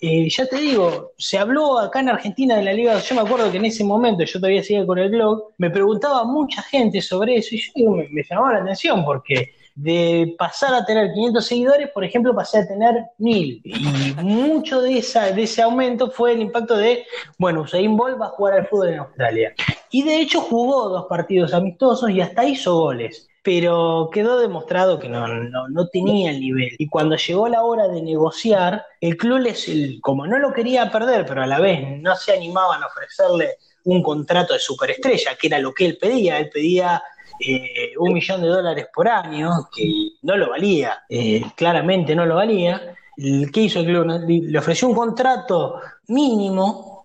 eh, 0.01 0.29
ya 0.29 0.45
te 0.47 0.57
digo, 0.57 1.13
se 1.17 1.37
habló 1.37 1.79
acá 1.79 2.01
en 2.01 2.09
Argentina 2.09 2.57
de 2.57 2.63
la 2.63 2.73
Liga, 2.73 2.99
yo 2.99 3.15
me 3.15 3.21
acuerdo 3.21 3.49
que 3.49 3.57
en 3.57 3.65
ese 3.65 3.85
momento 3.85 4.25
yo 4.25 4.37
todavía 4.37 4.61
seguía 4.61 4.85
con 4.85 4.99
el 4.99 5.09
blog, 5.09 5.53
me 5.57 5.69
preguntaba 5.69 6.25
mucha 6.25 6.61
gente 6.63 7.01
sobre 7.01 7.37
eso 7.37 7.55
y 7.55 7.59
yo 7.59 7.71
digo, 7.73 7.95
me, 7.95 8.09
me 8.09 8.21
llamaba 8.29 8.53
la 8.53 8.59
atención 8.63 9.05
porque 9.05 9.53
de 9.77 10.35
pasar 10.39 10.73
a 10.73 10.83
tener 10.83 11.13
500 11.13 11.45
seguidores, 11.45 11.89
por 11.91 12.03
ejemplo, 12.03 12.33
pasé 12.33 12.57
a 12.57 12.67
tener 12.67 12.95
1000. 13.19 13.61
Y 13.63 14.15
mucho 14.23 14.81
de, 14.81 14.97
esa, 14.97 15.31
de 15.31 15.43
ese 15.43 15.61
aumento 15.61 16.09
fue 16.09 16.33
el 16.33 16.41
impacto 16.41 16.75
de, 16.75 17.05
bueno, 17.37 17.61
Usain 17.61 17.95
Bolt 17.95 18.19
va 18.19 18.25
a 18.25 18.29
jugar 18.29 18.55
al 18.55 18.67
fútbol 18.67 18.89
en 18.89 18.99
Australia. 18.99 19.53
Y 19.91 20.01
de 20.01 20.19
hecho 20.19 20.41
jugó 20.41 20.89
dos 20.89 21.05
partidos 21.05 21.53
amistosos 21.53 22.09
y 22.09 22.21
hasta 22.21 22.43
hizo 22.43 22.75
goles 22.75 23.29
pero 23.43 24.09
quedó 24.11 24.41
demostrado 24.41 24.99
que 24.99 25.07
no, 25.07 25.25
no, 25.25 25.87
tenía 25.87 26.31
el 26.31 26.41
nivel. 26.41 26.75
Y 26.77 26.89
cuando 26.89 27.15
llegó 27.15 27.47
la 27.47 27.63
hora 27.63 27.87
de 27.87 28.01
negociar, 28.01 28.85
el 28.99 29.15
club, 29.15 29.39
les, 29.39 29.71
como 30.01 30.27
no 30.27 30.37
lo 30.37 30.51
quería 30.51 30.91
perder, 30.91 31.25
pero 31.25 31.43
a 31.43 31.47
la 31.47 31.61
vez 31.61 31.79
no 32.01 32.13
se 32.17 32.33
animaban 32.33 32.83
a 32.83 32.87
ofrecerle 32.87 33.55
un 33.85 34.03
contrato 34.03 34.53
de 34.53 34.59
superestrella, 34.59 35.35
que 35.39 35.47
era 35.47 35.59
lo 35.59 35.73
que 35.73 35.85
él 35.85 35.97
pedía, 35.97 36.39
él 36.39 36.49
pedía 36.49 37.01
eh, 37.39 37.93
un 37.99 38.13
millón 38.13 38.41
de 38.41 38.47
dólares 38.47 38.87
por 38.93 39.07
año, 39.07 39.51
que 39.75 40.09
no 40.23 40.37
lo 40.37 40.49
valía, 40.49 41.03
eh, 41.09 41.41
claramente 41.55 42.15
no 42.15 42.25
lo 42.25 42.35
valía. 42.35 42.95
¿Qué 43.15 43.61
hizo 43.61 43.79
el 43.79 43.85
club? 43.87 44.25
Le 44.27 44.59
ofreció 44.59 44.87
un 44.87 44.95
contrato 44.95 45.81
mínimo, 46.07 47.03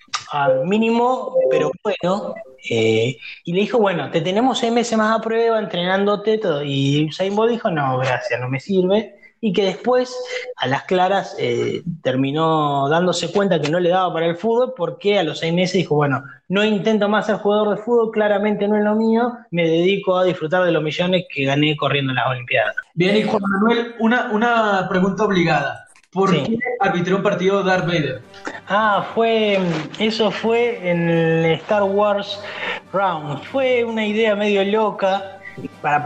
mínimo, 0.64 1.34
pero 1.50 1.72
bueno, 1.82 2.34
eh, 2.68 3.16
y 3.44 3.52
le 3.52 3.60
dijo, 3.60 3.78
bueno, 3.78 4.10
te 4.10 4.20
tenemos 4.20 4.58
seis 4.58 4.72
meses 4.72 4.96
más 4.96 5.18
a 5.18 5.22
prueba, 5.22 5.58
entrenándote 5.58 6.38
todo. 6.38 6.62
Y 6.62 7.06
Usain 7.08 7.34
Bolt 7.34 7.52
dijo, 7.52 7.70
no, 7.70 7.98
gracias, 7.98 8.40
no 8.40 8.48
me 8.48 8.60
sirve. 8.60 9.21
Y 9.44 9.52
que 9.52 9.64
después, 9.64 10.16
a 10.56 10.68
las 10.68 10.84
claras, 10.84 11.34
eh, 11.36 11.82
terminó 12.00 12.88
dándose 12.88 13.32
cuenta 13.32 13.60
que 13.60 13.70
no 13.70 13.80
le 13.80 13.88
daba 13.88 14.12
para 14.12 14.26
el 14.26 14.36
fútbol, 14.36 14.72
porque 14.76 15.18
a 15.18 15.24
los 15.24 15.40
seis 15.40 15.52
meses 15.52 15.74
dijo, 15.74 15.96
bueno, 15.96 16.22
no 16.48 16.64
intento 16.64 17.08
más 17.08 17.26
ser 17.26 17.36
jugador 17.36 17.76
de 17.76 17.82
fútbol, 17.82 18.12
claramente 18.12 18.68
no 18.68 18.76
es 18.76 18.84
lo 18.84 18.94
mío, 18.94 19.32
me 19.50 19.68
dedico 19.68 20.16
a 20.16 20.24
disfrutar 20.24 20.64
de 20.64 20.70
los 20.70 20.82
millones 20.82 21.24
que 21.28 21.44
gané 21.44 21.76
corriendo 21.76 22.12
en 22.12 22.16
las 22.16 22.28
Olimpiadas. 22.28 22.76
Bien, 22.94 23.16
y 23.16 23.24
Juan 23.24 23.42
Manuel, 23.42 23.94
una, 23.98 24.30
una 24.30 24.86
pregunta 24.88 25.24
obligada. 25.24 25.86
¿Por 26.12 26.30
qué 26.30 26.58
arbitró 26.78 27.16
un 27.16 27.22
partido 27.22 27.62
Darth 27.64 27.86
Vader? 27.86 28.20
Ah, 28.68 29.04
fue. 29.14 29.58
Eso 29.98 30.30
fue 30.30 30.78
en 30.88 31.08
el 31.08 31.52
Star 31.52 31.82
Wars 31.82 32.38
Round. 32.92 33.42
Fue 33.44 33.82
una 33.82 34.06
idea 34.06 34.36
medio 34.36 34.62
loca. 34.62 35.41
Para 35.80 36.02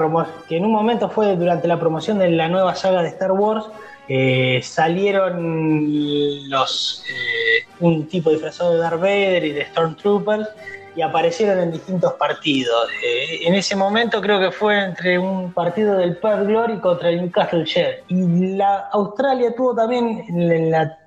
que 0.49 0.57
en 0.57 0.64
un 0.64 0.72
momento 0.72 1.09
fue 1.09 1.36
durante 1.36 1.68
la 1.68 1.78
promoción 1.78 2.18
de 2.18 2.30
la 2.30 2.49
nueva 2.49 2.74
saga 2.74 3.03
de 3.03 3.09
Star 3.09 3.32
Wars. 3.32 3.66
Eh, 4.09 4.61
salieron 4.62 6.49
los 6.49 7.05
eh, 7.09 7.66
un 7.80 8.07
tipo 8.07 8.30
disfrazado 8.30 8.74
de 8.74 8.78
Darth 8.78 9.01
Vader 9.01 9.44
y 9.44 9.51
de 9.51 9.64
Stormtroopers 9.66 10.49
y 10.94 11.03
aparecieron 11.03 11.59
en 11.59 11.72
distintos 11.72 12.14
partidos. 12.14 12.88
Eh, 13.05 13.40
en 13.42 13.55
ese 13.55 13.76
momento 13.76 14.20
creo 14.20 14.40
que 14.40 14.51
fue 14.51 14.78
entre 14.82 15.18
un 15.18 15.53
partido 15.53 15.97
del 15.99 16.16
Perth 16.16 16.47
Glory 16.47 16.78
contra 16.78 17.11
el 17.11 17.20
Newcastle. 17.20 17.64
Y 18.09 18.57
la 18.57 18.88
Australia 18.92 19.55
tuvo 19.55 19.74
también, 19.74 20.24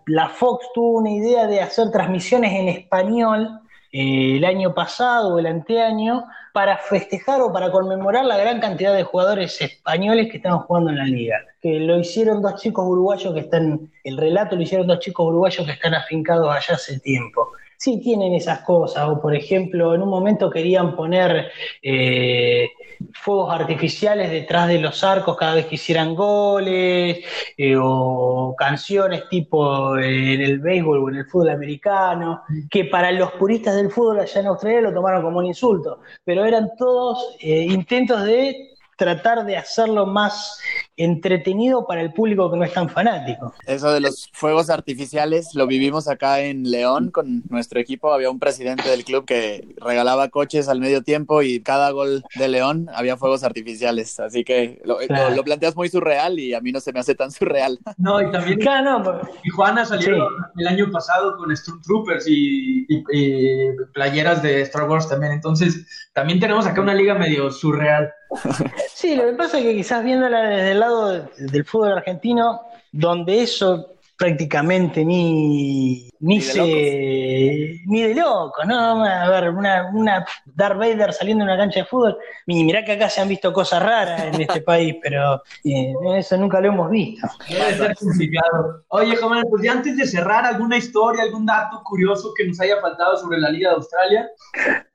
la 0.06 0.30
Fox 0.30 0.68
tuvo 0.74 1.00
una 1.00 1.12
idea 1.12 1.48
de 1.48 1.62
hacer 1.62 1.92
transmisiones 1.92 2.52
en 2.54 2.68
español 2.68 3.62
eh, 3.92 4.38
el 4.38 4.46
año 4.46 4.74
pasado 4.74 5.36
o 5.36 5.40
el 5.40 5.48
anteaño 5.48 6.26
para 6.54 6.78
festejar 6.78 7.42
o 7.42 7.52
para 7.52 7.72
conmemorar 7.72 8.26
la 8.26 8.38
gran 8.38 8.60
cantidad 8.60 8.94
de 8.94 9.04
jugadores 9.04 9.60
españoles 9.62 10.30
que 10.30 10.38
estaban 10.38 10.60
jugando 10.60 10.92
en 10.92 10.98
la 10.98 11.06
liga. 11.06 11.38
Que 11.62 11.80
lo 11.80 12.00
hicieron 12.00 12.42
dos 12.42 12.56
chicos 12.62 12.86
uruguayos 12.88 13.34
que 13.34 13.42
están, 13.42 13.92
el 14.04 14.18
relato 14.18 14.56
lo 14.56 14.62
hicieron 14.62 14.88
dos 14.88 15.00
chicos 15.00 15.28
uruguayos 15.28 15.66
que 15.66 15.74
están 15.74 15.94
afincados 15.94 16.50
allá 16.50 16.76
hace 16.76 17.00
tiempo 17.00 17.50
sí 17.80 18.02
tienen 18.02 18.34
esas 18.34 18.60
cosas. 18.62 19.08
O, 19.08 19.22
por 19.22 19.34
ejemplo, 19.34 19.96
en 19.96 20.02
un 20.02 20.10
momento 20.10 20.50
querían 20.50 20.96
poner 20.96 21.50
eh, 21.82 22.70
fuegos 23.14 23.54
artificiales 23.54 24.30
detrás 24.30 24.68
de 24.68 24.80
los 24.80 25.02
arcos 25.04 25.38
cada 25.38 25.56
vez 25.56 25.66
que 25.66 25.76
hicieran 25.76 26.14
goles, 26.14 27.20
eh, 27.58 27.76
o 27.82 28.54
canciones 28.58 29.30
tipo 29.30 29.98
eh, 29.98 30.34
en 30.34 30.42
el 30.42 30.60
béisbol 30.60 30.98
o 30.98 31.10
en 31.10 31.16
el 31.16 31.26
fútbol 31.26 31.52
americano, 31.52 32.44
que 32.70 32.86
para 32.86 33.12
los 33.14 33.32
puristas 33.34 33.76
del 33.76 33.90
fútbol 33.90 34.20
allá 34.20 34.42
en 34.42 34.48
Australia 34.48 34.82
lo 34.82 34.94
tomaron 34.94 35.24
como 35.24 35.40
un 35.40 35.46
insulto, 35.46 36.02
pero 36.26 36.44
eran 36.44 36.72
todos 36.78 37.38
intentos 37.40 38.24
de 38.24 38.76
tratar 38.98 39.46
de 39.46 39.56
hacerlo 39.56 40.06
más 40.06 40.60
entretenido 41.00 41.88
para 41.88 42.02
el 42.02 42.12
público 42.12 42.52
que 42.52 42.58
no 42.58 42.64
es 42.66 42.74
tan 42.74 42.90
fanático. 42.90 43.54
Eso 43.66 43.92
de 43.92 44.02
los 44.02 44.30
fuegos 44.34 44.70
artificiales 44.70 45.56
lo 45.56 45.66
vivimos 45.66 46.10
acá 46.10 46.42
en 46.42 46.70
León 46.70 47.10
con 47.10 47.44
nuestro 47.50 47.80
equipo. 47.80 48.14
Había 48.14 48.30
un 48.30 48.38
presidente 48.38 48.90
del 48.90 49.06
club 49.06 49.24
que 49.24 49.76
regalaba 49.78 50.28
coches 50.28 50.68
al 50.68 50.82
medio 50.82 51.02
tiempo 51.02 51.42
y 51.42 51.62
cada 51.62 51.92
gol 51.92 52.24
de 52.36 52.48
León 52.50 52.90
había 52.94 53.16
fuegos 53.16 53.44
artificiales. 53.44 54.20
Así 54.20 54.44
que 54.44 54.82
lo, 54.84 54.98
planteas 55.44 55.76
muy 55.76 55.88
surreal 55.88 56.38
y 56.38 56.54
a 56.54 56.60
mí 56.60 56.74
no 56.74 56.82
se 56.82 56.92
me 56.92 57.00
hace 57.00 57.16
tan 57.16 57.32
surreal. 57.32 57.80
No, 57.98 58.22
y 58.22 58.32
también 58.32 58.60
claro, 58.60 59.00
no, 59.00 59.22
Tijuana 59.44 59.86
salió 59.86 60.30
el 60.58 60.68
año 60.68 60.90
pasado 60.92 61.36
con 61.38 61.56
Stormtroopers 61.56 62.26
y, 62.28 62.86
y 62.88 63.72
playeras 63.94 64.42
de 64.42 64.62
Star 64.62 64.90
Wars 64.90 65.10
también. 65.10 65.34
Entonces, 65.34 65.86
también 66.14 66.40
tenemos 66.40 66.66
acá 66.66 66.82
una 66.82 66.94
liga 66.94 67.14
medio 67.14 67.52
surreal. 67.52 68.12
Sí, 68.94 69.16
lo 69.16 69.24
que 69.26 69.34
pasa 69.34 69.60
es 69.60 69.64
que 69.64 69.76
quizás 69.76 70.04
viéndola 70.04 70.42
desde 70.42 70.72
el 70.72 70.82
lado 70.82 70.89
del 71.38 71.66
fútbol 71.66 71.94
argentino, 71.94 72.62
donde 72.92 73.42
eso 73.44 73.96
prácticamente 74.20 75.06
ni, 75.06 76.10
ni, 76.20 76.42
se, 76.42 77.80
ni 77.86 78.02
de 78.02 78.14
loco, 78.14 78.66
¿no? 78.66 79.06
A 79.06 79.30
ver, 79.30 79.50
una, 79.52 79.90
una 79.94 80.26
Darth 80.46 80.78
Vader 80.78 81.14
saliendo 81.14 81.46
de 81.46 81.54
una 81.54 81.58
cancha 81.58 81.80
de 81.80 81.86
fútbol, 81.86 82.18
y 82.46 82.66
mirá 82.66 82.84
que 82.84 82.92
acá 82.92 83.10
se 83.10 83.22
han 83.22 83.30
visto 83.30 83.54
cosas 83.54 83.82
raras 83.82 84.22
en 84.24 84.42
este 84.42 84.60
país, 84.62 84.98
pero 85.02 85.42
eh, 85.64 85.94
eso 86.18 86.36
nunca 86.36 86.60
lo 86.60 86.68
hemos 86.68 86.90
visto. 86.92 87.30
Debe 87.48 87.74
ser 87.76 87.96
complicado. 87.96 88.84
Oye, 88.90 89.16
Jamal, 89.16 89.46
pues 89.50 89.64
ya 89.64 89.72
antes 89.72 89.96
de 89.96 90.06
cerrar, 90.06 90.46
¿alguna 90.46 90.76
historia, 90.76 91.24
algún 91.24 91.46
dato 91.46 91.82
curioso 91.86 92.34
que 92.36 92.46
nos 92.46 92.60
haya 92.60 92.82
faltado 92.82 93.16
sobre 93.16 93.40
la 93.40 93.50
Liga 93.50 93.70
de 93.70 93.76
Australia? 93.78 94.30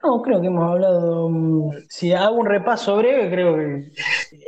No, 0.03 0.21
creo 0.21 0.43
que 0.43 0.49
hemos 0.49 0.71
hablado, 0.71 1.31
mm, 1.31 1.71
si 1.89 2.13
hago 2.13 2.37
un 2.37 2.47
repaso 2.47 2.99
breve, 2.99 3.31
creo 3.31 3.55
que 3.57 3.91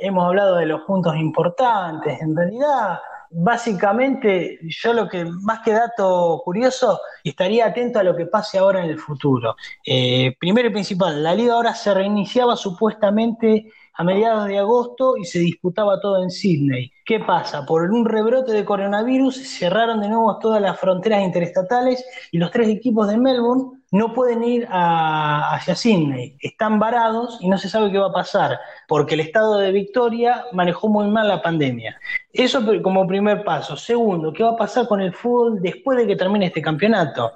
hemos 0.03 0.27
hablado 0.27 0.57
de 0.57 0.66
los 0.66 0.83
puntos 0.83 1.16
importantes. 1.16 2.20
En 2.20 2.37
realidad, 2.37 2.99
básicamente, 3.39 4.59
yo 4.62 4.95
lo 4.95 5.09
que, 5.09 5.26
más 5.26 5.61
que 5.61 5.72
dato 5.72 6.41
curioso, 6.43 7.01
estaría 7.22 7.66
atento 7.66 7.99
a 7.99 8.03
lo 8.03 8.16
que 8.16 8.24
pase 8.24 8.57
ahora 8.57 8.82
en 8.82 8.91
el 8.91 8.99
futuro. 8.99 9.57
Eh, 9.84 10.34
primero 10.41 10.68
y 10.68 10.72
principal, 10.72 11.22
la 11.22 11.34
liga 11.34 11.53
ahora 11.53 11.74
se 11.74 11.93
reiniciaba 11.93 12.57
supuestamente 12.57 13.70
a 13.93 14.05
mediados 14.05 14.47
de 14.49 14.59
agosto 14.59 15.16
y 15.18 15.24
se 15.24 15.41
disputaba 15.41 16.01
todo 16.01 16.22
en 16.22 16.30
Sydney. 16.30 16.91
¿Qué 17.05 17.20
pasa? 17.20 17.66
Por 17.66 17.91
un 17.91 18.07
rebrote 18.07 18.53
de 18.53 18.64
coronavirus 18.64 19.37
cerraron 19.37 20.01
de 20.01 20.09
nuevo 20.09 20.39
todas 20.39 20.62
las 20.62 20.78
fronteras 20.78 21.22
interestatales 21.22 22.05
y 22.32 22.39
los 22.39 22.51
tres 22.51 22.68
equipos 22.68 23.09
de 23.09 23.18
Melbourne 23.18 23.76
no 23.91 24.12
pueden 24.12 24.43
ir 24.43 24.66
hacia 24.70 25.74
Sydney. 25.74 26.37
Están 26.41 26.78
varados 26.78 27.39
y 27.41 27.49
no 27.49 27.57
se 27.59 27.68
sabe 27.68 27.91
qué 27.91 27.99
va 27.99 28.09
a 28.09 28.12
pasar 28.12 28.59
porque 28.89 29.14
el 29.14 29.20
estado 29.20 29.59
de 29.59 29.72
Victoria 29.72 30.45
manejó 30.53 30.89
muy 30.89 31.09
mal 31.09 31.28
la 31.28 31.43
pandemia. 31.43 31.99
Eso 32.32 32.62
como 32.82 33.07
primer 33.07 33.45
paso. 33.45 33.76
Segundo, 33.76 34.32
¿qué 34.32 34.43
va 34.43 34.51
a 34.51 34.57
pasar 34.57 34.87
con 34.87 35.01
el 35.01 35.12
fútbol 35.12 35.61
después 35.62 35.99
de 35.99 36.07
que 36.07 36.16
termine 36.16 36.47
este 36.47 36.62
campeonato? 36.62 37.32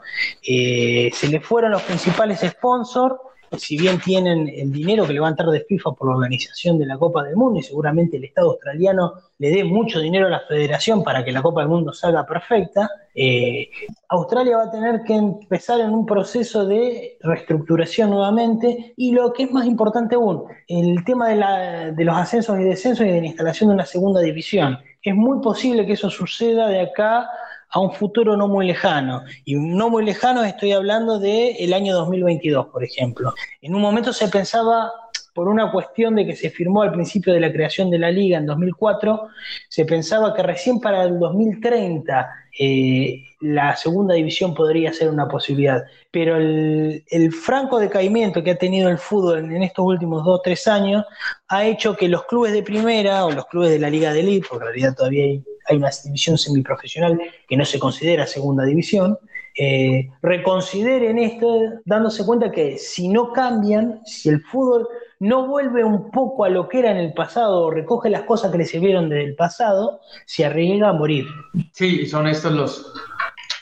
Eh, 0.47 1.11
se 1.13 1.29
le 1.29 1.41
fueron 1.41 1.71
los 1.71 1.83
principales 1.83 2.41
sponsors 2.41 3.17
si 3.59 3.77
bien 3.77 4.01
tienen 4.01 4.49
el 4.49 4.73
dinero 4.73 5.07
que 5.07 5.13
levantar 5.13 5.47
de 5.47 5.61
FIFA 5.61 5.93
por 5.93 6.09
la 6.09 6.17
organización 6.17 6.79
de 6.79 6.87
la 6.87 6.99
Copa 6.99 7.25
del 7.25 7.37
Mundo 7.37 7.59
y 7.59 7.63
seguramente 7.63 8.17
el 8.17 8.25
Estado 8.25 8.51
australiano 8.51 9.15
le 9.39 9.51
dé 9.51 9.65
mucho 9.65 10.01
dinero 10.01 10.27
a 10.27 10.31
la 10.31 10.41
federación 10.41 11.03
para 11.03 11.25
que 11.25 11.33
la 11.33 11.43
Copa 11.43 11.61
del 11.61 11.71
Mundo 11.71 11.93
salga 11.93 12.25
perfecta, 12.27 12.89
eh, 13.15 13.69
Australia 14.09 14.59
va 14.59 14.65
a 14.65 14.71
tener 14.71 15.03
que 15.03 15.15
empezar 15.15 15.81
en 15.81 15.91
un 15.91 16.07
proceso 16.07 16.65
de 16.65 17.17
reestructuración 17.21 18.11
nuevamente 18.11 18.95
y 18.97 19.13
lo 19.13 19.33
que 19.33 19.45
es 19.45 19.53
más 19.53 19.67
importante 19.67 20.15
aún, 20.15 20.45
el 20.69 21.05
tema 21.05 21.29
de 21.29 22.05
los 22.05 22.17
ascensos 22.17 22.59
y 22.59 22.65
descensos 22.65 23.07
y 23.07 23.11
de 23.11 23.21
la 23.21 23.27
instalación 23.27 23.69
de 23.71 23.75
una 23.75 23.87
segunda 23.87 24.21
división. 24.21 24.79
Es 25.03 25.15
muy 25.15 25.41
posible 25.41 25.87
que 25.87 25.95
eso 25.95 26.11
suceda 26.11 26.69
de 26.69 26.81
acá 26.83 27.27
a 27.71 27.81
un 27.81 27.93
futuro 27.93 28.37
no 28.37 28.49
muy 28.49 28.67
lejano. 28.67 29.23
Y 29.45 29.55
no 29.55 29.91
muy 29.91 30.05
lejano 30.05 30.45
estoy 30.45 30.73
hablando 30.73 31.19
del 31.19 31.55
el 31.59 31.73
año 31.73 31.95
2022, 31.95 32.67
por 32.67 32.85
ejemplo. 32.85 33.33
En 33.61 33.75
un 33.75 33.81
momento 33.81 34.13
se 34.13 34.29
pensaba, 34.29 34.91
por 35.35 35.49
una 35.49 35.71
cuestión 35.71 36.17
de 36.17 36.27
que 36.27 36.35
se 36.35 36.51
firmó 36.51 36.83
al 36.83 36.93
principio 36.93 37.33
de 37.33 37.41
la 37.41 37.53
creación 37.53 37.91
de 37.91 37.99
la 37.99 38.11
liga 38.11 38.39
en 38.39 38.47
2004, 38.47 39.29
se 39.69 39.85
pensaba 39.85 40.35
que 40.35 40.43
recién 40.43 40.81
para 40.81 41.05
el 41.05 41.19
2030 41.19 42.29
eh, 42.59 43.23
la 43.41 43.77
segunda 43.77 44.15
división 44.15 44.55
podría 44.55 44.93
ser 44.93 45.09
una 45.09 45.29
posibilidad. 45.29 45.85
Pero 46.11 46.37
el, 46.37 47.05
el, 47.09 47.33
franco 47.33 47.79
decaimiento 47.79 48.43
que 48.43 48.51
ha 48.51 48.59
tenido 48.59 48.91
el 48.91 48.99
fútbol 48.99 49.53
en 49.53 49.63
estos 49.63 49.85
últimos 49.85 50.25
dos 50.25 50.41
o 50.41 50.43
tres 50.43 50.67
años 50.67 51.05
ha 51.49 51.65
hecho 51.65 51.97
que 51.97 52.09
los 52.09 52.25
clubes 52.25 52.53
de 52.53 52.65
primera 52.65 53.25
o 53.25 53.31
los 53.31 53.47
clubes 53.47 53.71
de 53.71 53.79
la 53.79 53.89
liga 53.89 54.13
de 54.13 54.21
elite, 54.21 54.47
porque 54.51 54.65
en 54.65 54.73
realidad 54.73 54.95
todavía 54.97 55.25
hay 55.25 55.45
hay 55.71 55.77
una 55.77 55.91
división 56.05 56.37
semiprofesional 56.37 57.21
que 57.49 57.57
no 57.57 57.65
se 57.65 57.79
considera 57.79 58.27
segunda 58.27 58.65
división, 58.65 59.19
eh, 59.57 60.11
reconsideren 60.23 61.19
esto, 61.19 61.61
dándose 61.85 62.25
cuenta 62.25 62.51
que 62.51 62.79
si 62.79 63.09
no 63.09 63.33
cambian, 63.33 64.01
si 64.05 64.29
el 64.29 64.43
fútbol 64.43 64.89
no 65.19 65.47
vuelve 65.47 65.85
un 65.85 66.11
poco 66.11 66.45
a 66.45 66.49
lo 66.49 66.69
que 66.69 66.79
era 66.79 66.91
en 66.91 66.97
el 66.97 67.13
pasado 67.13 67.65
o 67.65 67.71
recoge 67.71 68.09
las 68.11 68.23
cosas 68.23 68.51
que 68.51 68.59
le 68.59 68.65
sirvieron 68.65 69.09
del 69.09 69.35
pasado, 69.37 70.01
se 70.25 70.45
arriesga 70.45 70.89
a 70.89 70.93
morir. 70.93 71.27
Sí, 71.73 72.07
son 72.07 72.27
estos 72.27 72.53
los, 72.53 72.93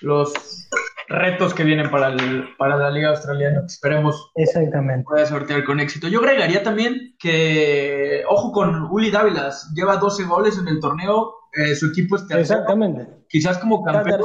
los 0.02 0.32
retos 1.09 1.54
que 1.54 1.64
vienen 1.64 1.90
para, 1.90 2.09
el, 2.09 2.48
para 2.56 2.76
la 2.76 2.90
Liga 2.90 3.11
Australiana. 3.11 3.62
Esperemos 3.66 4.30
Exactamente. 4.36 5.04
pueda 5.04 5.26
sortear 5.26 5.64
con 5.64 5.80
éxito. 5.80 6.09
Yo 6.09 6.20
agregaría 6.20 6.62
también 6.62 7.16
que, 7.18 8.22
ojo 8.28 8.52
con 8.52 8.84
Uli 8.90 9.11
Dávilas, 9.11 9.72
lleva 9.74 9.96
12 9.96 10.24
goles 10.24 10.59
en 10.59 10.68
el 10.68 10.80
torneo, 10.80 11.34
eh, 11.59 11.74
su 11.76 11.86
equipo 11.88 12.16
es 12.16 12.26
tercero. 12.26 12.40
Exactamente. 12.61 13.06
Quizás 13.28 13.59
como 13.59 13.84
campeón 13.84 14.20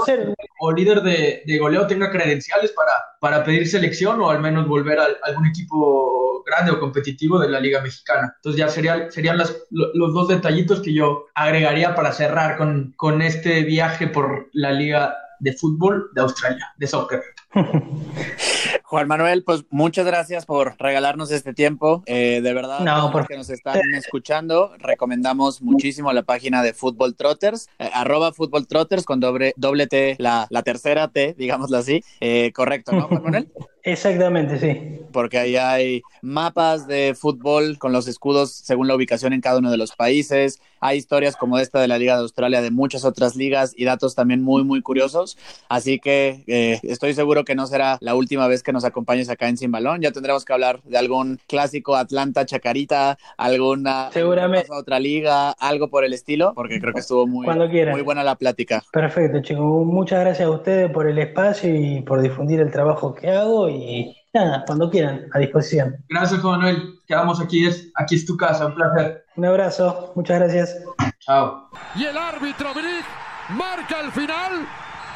o 0.60 0.72
líder 0.72 1.02
de, 1.02 1.44
de 1.46 1.58
goleo 1.58 1.86
tenga 1.88 2.10
credenciales 2.10 2.72
para, 2.72 2.92
para 3.20 3.44
pedir 3.44 3.68
selección 3.68 4.22
o 4.22 4.30
al 4.30 4.40
menos 4.40 4.68
volver 4.68 4.98
a 5.00 5.08
algún 5.24 5.46
equipo 5.48 6.44
grande 6.46 6.72
o 6.72 6.80
competitivo 6.80 7.40
de 7.40 7.50
la 7.50 7.60
Liga 7.60 7.82
Mexicana. 7.82 8.34
Entonces 8.38 8.60
ya 8.60 8.70
serían, 8.70 9.12
serían 9.12 9.38
las, 9.38 9.56
lo- 9.72 9.94
los 9.94 10.14
dos 10.14 10.28
detallitos 10.30 10.82
que 10.82 10.94
yo 10.94 11.26
agregaría 11.36 11.96
para 11.96 12.12
cerrar 12.12 12.58
con, 12.58 12.94
con 12.96 13.22
este 13.22 13.64
viaje 13.64 14.08
por 14.08 14.50
la 14.54 14.72
Liga 14.72 15.16
de 15.40 15.52
Fútbol 15.54 16.10
de 16.14 16.22
Australia, 16.22 16.68
de 16.78 16.88
soccer. 16.88 17.22
Juan 18.84 19.08
Manuel, 19.08 19.44
pues 19.44 19.64
muchas 19.70 20.06
gracias 20.06 20.46
por 20.46 20.76
regalarnos 20.78 21.32
este 21.32 21.54
tiempo. 21.54 22.04
Eh, 22.06 22.42
de 22.44 22.54
verdad, 22.54 22.80
No, 22.82 22.96
todos 22.98 23.12
por- 23.12 23.22
los 23.22 23.28
que 23.28 23.38
nos 23.38 23.50
están 23.50 23.80
escuchando, 23.96 24.72
recomendamos 24.78 25.62
muchísimo 25.62 26.12
la 26.14 26.24
página 26.24 26.62
de 26.64 26.74
Fútbol 26.74 27.16
Trotters, 27.16 27.70
eh, 27.80 27.90
arroba 27.94 28.34
Fútbol 28.34 28.68
Trotters 28.68 29.04
con 29.06 29.20
doble, 29.20 29.54
doble 29.58 29.88
T, 29.88 30.16
la, 30.20 30.48
la 30.50 30.62
tercera 30.64 31.08
T, 31.08 31.36
digámoslo 31.38 31.78
así. 31.78 32.04
Eh, 32.20 32.52
correcto, 32.54 32.92
¿no, 32.92 33.08
Juan 33.08 33.24
Manuel? 33.24 33.50
Exactamente, 33.86 34.60
sí. 34.60 35.02
porque 35.12 35.38
ahí 35.38 35.58
hay 35.58 36.02
mapas 36.22 36.88
de 36.88 37.16
fútbol 37.20 37.78
con 37.78 37.92
los 37.92 38.08
escudos 38.08 38.50
según 38.54 38.88
la 38.88 38.96
ubicación 38.96 39.34
en 39.34 39.42
cada 39.42 39.58
uno 39.60 39.72
de 39.72 39.76
los 39.76 39.92
países. 39.94 40.62
Hay 40.80 40.98
historias 41.00 41.36
como 41.36 41.60
esta 41.60 41.82
de 41.82 41.90
la 41.90 41.98
Liga 41.98 42.16
de 42.16 42.22
Australia, 42.22 42.62
de 42.62 42.72
muchas 42.72 43.04
otras 43.04 43.36
ligas 43.36 43.74
y 43.76 43.84
datos 43.84 44.16
también 44.16 44.42
muy, 44.42 44.64
muy 44.64 44.82
curiosos. 44.82 45.38
Así 45.68 46.00
que 46.00 46.46
eh, 46.48 46.80
estoy 46.84 47.14
seguro 47.14 47.43
que 47.44 47.56
no 47.56 47.68
será 47.68 47.98
la 48.02 48.16
última 48.16 48.48
vez 48.48 48.64
que 48.64 48.74
nos 48.74 48.86
acompañes 48.86 49.30
acá 49.30 49.48
en 49.48 49.58
Sin 49.58 49.72
Balón. 49.72 50.02
Ya 50.02 50.12
tendremos 50.12 50.46
que 50.46 50.54
hablar 50.54 50.82
de 50.84 50.98
algún 50.98 51.40
clásico 51.48 51.96
Atlanta 51.96 52.46
Chacarita, 52.46 53.18
alguna 53.38 54.10
Seguramente. 54.12 54.68
otra 54.72 55.00
liga, 55.00 55.52
algo 55.52 55.90
por 55.90 56.04
el 56.06 56.14
estilo, 56.14 56.54
porque 56.56 56.80
creo 56.80 56.94
que 56.94 57.00
estuvo 57.02 57.28
muy, 57.28 57.46
Cuando 57.46 57.70
quieran. 57.70 57.94
muy 57.94 58.02
buena 58.04 58.24
la 58.24 58.36
plática. 58.36 58.84
Perfecto, 58.92 59.42
chicos. 59.42 59.86
Muchas 59.86 60.22
gracias 60.22 60.48
a 60.48 60.52
ustedes 60.52 60.92
por 60.92 61.08
el 61.08 61.18
espacio 61.20 61.74
y 61.76 62.02
por 62.02 62.22
difundir 62.22 62.60
el 62.60 62.72
trabajo 62.72 63.14
que 63.14 63.30
hago 63.30 63.70
y 63.70 64.16
nada, 64.34 64.64
cuando 64.66 64.90
quieran, 64.90 65.28
a 65.34 65.40
disposición. 65.40 65.96
Gracias, 66.10 66.42
Juan 66.42 66.60
Manuel. 66.60 66.96
Quedamos 67.08 67.40
aquí, 67.42 67.68
es, 67.68 67.92
aquí 67.96 68.16
es 68.16 68.26
tu 68.26 68.36
casa, 68.38 68.66
un 68.66 68.76
placer. 68.76 69.26
Un 69.36 69.46
abrazo, 69.46 70.12
muchas 70.16 70.40
gracias. 70.40 70.78
Chao. 71.20 71.70
Y 71.96 72.06
el 72.06 72.18
árbitro 72.18 72.74
Brick 72.74 73.06
marca 73.50 74.02
el 74.02 74.12
final. 74.12 74.68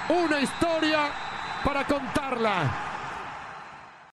Una 0.09 0.39
historia 0.41 0.99
para 1.67 1.83
contarla. 1.83 2.86